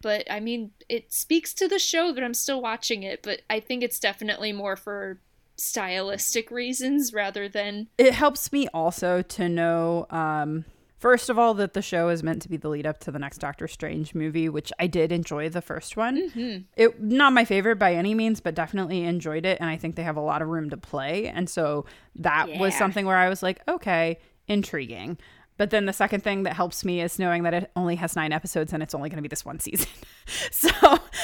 But 0.00 0.24
I 0.30 0.40
mean, 0.40 0.70
it 0.88 1.12
speaks 1.12 1.52
to 1.54 1.68
the 1.68 1.78
show 1.78 2.10
that 2.14 2.24
I'm 2.24 2.32
still 2.32 2.62
watching 2.62 3.02
it, 3.02 3.22
but 3.22 3.42
I 3.50 3.60
think 3.60 3.82
it's 3.82 4.00
definitely 4.00 4.54
more 4.54 4.76
for 4.76 5.20
stylistic 5.56 6.50
reasons 6.50 7.12
rather 7.12 7.50
than 7.50 7.86
it 7.98 8.12
helps 8.14 8.50
me 8.50 8.66
also 8.74 9.22
to 9.22 9.48
know 9.48 10.04
um 10.10 10.64
first 11.04 11.28
of 11.28 11.38
all 11.38 11.52
that 11.52 11.74
the 11.74 11.82
show 11.82 12.08
is 12.08 12.22
meant 12.22 12.40
to 12.40 12.48
be 12.48 12.56
the 12.56 12.66
lead 12.66 12.86
up 12.86 12.98
to 12.98 13.10
the 13.10 13.18
next 13.18 13.36
doctor 13.36 13.68
strange 13.68 14.14
movie 14.14 14.48
which 14.48 14.72
i 14.78 14.86
did 14.86 15.12
enjoy 15.12 15.50
the 15.50 15.60
first 15.60 15.98
one. 15.98 16.30
Mm-hmm. 16.30 16.62
it 16.78 16.98
not 16.98 17.34
my 17.34 17.44
favorite 17.44 17.76
by 17.76 17.92
any 17.92 18.14
means 18.14 18.40
but 18.40 18.54
definitely 18.54 19.02
enjoyed 19.02 19.44
it 19.44 19.58
and 19.60 19.68
i 19.68 19.76
think 19.76 19.96
they 19.96 20.02
have 20.02 20.16
a 20.16 20.22
lot 20.22 20.40
of 20.40 20.48
room 20.48 20.70
to 20.70 20.78
play 20.78 21.26
and 21.26 21.50
so 21.50 21.84
that 22.16 22.48
was 22.56 22.74
something 22.74 23.04
where 23.04 23.18
i 23.18 23.28
was 23.28 23.42
like 23.42 23.60
okay 23.68 24.16
intriguing 24.48 25.18
but 25.56 25.70
then 25.70 25.86
the 25.86 25.92
second 25.92 26.22
thing 26.22 26.42
that 26.42 26.54
helps 26.54 26.84
me 26.84 27.00
is 27.00 27.18
knowing 27.18 27.44
that 27.44 27.54
it 27.54 27.70
only 27.76 27.94
has 27.96 28.16
nine 28.16 28.32
episodes 28.32 28.72
and 28.72 28.82
it's 28.82 28.94
only 28.94 29.08
going 29.08 29.18
to 29.18 29.22
be 29.22 29.28
this 29.28 29.44
one 29.44 29.60
season. 29.60 29.88
so 30.50 30.70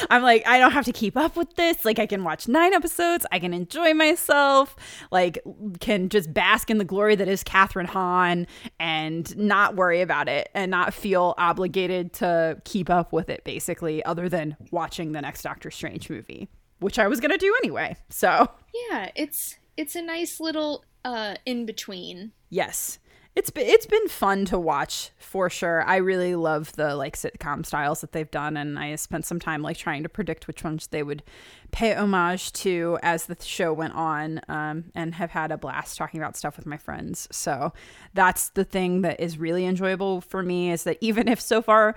I'm 0.09 0.23
like, 0.23 0.47
I 0.47 0.59
don't 0.59 0.71
have 0.73 0.85
to 0.85 0.93
keep 0.93 1.17
up 1.17 1.37
with 1.37 1.57
this. 1.57 1.85
Like, 1.85 1.99
I 1.99 2.07
can 2.07 2.23
watch 2.23 2.47
nine 2.47 2.73
episodes. 2.73 3.27
I 3.33 3.41
can 3.41 3.53
enjoy 3.53 3.93
myself. 3.93 4.77
Like, 5.11 5.39
can 5.81 6.09
just 6.09 6.33
bask 6.33 6.71
in 6.71 6.79
the 6.79 6.85
glory 6.85 7.17
that 7.17 7.27
is 7.29 7.43
Kathryn 7.43 7.87
Hahn 7.87 8.47
and 8.79 9.37
not 9.37 9.75
worry 9.75 10.01
about 10.01 10.29
it 10.29 10.49
and 10.55 10.71
not 10.71 10.95
feel 10.95 11.35
obligated 11.37 12.13
to 12.15 12.61
keep 12.65 12.89
up 12.89 13.13
with 13.13 13.29
it, 13.31 13.43
basically, 13.45 14.05
other 14.05 14.29
than 14.29 14.57
watching 14.71 15.13
the 15.13 15.21
next 15.21 15.43
Doctor 15.43 15.71
Strange 15.73 16.09
movie, 16.09 16.49
which 16.79 16.99
I 16.99 17.09
was 17.09 17.19
going 17.19 17.33
to 17.33 17.39
do 17.39 17.55
anyway. 17.65 17.97
So, 18.11 18.49
yeah, 18.89 19.11
it's 19.17 19.57
it's 19.77 19.97
a 19.97 20.03
nice 20.03 20.41
little 20.41 20.85
uh 21.05 21.35
in 21.47 21.67
between. 21.67 22.33
yes. 22.51 22.99
It's 23.37 23.51
been, 23.51 23.67
it's 23.67 23.87
been 23.87 24.09
fun 24.09 24.45
to 24.47 24.59
watch 24.59 25.11
for 25.17 25.49
sure. 25.49 25.83
I 25.85 25.97
really 25.97 26.35
love 26.35 26.73
the 26.73 26.97
like 26.97 27.17
sitcom 27.17 27.65
styles 27.65 28.01
that 28.01 28.11
they've 28.11 28.31
done 28.31 28.57
and 28.57 28.77
I 28.79 28.97
spent 28.97 29.25
some 29.25 29.39
time 29.39 29.63
like 29.63 29.77
trying 29.77 30.03
to 30.03 30.09
predict 30.09 30.49
which 30.49 30.65
ones 30.65 30.89
they 30.89 31.05
would 31.05 31.23
pay 31.71 31.95
homage 31.95 32.53
to 32.55 32.99
as 33.03 33.27
the 33.27 33.37
show 33.41 33.73
went 33.73 33.95
on 33.95 34.41
um, 34.49 34.91
and 34.97 35.15
have 35.15 35.31
had 35.31 35.53
a 35.53 35.57
blast 35.57 35.97
talking 35.97 36.21
about 36.21 36.37
stuff 36.37 36.57
with 36.57 36.67
my 36.67 36.77
friends. 36.77 37.29
So 37.31 37.73
that's 38.15 38.49
the 38.51 38.65
thing 38.65 39.03
that 39.03 39.21
is 39.21 39.39
really 39.39 39.65
enjoyable 39.65 40.21
for 40.21 40.43
me 40.43 40.73
is 40.73 40.83
that 40.83 40.99
even 41.01 41.29
if 41.29 41.41
so 41.41 41.63
far 41.63 41.95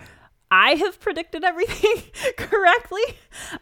I 0.55 0.75
have 0.75 0.99
predicted 0.99 1.43
everything 1.43 2.03
correctly. 2.37 3.01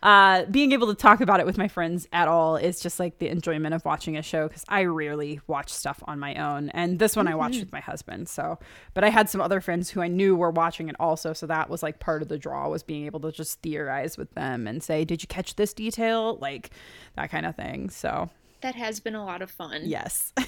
Uh, 0.04 0.44
being 0.46 0.74
able 0.74 0.88
to 0.88 0.94
talk 0.94 1.22
about 1.22 1.40
it 1.40 1.46
with 1.46 1.58
my 1.58 1.70
friends 1.70 2.06
at 2.12 2.28
all 2.28 2.58
is 2.58 2.82
just 2.82 3.00
like 3.00 3.18
the 3.20 3.30
enjoyment 3.30 3.74
of 3.74 3.86
watching 3.86 4.18
a 4.18 4.22
show 4.22 4.50
because 4.50 4.66
I 4.68 4.84
rarely 4.84 5.40
watch 5.48 5.72
stuff 5.72 6.04
on 6.06 6.20
my 6.20 6.36
own. 6.36 6.70
And 6.72 7.00
this 7.00 7.16
one 7.16 7.30
I 7.30 7.36
watched 7.36 7.62
with 7.62 7.72
my 7.72 7.80
husband. 7.80 8.28
So, 8.28 8.60
but 8.94 9.06
I 9.06 9.10
had 9.10 9.30
some 9.30 9.40
other 9.40 9.62
friends 9.62 9.90
who 9.90 10.02
I 10.02 10.10
knew 10.10 10.36
were 10.36 10.52
watching 10.52 10.90
it 10.90 10.98
also. 11.00 11.32
So 11.32 11.48
that 11.48 11.70
was 11.70 11.82
like 11.82 12.00
part 12.00 12.22
of 12.22 12.28
the 12.28 12.38
draw 12.38 12.68
was 12.68 12.84
being 12.84 13.06
able 13.06 13.22
to 13.22 13.32
just 13.32 13.62
theorize 13.62 14.18
with 14.18 14.34
them 14.34 14.68
and 14.68 14.84
say, 14.84 15.06
did 15.06 15.22
you 15.24 15.28
catch 15.28 15.56
this 15.56 15.74
detail? 15.74 16.38
Like 16.42 16.72
that 17.16 17.32
kind 17.32 17.46
of 17.46 17.56
thing. 17.56 17.90
So, 17.90 18.30
That 18.60 18.76
has 18.76 19.00
been 19.00 19.16
a 19.16 19.24
lot 19.26 19.42
of 19.42 19.50
fun. 19.50 19.84
yes. 19.86 20.34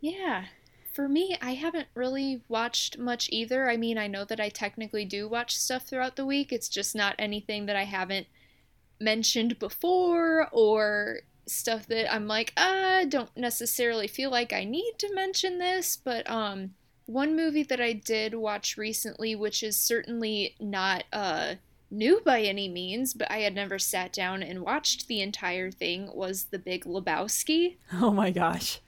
Yeah. 0.00 0.44
For 0.92 1.08
me, 1.08 1.36
I 1.40 1.54
haven't 1.54 1.88
really 1.94 2.42
watched 2.48 2.98
much 2.98 3.28
either. 3.32 3.70
I 3.70 3.76
mean, 3.78 3.96
I 3.96 4.06
know 4.06 4.24
that 4.26 4.40
I 4.40 4.50
technically 4.50 5.06
do 5.06 5.26
watch 5.26 5.56
stuff 5.56 5.86
throughout 5.86 6.16
the 6.16 6.26
week. 6.26 6.52
It's 6.52 6.68
just 6.68 6.94
not 6.94 7.14
anything 7.18 7.66
that 7.66 7.76
I 7.76 7.84
haven't 7.84 8.26
mentioned 9.00 9.58
before 9.58 10.48
or 10.52 11.20
stuff 11.46 11.86
that 11.86 12.12
I'm 12.12 12.28
like, 12.28 12.52
I 12.56 13.06
don't 13.08 13.34
necessarily 13.36 14.06
feel 14.06 14.30
like 14.30 14.52
I 14.52 14.64
need 14.64 14.94
to 14.98 15.14
mention 15.14 15.58
this, 15.58 15.96
but 15.96 16.28
um 16.30 16.74
one 17.06 17.34
movie 17.34 17.64
that 17.64 17.80
I 17.80 17.94
did 17.94 18.34
watch 18.34 18.76
recently 18.76 19.34
which 19.34 19.62
is 19.62 19.76
certainly 19.78 20.54
not 20.60 21.04
uh 21.12 21.56
new 21.90 22.22
by 22.24 22.42
any 22.42 22.68
means, 22.68 23.12
but 23.12 23.30
I 23.30 23.38
had 23.38 23.54
never 23.54 23.78
sat 23.78 24.12
down 24.12 24.42
and 24.42 24.62
watched 24.62 25.08
the 25.08 25.20
entire 25.20 25.70
thing 25.70 26.10
was 26.14 26.44
The 26.44 26.58
Big 26.58 26.84
Lebowski. 26.84 27.76
oh 27.94 28.12
my 28.12 28.30
gosh. 28.30 28.80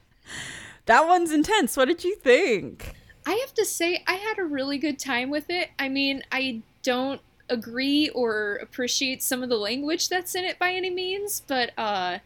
That 0.85 1.07
one's 1.07 1.31
intense. 1.31 1.75
What 1.75 1.87
did 1.87 2.03
you 2.03 2.15
think? 2.15 2.93
I 3.25 3.33
have 3.33 3.53
to 3.55 3.65
say, 3.65 4.03
I 4.07 4.13
had 4.13 4.37
a 4.37 4.43
really 4.43 4.77
good 4.77 4.99
time 4.99 5.29
with 5.29 5.49
it. 5.49 5.69
I 5.79 5.89
mean, 5.89 6.23
I 6.31 6.61
don't 6.83 7.21
agree 7.49 8.09
or 8.09 8.55
appreciate 8.57 9.23
some 9.23 9.41
of 9.41 9.49
the 9.49 9.57
language 9.57 10.09
that's 10.09 10.35
in 10.35 10.43
it 10.43 10.59
by 10.59 10.73
any 10.73 10.89
means, 10.89 11.41
but 11.47 11.71
uh, 11.77 12.19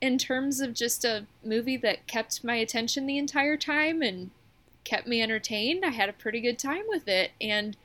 in 0.00 0.16
terms 0.18 0.60
of 0.60 0.74
just 0.74 1.04
a 1.04 1.26
movie 1.44 1.76
that 1.78 2.06
kept 2.06 2.42
my 2.42 2.56
attention 2.56 3.06
the 3.06 3.18
entire 3.18 3.56
time 3.56 4.00
and 4.00 4.30
kept 4.84 5.06
me 5.06 5.20
entertained, 5.20 5.84
I 5.84 5.90
had 5.90 6.08
a 6.08 6.14
pretty 6.14 6.40
good 6.40 6.58
time 6.58 6.84
with 6.88 7.06
it. 7.06 7.32
And 7.40 7.76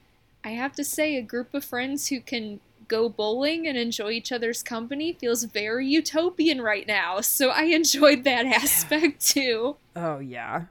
I 0.43 0.49
have 0.49 0.73
to 0.73 0.84
say, 0.84 1.17
a 1.17 1.21
group 1.21 1.54
of 1.54 1.65
friends 1.65 2.08
who 2.08 2.21
can 2.21 2.62
go 2.88 3.10
bowling 3.10 3.67
and 3.67 3.78
enjoy 3.78 4.12
each 4.12 4.32
other's 4.32 4.63
company 4.63 5.13
feels 5.13 5.43
very 5.43 5.88
utopian 5.88 6.62
right 6.62 6.88
now. 6.88 7.21
So 7.21 7.50
I 7.50 7.63
enjoyed 7.63 8.24
that 8.24 8.45
aspect 8.45 9.26
too. 9.26 9.78
Oh 9.95 10.19
yeah. 10.19 10.65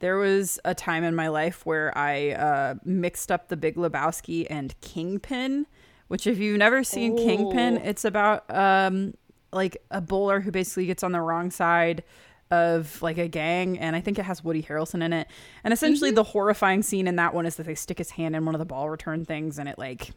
There 0.00 0.16
was 0.16 0.58
a 0.64 0.74
time 0.74 1.04
in 1.04 1.14
my 1.14 1.28
life 1.28 1.64
where 1.64 1.96
I 1.96 2.30
uh, 2.30 2.74
mixed 2.84 3.30
up 3.30 3.48
The 3.48 3.56
Big 3.56 3.76
Lebowski 3.76 4.48
and 4.50 4.74
Kingpin, 4.80 5.66
which 6.08 6.26
if 6.26 6.38
you've 6.38 6.58
never 6.58 6.82
seen 6.82 7.16
Kingpin, 7.16 7.76
it's 7.76 8.04
about 8.04 8.44
um, 8.52 9.14
like 9.52 9.76
a 9.92 10.00
bowler 10.00 10.40
who 10.40 10.50
basically 10.50 10.86
gets 10.86 11.04
on 11.04 11.12
the 11.12 11.20
wrong 11.20 11.52
side 11.52 12.02
of 12.50 13.00
like 13.00 13.16
a 13.16 13.28
gang, 13.28 13.78
and 13.78 13.96
I 13.96 14.00
think 14.00 14.18
it 14.18 14.24
has 14.24 14.44
Woody 14.44 14.62
Harrelson 14.62 15.02
in 15.02 15.12
it. 15.12 15.26
And 15.64 15.72
essentially, 15.72 16.10
the 16.10 16.22
horrifying 16.22 16.82
scene 16.82 17.06
in 17.06 17.16
that 17.16 17.32
one 17.32 17.46
is 17.46 17.56
that 17.56 17.66
they 17.66 17.74
stick 17.74 17.98
his 17.98 18.10
hand 18.10 18.36
in 18.36 18.44
one 18.44 18.54
of 18.54 18.58
the 18.58 18.66
ball 18.66 18.90
return 18.90 19.24
things, 19.24 19.58
and 19.58 19.68
it 19.68 19.78
like 19.78 20.10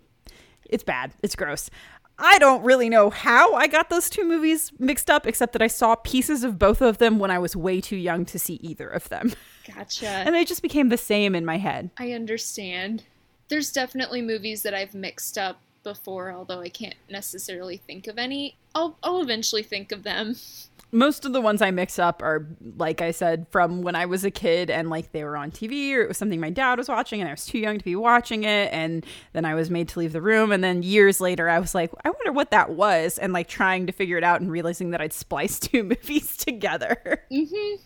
it's 0.70 0.84
bad. 0.84 1.12
It's 1.22 1.36
gross. 1.36 1.70
I 2.18 2.38
don't 2.40 2.64
really 2.64 2.88
know 2.88 3.10
how 3.10 3.56
I 3.56 3.68
got 3.68 3.90
those 3.90 4.10
two 4.10 4.24
movies 4.24 4.72
mixed 4.80 5.10
up, 5.10 5.28
except 5.28 5.54
that 5.54 5.62
I 5.62 5.68
saw 5.68 5.96
pieces 5.96 6.44
of 6.44 6.58
both 6.58 6.82
of 6.82 6.98
them 6.98 7.20
when 7.20 7.30
I 7.30 7.40
was 7.40 7.56
way 7.56 7.82
too 7.82 7.98
young 7.98 8.26
to 8.26 8.40
see 8.40 8.56
either 8.56 8.88
of 8.88 9.10
them. 9.10 9.34
Gotcha. 9.74 10.08
And 10.26 10.34
they 10.34 10.46
just 10.46 10.62
became 10.62 10.90
the 10.90 10.98
same 10.98 11.36
in 11.36 11.46
my 11.46 11.58
head. 11.58 11.90
I 11.98 12.12
understand. 12.12 13.04
There's 13.50 13.72
definitely 13.72 14.22
movies 14.22 14.64
that 14.64 14.74
I've 14.74 14.94
mixed 14.94 15.38
up 15.38 15.60
before, 15.84 16.32
although 16.32 16.62
I 16.62 16.70
can't 16.70 16.96
necessarily 17.10 17.78
think 17.78 18.08
of 18.08 18.18
any. 18.18 18.56
I'll 18.74 18.98
I'll 19.04 19.22
eventually 19.22 19.64
think 19.64 19.92
of 19.92 20.04
them. 20.04 20.36
Most 20.96 21.26
of 21.26 21.34
the 21.34 21.42
ones 21.42 21.62
I 21.62 21.72
mix 21.72 22.00
up 22.00 22.22
are, 22.22 22.48
like 22.78 23.02
I 23.02 23.12
said, 23.12 23.48
from 23.50 23.82
when 23.82 23.96
I 23.96 24.06
was 24.06 24.24
a 24.24 24.32
kid 24.32 24.70
and 24.70 24.90
like 24.90 25.12
they 25.12 25.26
were 25.26 25.36
on 25.36 25.52
TV 25.52 25.94
or 25.94 26.02
it 26.02 26.08
was 26.08 26.18
something 26.18 26.40
my 26.40 26.50
dad 26.50 26.78
was 26.78 26.88
watching 26.88 27.20
and 27.20 27.28
I 27.28 27.34
was 27.34 27.46
too 27.46 27.58
young 27.60 27.78
to 27.78 27.84
be 27.84 27.98
watching 27.98 28.46
it. 28.46 28.72
And 28.72 29.06
then 29.34 29.44
I 29.44 29.56
was 29.56 29.70
made 29.70 29.90
to 29.90 30.00
leave 30.00 30.14
the 30.14 30.22
room. 30.22 30.54
And 30.54 30.64
then 30.64 30.84
years 30.84 31.20
later, 31.20 31.50
I 31.50 31.60
was 31.60 31.76
like, 31.76 31.92
I 32.06 32.10
wonder 32.10 32.32
what 32.32 32.52
that 32.52 32.70
was. 32.70 33.18
And 33.18 33.34
like 33.34 33.50
trying 33.50 33.88
to 33.88 33.92
figure 33.92 34.18
it 34.18 34.24
out 34.24 34.40
and 34.40 34.50
realizing 34.50 34.92
that 34.92 35.02
I'd 35.02 35.12
spliced 35.12 35.64
two 35.72 35.84
movies 35.84 36.38
together. 36.38 37.24
Mhm. 37.30 37.80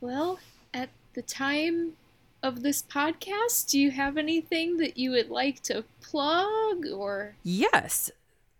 Well, 0.00 0.40
at 0.74 0.90
the 1.14 1.22
time 1.22 1.92
of 2.42 2.62
this 2.62 2.82
podcast, 2.82 3.70
do 3.70 3.78
you 3.78 3.92
have 3.92 4.16
anything 4.16 4.78
that 4.78 4.96
you 4.98 5.12
would 5.12 5.30
like 5.30 5.62
to 5.62 5.84
plug 6.02 6.86
or 6.92 7.36
Yes. 7.44 8.10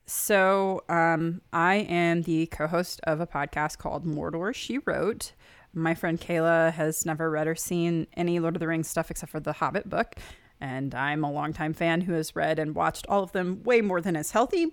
So, 0.08 0.84
um, 0.88 1.42
I 1.52 1.76
am 1.76 2.22
the 2.22 2.46
co-host 2.46 3.00
of 3.04 3.20
a 3.20 3.26
podcast 3.26 3.78
called 3.78 4.06
Mordor 4.06 4.54
She 4.54 4.78
Wrote. 4.78 5.32
My 5.74 5.94
friend 5.94 6.20
Kayla 6.20 6.72
has 6.74 7.04
never 7.04 7.28
read 7.28 7.48
or 7.48 7.56
seen 7.56 8.06
any 8.16 8.38
Lord 8.38 8.54
of 8.54 8.60
the 8.60 8.68
Rings 8.68 8.88
stuff 8.88 9.10
except 9.10 9.32
for 9.32 9.40
the 9.40 9.54
Hobbit 9.54 9.90
book, 9.90 10.14
and 10.60 10.94
I'm 10.94 11.24
a 11.24 11.32
longtime 11.32 11.74
fan 11.74 12.02
who 12.02 12.12
has 12.12 12.36
read 12.36 12.60
and 12.60 12.76
watched 12.76 13.04
all 13.08 13.24
of 13.24 13.32
them 13.32 13.64
way 13.64 13.80
more 13.80 14.00
than 14.00 14.14
is 14.14 14.30
healthy. 14.30 14.68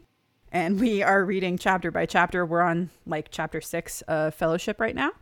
And 0.51 0.79
we 0.79 1.01
are 1.01 1.25
reading 1.25 1.57
chapter 1.57 1.89
by 1.89 2.05
chapter. 2.05 2.45
We're 2.45 2.61
on 2.61 2.91
like 3.07 3.29
chapter 3.31 3.59
six 3.59 4.01
of 4.03 4.35
Fellowship 4.35 4.79
right 4.79 4.95
now, 4.95 5.13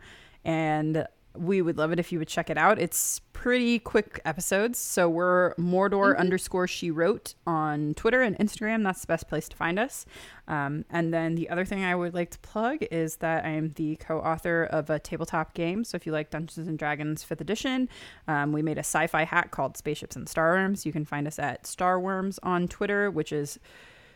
and 0.44 1.06
we 1.36 1.62
would 1.62 1.78
love 1.78 1.92
it 1.92 1.98
if 1.98 2.12
you 2.12 2.18
would 2.18 2.28
check 2.28 2.50
it 2.50 2.58
out. 2.58 2.78
It's 2.78 3.20
pretty 3.32 3.78
quick 3.78 4.20
episodes. 4.24 4.78
So 4.78 5.08
we're 5.08 5.54
Mordor 5.54 6.16
underscore 6.16 6.68
she 6.68 6.90
wrote 6.90 7.34
on 7.46 7.94
Twitter 7.94 8.22
and 8.22 8.38
Instagram. 8.38 8.84
That's 8.84 9.00
the 9.00 9.06
best 9.06 9.28
place 9.28 9.48
to 9.48 9.56
find 9.56 9.78
us. 9.78 10.06
Um, 10.46 10.84
and 10.90 11.12
then 11.12 11.34
the 11.34 11.48
other 11.48 11.64
thing 11.64 11.84
I 11.84 11.94
would 11.94 12.14
like 12.14 12.30
to 12.30 12.38
plug 12.38 12.84
is 12.90 13.16
that 13.16 13.44
I 13.44 13.48
am 13.48 13.70
the 13.70 13.96
co 13.96 14.18
author 14.18 14.64
of 14.64 14.90
a 14.90 14.98
tabletop 14.98 15.54
game. 15.54 15.84
So 15.84 15.96
if 15.96 16.06
you 16.06 16.12
like 16.12 16.30
Dungeons 16.30 16.68
and 16.68 16.78
Dragons 16.78 17.24
5th 17.24 17.40
edition, 17.40 17.88
um, 18.28 18.52
we 18.52 18.62
made 18.62 18.78
a 18.78 18.80
sci 18.80 19.06
fi 19.06 19.24
hack 19.24 19.50
called 19.50 19.76
Spaceships 19.76 20.16
and 20.16 20.26
Starwyrms. 20.26 20.84
You 20.84 20.92
can 20.92 21.04
find 21.04 21.26
us 21.26 21.38
at 21.38 21.64
Starwyrms 21.64 22.38
on 22.42 22.68
Twitter, 22.68 23.10
which 23.10 23.32
is 23.32 23.58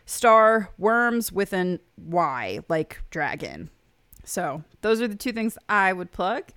star 0.05 0.69
worms 0.77 1.31
with 1.31 1.53
an 1.53 1.79
Y, 1.97 2.59
like 2.69 3.01
dragon. 3.09 3.69
So 4.23 4.63
those 4.81 5.01
are 5.01 5.07
the 5.07 5.15
two 5.15 5.31
things 5.31 5.57
I 5.69 5.93
would 5.93 6.11
plug. 6.11 6.51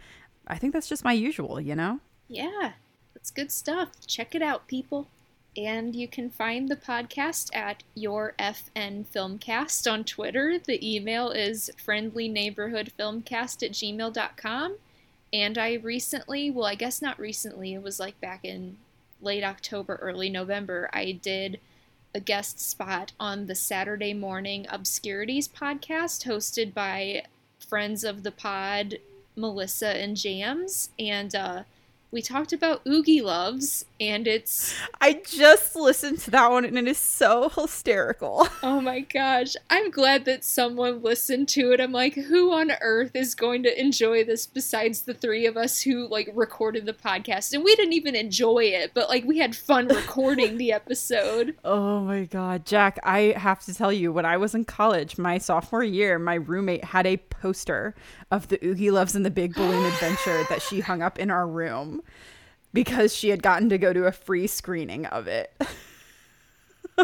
I 0.51 0.59
think 0.59 0.73
that's 0.73 0.89
just 0.89 1.05
my 1.05 1.13
usual, 1.13 1.61
you 1.61 1.75
know? 1.75 2.01
Yeah, 2.29 2.73
that's 3.15 3.31
good 3.31 3.53
stuff. 3.53 3.91
Check 4.07 4.35
it 4.35 4.43
out, 4.43 4.67
people. 4.67 5.09
And 5.57 5.97
you 5.97 6.07
can 6.07 6.31
find 6.31 6.69
the 6.69 6.77
podcast 6.77 7.55
at 7.55 7.83
your 7.95 8.35
FN 8.39 9.05
Filmcast 9.07 9.91
on 9.91 10.05
Twitter. 10.05 10.59
The 10.59 10.95
email 10.97 11.31
is 11.31 11.71
friendlyneighborhoodfilmcast 11.85 13.63
at 13.63 13.73
gmail.com. 13.73 14.77
And 15.33 15.59
I 15.59 15.75
recently, 15.75 16.51
well, 16.51 16.67
I 16.67 16.75
guess 16.75 17.01
not 17.03 17.19
recently, 17.19 17.75
it 17.75 17.83
was 17.83 18.01
like 18.01 18.21
back 18.21 18.45
in 18.45 18.77
late 19.21 19.45
October, 19.45 19.97
early 19.97 20.29
November, 20.29 20.89
I 20.93 21.13
did 21.13 21.61
a 22.15 22.21
guest 22.21 22.59
spot 22.59 23.13
on 23.21 23.47
the 23.47 23.55
Saturday 23.55 24.15
Morning 24.15 24.67
Obscurities 24.69 25.49
podcast 25.49 26.27
hosted 26.27 26.75
by 26.75 27.25
friends 27.59 28.03
of 28.03 28.23
the 28.25 28.33
pod, 28.33 28.99
Melissa 29.41 29.89
and 29.89 30.17
Jams, 30.17 30.91
and 30.99 31.35
uh, 31.35 31.63
we 32.13 32.23
talked 32.23 32.53
about 32.53 32.83
Oogie 32.89 33.21
Loves, 33.21 33.85
and 34.01 34.27
it's. 34.27 34.75
I 35.01 35.23
just 35.25 35.77
listened 35.77 36.19
to 36.21 36.31
that 36.33 36.51
one 36.51 36.65
and 36.65 36.77
it 36.77 36.89
is 36.89 36.99
so 36.99 37.49
hysterical. 37.55 38.49
Oh 38.65 38.81
my 38.81 39.01
gosh. 39.01 39.55
I'm 39.69 39.91
glad 39.91 40.25
that 40.25 40.43
someone 40.43 41.03
listened 41.03 41.49
to 41.51 41.73
it. 41.73 41.81
I'm 41.81 41.93
like, 41.93 42.15
who 42.15 42.53
on 42.53 42.73
earth 42.81 43.15
is 43.15 43.37
going 43.37 43.63
to 43.63 43.81
enjoy 43.81 44.25
this 44.25 44.47
besides 44.47 45.03
the 45.03 45.15
three 45.15 45.47
of 45.47 45.57
us 45.57 45.83
who, 45.83 46.09
like, 46.09 46.31
recorded 46.35 46.85
the 46.85 46.93
podcast? 46.93 47.53
And 47.53 47.63
we 47.63 47.77
didn't 47.77 47.93
even 47.93 48.17
enjoy 48.17 48.65
it, 48.65 48.91
but, 48.93 49.09
like, 49.09 49.25
we 49.25 49.39
had 49.39 49.55
fun 49.55 49.87
recording 49.95 50.57
the 50.57 50.73
episode. 50.73 51.57
Oh 51.65 52.01
my 52.01 52.25
God. 52.25 52.67
Jacq, 52.67 52.99
I 53.05 53.35
have 53.37 53.65
to 53.67 53.75
tell 53.75 53.93
you, 53.93 54.13
when 54.13 54.27
I 54.27 54.37
was 54.37 54.55
in 54.55 54.65
college, 54.65 55.17
my 55.17 55.39
sophomore 55.39 55.85
year, 55.85 56.19
my 56.19 56.35
roommate 56.35 56.85
had 56.85 57.07
a 57.07 57.19
poster 57.19 57.95
of 58.31 58.49
the 58.49 58.65
Oogie 58.65 58.91
Loves 58.91 59.15
and 59.15 59.25
the 59.25 59.31
Big 59.31 59.55
Balloon 59.55 59.85
Adventure 59.85 60.45
that 60.49 60.63
she 60.63 60.81
hung 60.81 61.03
up 61.03 61.19
in 61.19 61.31
our 61.31 61.47
room 61.47 62.03
because 62.73 63.15
she 63.15 63.31
had 63.31 63.43
gotten 63.43 63.69
to 63.71 63.79
go 63.79 63.93
to 63.93 64.07
a 64.07 64.13
free 64.13 64.47
screening 64.47 65.07
of 65.07 65.27
it. 65.27 65.53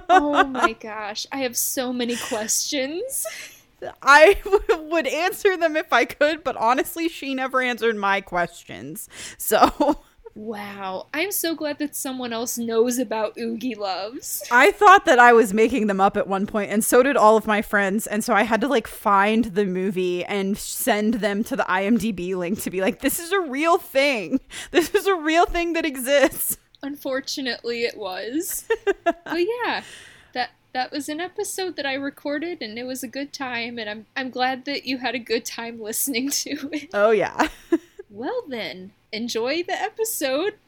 oh 0.09 0.45
my 0.49 0.73
gosh. 0.75 1.27
I 1.33 1.39
have 1.39 1.57
so 1.57 1.93
many 1.93 2.17
questions. 2.17 3.27
I 4.03 4.41
would 4.91 5.07
answer 5.07 5.57
them 5.57 5.77
if 5.77 5.93
I 5.93 6.05
could, 6.05 6.43
but 6.45 6.57
honestly, 6.57 7.09
she 7.09 7.35
never 7.35 7.61
answered 7.61 7.97
my 7.97 8.21
questions. 8.21 9.09
So. 9.39 10.01
Wow. 10.37 11.07
I'm 11.15 11.33
so 11.33 11.55
glad 11.55 11.79
that 11.79 11.97
someone 11.97 12.31
else 12.35 12.59
knows 12.59 12.99
about 12.99 13.39
Oogie 13.39 13.75
Loves. 13.75 14.43
I 14.51 14.71
thought 14.71 15.07
that 15.07 15.19
I 15.19 15.33
was 15.33 15.55
making 15.55 15.87
them 15.87 15.99
up 15.99 16.15
at 16.15 16.29
one 16.29 16.47
point, 16.47 16.71
and 16.71 16.85
so 16.85 17.03
did 17.03 17.17
all 17.17 17.39
of 17.39 17.47
my 17.47 17.63
friends. 17.63 18.07
And 18.07 18.23
so 18.23 18.35
I 18.35 18.43
had 18.43 18.61
to 18.61 18.69
like 18.69 18.87
find 18.87 19.47
the 19.47 19.65
movie 19.65 20.27
and 20.27 20.59
send 20.59 21.15
them 21.15 21.43
to 21.45 21.57
the 21.57 21.63
IMDb 21.63 22.37
link 22.37 22.61
to 22.61 22.71
be 22.71 22.83
like, 22.83 23.01
this 23.01 23.19
is 23.19 23.33
a 23.33 23.41
real 23.41 23.79
thing. 23.79 24.41
This 24.73 24.95
is 24.95 25.07
a 25.07 25.15
real 25.15 25.47
thing 25.47 25.73
that 25.75 25.87
exists. 25.87 26.59
Unfortunately, 26.83 27.85
it 27.85 27.97
was. 27.97 28.67
but 29.05 29.17
yeah, 29.27 29.83
that 30.33 30.51
that 30.73 30.93
was 30.93 31.09
an 31.09 31.21
episode 31.21 31.77
that 31.77 31.87
I 31.87 31.95
recorded, 31.95 32.61
and 32.61 32.79
it 32.79 32.85
was 32.85 33.03
a 33.03 33.09
good 33.09 33.33
time. 33.33 33.79
And 33.79 33.89
I'm 33.89 34.07
I'm 34.17 34.31
glad 34.31 34.65
that 34.67 34.85
you 34.85 34.99
had 34.99 35.15
a 35.15 35.19
good 35.19 35.45
time 35.45 35.81
listening 35.81 36.31
to 36.31 36.69
it. 36.73 36.91
Oh 36.93 37.11
yeah. 37.11 37.49
well 38.11 38.43
then, 38.49 38.93
enjoy 39.17 39.63
the 39.63 39.73
episode. 39.73 40.59